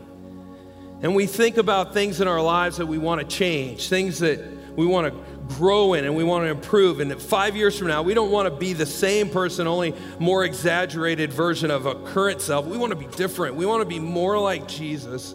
and 1.02 1.16
we 1.16 1.26
think 1.26 1.56
about 1.56 1.92
things 1.92 2.20
in 2.20 2.28
our 2.28 2.40
lives 2.40 2.76
that 2.76 2.86
we 2.86 2.96
want 2.96 3.20
to 3.20 3.26
change, 3.26 3.88
things 3.88 4.20
that 4.20 4.40
we 4.76 4.86
want 4.86 5.12
to 5.12 5.20
grow 5.56 5.94
in 5.94 6.04
and 6.04 6.14
we 6.14 6.22
want 6.22 6.44
to 6.44 6.48
improve. 6.48 7.00
And 7.00 7.20
five 7.20 7.56
years 7.56 7.76
from 7.76 7.88
now, 7.88 8.02
we 8.02 8.14
don't 8.14 8.30
want 8.30 8.48
to 8.48 8.54
be 8.54 8.72
the 8.72 8.86
same 8.86 9.28
person, 9.28 9.66
only 9.66 9.96
more 10.20 10.44
exaggerated 10.44 11.32
version 11.32 11.72
of 11.72 11.86
a 11.86 11.96
current 11.96 12.40
self. 12.40 12.66
We 12.66 12.78
want 12.78 12.92
to 12.92 12.96
be 12.96 13.06
different. 13.16 13.56
We 13.56 13.66
want 13.66 13.82
to 13.82 13.88
be 13.88 13.98
more 13.98 14.38
like 14.38 14.68
Jesus, 14.68 15.34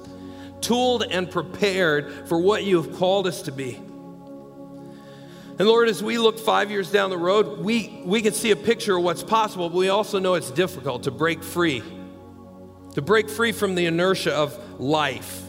tooled 0.61 1.03
and 1.03 1.29
prepared 1.29 2.29
for 2.29 2.39
what 2.39 2.63
you 2.63 2.81
have 2.81 2.97
called 2.97 3.27
us 3.27 3.41
to 3.43 3.51
be. 3.51 3.75
And 5.59 5.67
Lord, 5.67 5.89
as 5.89 6.01
we 6.01 6.17
look 6.17 6.39
five 6.39 6.71
years 6.71 6.91
down 6.91 7.09
the 7.09 7.17
road, 7.17 7.59
we, 7.59 8.01
we 8.05 8.21
can 8.21 8.33
see 8.33 8.51
a 8.51 8.55
picture 8.55 8.95
of 8.95 9.03
what's 9.03 9.23
possible, 9.23 9.69
but 9.69 9.77
we 9.77 9.89
also 9.89 10.17
know 10.17 10.35
it's 10.35 10.51
difficult 10.51 11.03
to 11.03 11.11
break 11.11 11.43
free, 11.43 11.83
to 12.93 13.01
break 13.01 13.29
free 13.29 13.51
from 13.51 13.75
the 13.75 13.85
inertia 13.87 14.33
of 14.33 14.79
life 14.79 15.46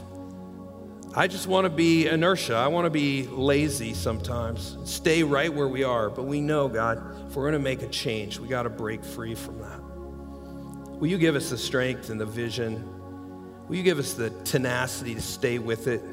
I 1.19 1.27
just 1.27 1.49
want 1.49 1.65
to 1.65 1.69
be 1.69 2.07
inertia. 2.07 2.55
I 2.55 2.69
want 2.69 2.87
to 2.87 2.91
be 2.91 3.27
lazy 3.27 3.93
sometimes, 3.93 4.79
stay 4.85 5.25
right 5.25 5.53
where 5.53 5.67
we 5.67 5.83
are. 5.83 6.11
But 6.11 6.27
we 6.27 6.41
know, 6.41 6.69
God, 6.69 7.03
if 7.27 7.35
we're 7.35 7.43
going 7.43 7.55
to 7.55 7.59
make 7.59 7.83
a 7.83 7.89
change, 7.89 8.39
we 8.39 8.47
got 8.47 8.63
to 8.63 8.71
break 8.71 9.05
free 9.05 9.35
from 9.35 9.59
that. 9.59 9.81
Will 11.01 11.09
you 11.09 11.19
give 11.19 11.35
us 11.35 11.51
the 11.51 11.59
strength 11.59 12.11
and 12.11 12.21
the 12.21 12.25
vision? 12.25 12.89
Will 13.67 13.75
you 13.75 13.83
give 13.83 13.99
us 13.99 14.13
the 14.13 14.31
tenacity 14.45 15.17
to 15.17 15.21
stay 15.21 15.59
with 15.59 15.89
it? 15.89 16.05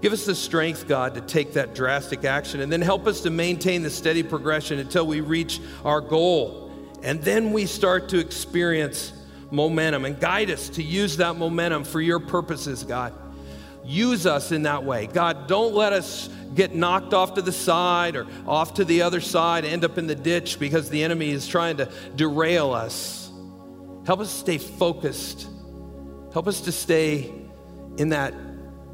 Give 0.00 0.12
us 0.12 0.24
the 0.24 0.36
strength, 0.36 0.86
God, 0.86 1.16
to 1.16 1.20
take 1.20 1.54
that 1.54 1.74
drastic 1.74 2.24
action 2.24 2.60
and 2.60 2.70
then 2.70 2.82
help 2.82 3.08
us 3.08 3.22
to 3.22 3.30
maintain 3.30 3.82
the 3.82 3.90
steady 3.90 4.22
progression 4.22 4.78
until 4.78 5.08
we 5.08 5.22
reach 5.22 5.60
our 5.84 6.00
goal. 6.00 6.70
And 7.02 7.20
then 7.20 7.52
we 7.52 7.66
start 7.66 8.10
to 8.10 8.20
experience 8.20 9.12
momentum 9.50 10.04
and 10.04 10.20
guide 10.20 10.52
us 10.52 10.68
to 10.68 10.84
use 10.84 11.16
that 11.16 11.34
momentum 11.34 11.82
for 11.82 12.00
your 12.00 12.20
purposes, 12.20 12.84
God. 12.84 13.12
Use 13.86 14.26
us 14.26 14.52
in 14.52 14.64
that 14.64 14.84
way. 14.84 15.06
God, 15.06 15.46
don't 15.46 15.74
let 15.74 15.92
us 15.92 16.28
get 16.54 16.74
knocked 16.74 17.14
off 17.14 17.34
to 17.34 17.42
the 17.42 17.52
side 17.52 18.16
or 18.16 18.26
off 18.46 18.74
to 18.74 18.84
the 18.84 19.02
other 19.02 19.20
side, 19.20 19.64
end 19.64 19.84
up 19.84 19.98
in 19.98 20.06
the 20.06 20.14
ditch 20.14 20.58
because 20.58 20.90
the 20.90 21.04
enemy 21.04 21.30
is 21.30 21.46
trying 21.46 21.76
to 21.76 21.90
derail 22.16 22.72
us. 22.72 23.30
Help 24.06 24.20
us 24.20 24.30
stay 24.30 24.58
focused. 24.58 25.48
Help 26.32 26.48
us 26.48 26.62
to 26.62 26.72
stay 26.72 27.32
in 27.98 28.10
that 28.10 28.34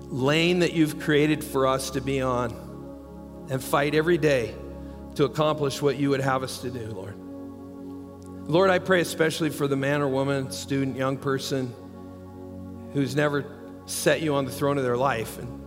lane 0.03 0.61
that 0.61 0.73
you've 0.73 1.01
created 1.01 1.43
for 1.43 1.67
us 1.67 1.91
to 1.91 2.01
be 2.01 2.21
on 2.21 3.47
and 3.51 3.63
fight 3.63 3.95
every 3.95 4.19
day 4.19 4.55
to 5.15 5.25
accomplish 5.25 5.81
what 5.81 5.97
you 5.97 6.11
would 6.11 6.21
have 6.21 6.43
us 6.43 6.59
to 6.59 6.71
do, 6.71 6.87
Lord. 6.87 7.15
Lord, 8.49 8.71
I 8.71 8.79
pray 8.79 9.01
especially 9.01 9.51
for 9.51 9.69
the 9.69 9.77
man 9.77 10.03
or 10.03 10.09
woman, 10.09 10.51
student, 10.51 10.97
young 10.97 11.17
person 11.17 11.73
who's 12.93 13.15
never 13.15 13.45
set 13.87 14.23
you 14.23 14.35
on 14.35 14.45
the 14.45 14.51
throne 14.51 14.79
of 14.79 14.85
their 14.85 14.97
life 14.97 15.39
and 15.39 15.63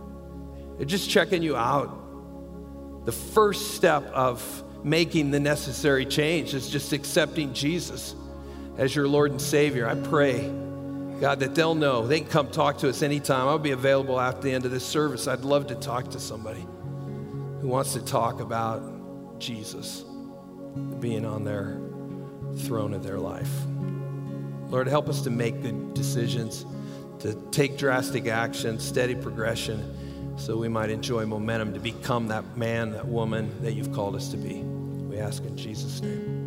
they're 0.76 0.86
just 0.86 1.08
checking 1.08 1.42
you 1.42 1.56
out. 1.56 3.04
The 3.06 3.12
first 3.12 3.74
step 3.74 4.04
of 4.12 4.64
making 4.84 5.30
the 5.30 5.40
necessary 5.40 6.04
change 6.04 6.54
is 6.54 6.68
just 6.68 6.92
accepting 6.92 7.52
Jesus 7.54 8.14
as 8.78 8.94
your 8.94 9.08
Lord 9.08 9.30
and 9.30 9.40
Savior. 9.40 9.88
I 9.88 9.94
pray, 9.94 10.48
God, 11.20 11.40
that 11.40 11.54
they'll 11.54 11.74
know. 11.74 12.06
They 12.06 12.20
can 12.20 12.28
come 12.28 12.50
talk 12.50 12.78
to 12.78 12.88
us 12.88 13.02
anytime. 13.02 13.48
I'll 13.48 13.58
be 13.58 13.70
available 13.70 14.20
after 14.20 14.42
the 14.42 14.52
end 14.52 14.64
of 14.64 14.70
this 14.70 14.84
service. 14.84 15.26
I'd 15.26 15.40
love 15.40 15.68
to 15.68 15.74
talk 15.74 16.10
to 16.10 16.20
somebody 16.20 16.66
who 17.60 17.68
wants 17.68 17.94
to 17.94 18.04
talk 18.04 18.40
about 18.40 19.38
Jesus 19.38 20.04
being 21.00 21.24
on 21.24 21.44
their 21.44 21.80
throne 22.58 22.92
of 22.92 23.02
their 23.02 23.18
life. 23.18 23.50
Lord, 24.68 24.88
help 24.88 25.08
us 25.08 25.22
to 25.22 25.30
make 25.30 25.62
good 25.62 25.94
decisions, 25.94 26.66
to 27.20 27.34
take 27.50 27.78
drastic 27.78 28.26
action, 28.26 28.78
steady 28.78 29.14
progression 29.14 29.94
so 30.38 30.56
we 30.56 30.68
might 30.68 30.90
enjoy 30.90 31.24
momentum 31.24 31.72
to 31.72 31.80
become 31.80 32.28
that 32.28 32.56
man, 32.56 32.92
that 32.92 33.06
woman 33.06 33.50
that 33.62 33.72
you've 33.72 33.92
called 33.92 34.14
us 34.14 34.28
to 34.30 34.36
be. 34.36 34.62
We 34.62 35.18
ask 35.18 35.42
in 35.44 35.56
Jesus' 35.56 36.02
name. 36.02 36.45